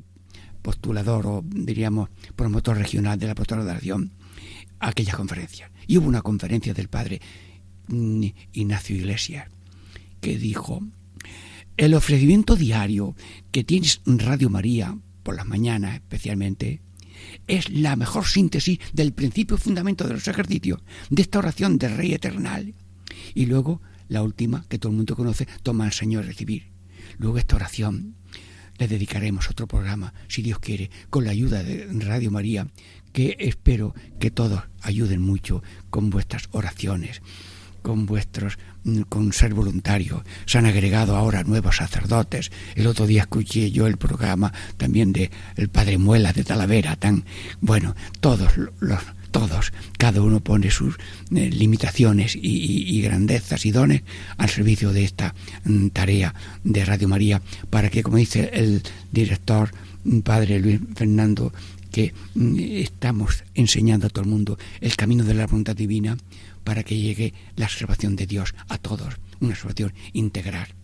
postulador 0.63 1.27
o 1.27 1.45
diríamos 1.47 2.11
promotor 2.37 2.77
regional 2.77 3.19
de 3.19 3.27
la 3.27 3.33
acción 3.33 4.11
a 4.79 4.89
aquella 4.89 5.15
conferencia. 5.15 5.71
Y 5.87 5.97
hubo 5.97 6.07
una 6.07 6.23
conferencia 6.23 6.75
del 6.75 6.89
padre 6.89 7.21
mm, 7.89 8.25
Ignacio 8.53 8.97
Iglesias 8.97 9.49
que 10.21 10.39
dijo, 10.39 10.83
el 11.77 11.95
ofrecimiento 11.95 12.57
diario 12.57 13.17
que 13.51 13.65
tienes 13.65 14.01
Radio 14.05 14.51
María 14.51 14.99
por 15.23 15.37
las 15.37 15.47
mañanas 15.47 15.95
especialmente, 15.95 16.81
es 17.47 17.71
la 17.71 17.97
mejor 17.97 18.27
síntesis 18.27 18.79
del 18.93 19.13
principio 19.13 19.59
fundamento 19.59 20.07
de 20.07 20.15
los 20.15 20.29
ejercicios, 20.29 20.81
de 21.11 21.23
esta 21.23 21.39
oración 21.39 21.79
del 21.79 21.97
Rey 21.97 22.15
Eternal. 22.15 22.75
Y 23.35 23.47
luego 23.47 23.81
la 24.09 24.23
última, 24.23 24.65
que 24.69 24.79
todo 24.79 24.91
el 24.91 24.97
mundo 24.97 25.17
conoce, 25.17 25.47
toma 25.63 25.85
al 25.85 25.93
Señor 25.93 26.25
recibir. 26.25 26.73
Luego 27.19 27.39
esta 27.39 27.57
oración 27.57 28.17
le 28.79 28.89
dedicaremos 28.89 29.51
otro 29.51 29.67
programa, 29.67 30.15
si 30.29 30.43
Dios 30.43 30.59
quiere, 30.59 30.91
con 31.11 31.25
la 31.25 31.33
ayuda 31.33 31.63
de 31.63 31.87
Radio 31.93 32.31
María, 32.31 32.67
que 33.13 33.37
espero 33.39 33.95
que 34.19 34.31
todos 34.31 34.63
ayuden 34.81 35.21
mucho 35.21 35.63
con 35.91 36.11
vuestras 36.11 36.49
oraciones 36.53 37.21
con 37.83 38.07
vuestros 38.07 38.59
mm, 38.85 39.03
con 39.03 39.33
ser 39.33 39.55
voluntarios. 39.55 40.23
Se 40.47 40.59
han 40.59 40.67
agregado 40.67 41.17
ahora 41.17 41.45
nuevos 41.45 41.77
sacerdotes. 41.77 42.51
El 42.75 42.87
otro 42.87 43.07
día 43.07 43.23
escuché 43.23 43.71
yo 43.71 43.87
el 43.87 43.97
programa 43.97 44.53
también 44.77 45.13
de 45.13 45.31
el 45.57 45.69
padre 45.69 45.99
Muela 45.99 46.33
de 46.33 46.45
Talavera, 46.45 46.97
tan 46.97 47.25
bueno, 47.61 47.95
todos 48.21 48.53
los 48.81 49.01
todos, 49.31 49.73
cada 49.97 50.21
uno 50.23 50.41
pone 50.41 50.71
sus 50.71 50.97
eh, 51.35 51.51
limitaciones 51.51 52.37
y, 52.41 53.01
grandezas 53.01 53.65
y 53.65 53.71
dones 53.71 54.03
al 54.37 54.49
servicio 54.49 54.93
de 54.93 55.05
esta 55.05 55.35
mm, 55.65 55.89
tarea 55.89 56.35
de 56.65 56.85
Radio 56.85 57.09
María, 57.09 57.41
para 57.71 57.91
que, 57.91 58.03
como 58.03 58.17
dice 58.17 58.51
el 58.53 58.83
director, 59.13 59.71
mm, 60.05 60.21
padre 60.21 60.59
Luis 60.59 60.81
Fernando, 60.95 61.53
que 61.91 62.15
estamos 62.35 63.45
enseñando 63.55 64.07
a 64.07 64.11
todo 64.11 64.25
el 64.25 64.31
mundo 64.31 64.59
el 64.81 64.95
camino 64.97 65.25
de 65.25 65.35
la 65.35 65.47
voluntad 65.47 65.75
divina 65.75 66.17
para 66.65 66.83
que 66.83 66.99
llegue 66.99 67.35
la 67.57 67.69
salvación 67.69 68.17
de 68.17 68.27
Dios 68.27 68.55
a 68.69 68.79
todos, 68.79 69.17
una 69.41 69.55
salvación 69.55 69.93
integral. 70.13 70.75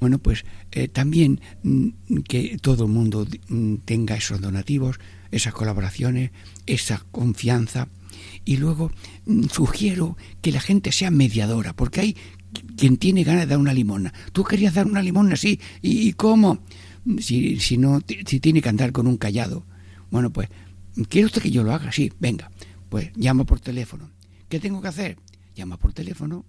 Bueno, 0.00 0.18
pues 0.18 0.44
eh, 0.70 0.88
también 0.88 1.40
mm, 1.62 1.88
que 2.28 2.58
todo 2.58 2.84
el 2.84 2.90
mundo 2.90 3.26
mm, 3.48 3.76
tenga 3.84 4.16
esos 4.16 4.40
donativos, 4.40 5.00
esas 5.30 5.52
colaboraciones, 5.52 6.30
esa 6.66 7.04
confianza. 7.10 7.88
Y 8.44 8.56
luego 8.56 8.90
sugiero 9.50 10.16
que 10.40 10.52
la 10.52 10.60
gente 10.60 10.92
sea 10.92 11.10
mediadora, 11.10 11.74
porque 11.74 12.00
hay 12.00 12.16
quien 12.76 12.96
tiene 12.96 13.24
ganas 13.24 13.42
de 13.42 13.48
dar 13.48 13.58
una 13.58 13.74
limona. 13.74 14.12
Tú 14.32 14.44
querías 14.44 14.74
dar 14.74 14.86
una 14.86 15.02
limona 15.02 15.34
así, 15.34 15.60
¿y 15.82 16.12
cómo? 16.14 16.62
Si, 17.20 17.58
si, 17.60 17.78
no, 17.78 18.00
si 18.26 18.40
tiene 18.40 18.62
que 18.62 18.68
andar 18.68 18.92
con 18.92 19.06
un 19.06 19.16
callado. 19.16 19.66
Bueno, 20.10 20.30
pues, 20.30 20.48
¿quiere 21.08 21.26
usted 21.26 21.42
que 21.42 21.50
yo 21.50 21.62
lo 21.62 21.72
haga? 21.72 21.92
Sí, 21.92 22.12
venga. 22.18 22.50
Pues 22.88 23.10
llama 23.14 23.44
por 23.44 23.60
teléfono. 23.60 24.10
¿Qué 24.48 24.60
tengo 24.60 24.80
que 24.80 24.88
hacer? 24.88 25.16
Llama 25.54 25.76
por 25.76 25.92
teléfono 25.92 26.44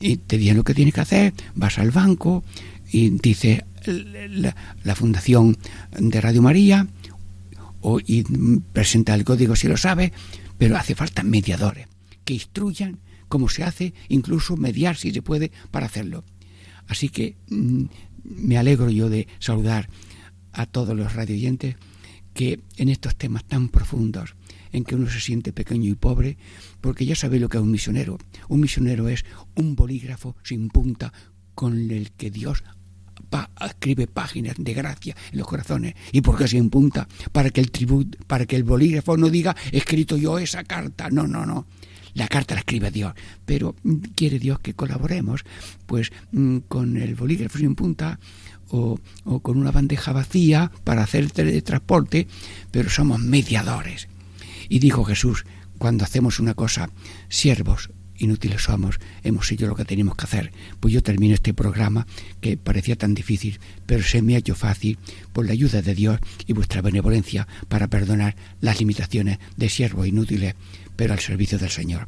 y 0.00 0.16
te 0.16 0.38
dice 0.38 0.54
lo 0.54 0.64
que 0.64 0.74
tienes 0.74 0.94
que 0.94 1.00
hacer. 1.00 1.34
Vas 1.54 1.78
al 1.78 1.90
banco 1.90 2.44
y 2.90 3.10
dice 3.10 3.64
la, 3.86 4.54
la 4.84 4.94
Fundación 4.94 5.56
de 5.98 6.20
Radio 6.20 6.42
María 6.42 6.86
o, 7.80 8.00
y 8.00 8.24
presenta 8.72 9.14
el 9.14 9.24
código 9.24 9.56
si 9.56 9.68
lo 9.68 9.76
sabe, 9.76 10.12
pero 10.58 10.76
hace 10.76 10.94
falta 10.94 11.22
mediadores 11.22 11.88
que 12.24 12.34
instruyan 12.34 12.98
cómo 13.28 13.48
se 13.48 13.64
hace, 13.64 13.94
incluso 14.08 14.56
mediar 14.56 14.96
si 14.96 15.10
se 15.10 15.22
puede 15.22 15.50
para 15.70 15.86
hacerlo. 15.86 16.24
Así 16.86 17.08
que 17.08 17.36
mm, 17.48 17.84
me 18.24 18.58
alegro 18.58 18.90
yo 18.90 19.08
de 19.08 19.26
saludar 19.38 19.88
a 20.52 20.66
todos 20.66 20.96
los 20.96 21.14
radioyentes 21.14 21.76
que 22.34 22.60
en 22.76 22.88
estos 22.88 23.16
temas 23.16 23.44
tan 23.44 23.68
profundos, 23.68 24.34
en 24.72 24.84
que 24.84 24.94
uno 24.94 25.08
se 25.10 25.20
siente 25.20 25.52
pequeño 25.52 25.90
y 25.90 25.94
pobre, 25.94 26.36
porque 26.82 27.06
ya 27.06 27.16
sabe 27.16 27.40
lo 27.40 27.48
que 27.48 27.56
es 27.56 27.62
un 27.62 27.70
misionero. 27.70 28.18
Un 28.48 28.60
misionero 28.60 29.08
es 29.08 29.24
un 29.54 29.74
bolígrafo 29.74 30.36
sin 30.42 30.68
punta 30.68 31.12
con 31.54 31.90
el 31.90 32.12
que 32.12 32.30
Dios 32.30 32.62
escribe 33.64 34.06
páginas 34.06 34.56
de 34.58 34.74
gracia 34.74 35.16
en 35.30 35.38
los 35.38 35.46
corazones. 35.46 35.94
¿Y 36.12 36.20
por 36.20 36.36
qué 36.36 36.46
sin 36.48 36.68
punta? 36.68 37.08
Para 37.30 37.48
que 37.48 37.62
el 37.62 37.70
para 38.26 38.44
que 38.44 38.56
el 38.56 38.64
bolígrafo 38.64 39.16
no 39.16 39.30
diga 39.30 39.56
escrito 39.70 40.18
yo 40.18 40.38
esa 40.38 40.64
carta. 40.64 41.08
No, 41.08 41.26
no, 41.26 41.46
no. 41.46 41.66
La 42.14 42.28
carta 42.28 42.54
la 42.54 42.60
escribe 42.60 42.90
Dios, 42.90 43.14
pero 43.46 43.74
mm, 43.82 43.96
quiere 44.14 44.38
Dios 44.38 44.60
que 44.60 44.74
colaboremos, 44.74 45.44
pues 45.86 46.12
mm, 46.32 46.58
con 46.68 46.98
el 46.98 47.14
bolígrafo 47.14 47.56
sin 47.56 47.74
punta 47.74 48.18
o, 48.68 48.98
con 49.40 49.58
una 49.58 49.70
bandeja 49.70 50.12
vacía 50.12 50.70
para 50.84 51.02
hacer 51.02 51.30
el 51.36 51.62
transporte, 51.62 52.26
pero 52.70 52.90
somos 52.90 53.20
mediadores. 53.20 54.08
Y 54.68 54.78
dijo 54.78 55.04
Jesús, 55.04 55.44
cuando 55.82 56.04
hacemos 56.04 56.38
una 56.38 56.54
cosa, 56.54 56.90
siervos 57.28 57.90
inútiles 58.16 58.62
somos, 58.62 59.00
hemos 59.24 59.50
hecho 59.50 59.66
lo 59.66 59.74
que 59.74 59.84
teníamos 59.84 60.14
que 60.14 60.26
hacer. 60.26 60.52
Pues 60.78 60.94
yo 60.94 61.02
termino 61.02 61.34
este 61.34 61.54
programa 61.54 62.06
que 62.40 62.56
parecía 62.56 62.94
tan 62.94 63.14
difícil, 63.14 63.58
pero 63.84 64.04
se 64.04 64.22
me 64.22 64.36
ha 64.36 64.38
hecho 64.38 64.54
fácil 64.54 64.96
por 65.32 65.44
la 65.44 65.54
ayuda 65.54 65.82
de 65.82 65.96
Dios 65.96 66.20
y 66.46 66.52
vuestra 66.52 66.82
benevolencia 66.82 67.48
para 67.68 67.88
perdonar 67.88 68.36
las 68.60 68.78
limitaciones 68.78 69.40
de 69.56 69.68
siervos 69.68 70.06
inútiles 70.06 70.54
pero 70.94 71.14
al 71.14 71.18
servicio 71.18 71.58
del 71.58 71.70
Señor. 71.70 72.06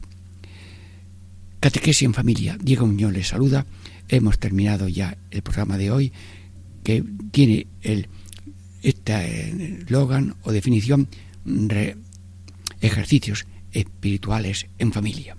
Catequesis 1.59 2.05
en 2.05 2.14
familia. 2.14 2.57
Diego 2.62 2.87
Muñoz 2.87 3.12
les 3.12 3.27
saluda. 3.27 3.66
Hemos 4.07 4.39
terminado 4.39 4.87
ya 4.87 5.18
el 5.33 5.43
programa 5.43 5.79
de 5.79 5.91
hoy 5.91 6.12
que 6.85 7.03
tiene 7.33 7.66
el 7.83 8.07
este 8.83 9.81
eslogan 9.81 10.37
o 10.45 10.53
definición 10.53 11.09
de 11.45 11.97
ejercicios 12.81 13.47
espirituales 13.75 14.68
en 14.79 14.93
familia. 14.93 15.37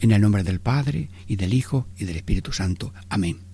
En 0.00 0.12
el 0.12 0.20
nombre 0.20 0.42
del 0.42 0.60
Padre 0.60 1.08
y 1.26 1.36
del 1.36 1.54
Hijo 1.54 1.88
y 1.96 2.04
del 2.04 2.16
Espíritu 2.16 2.52
Santo. 2.52 2.92
Amén. 3.08 3.53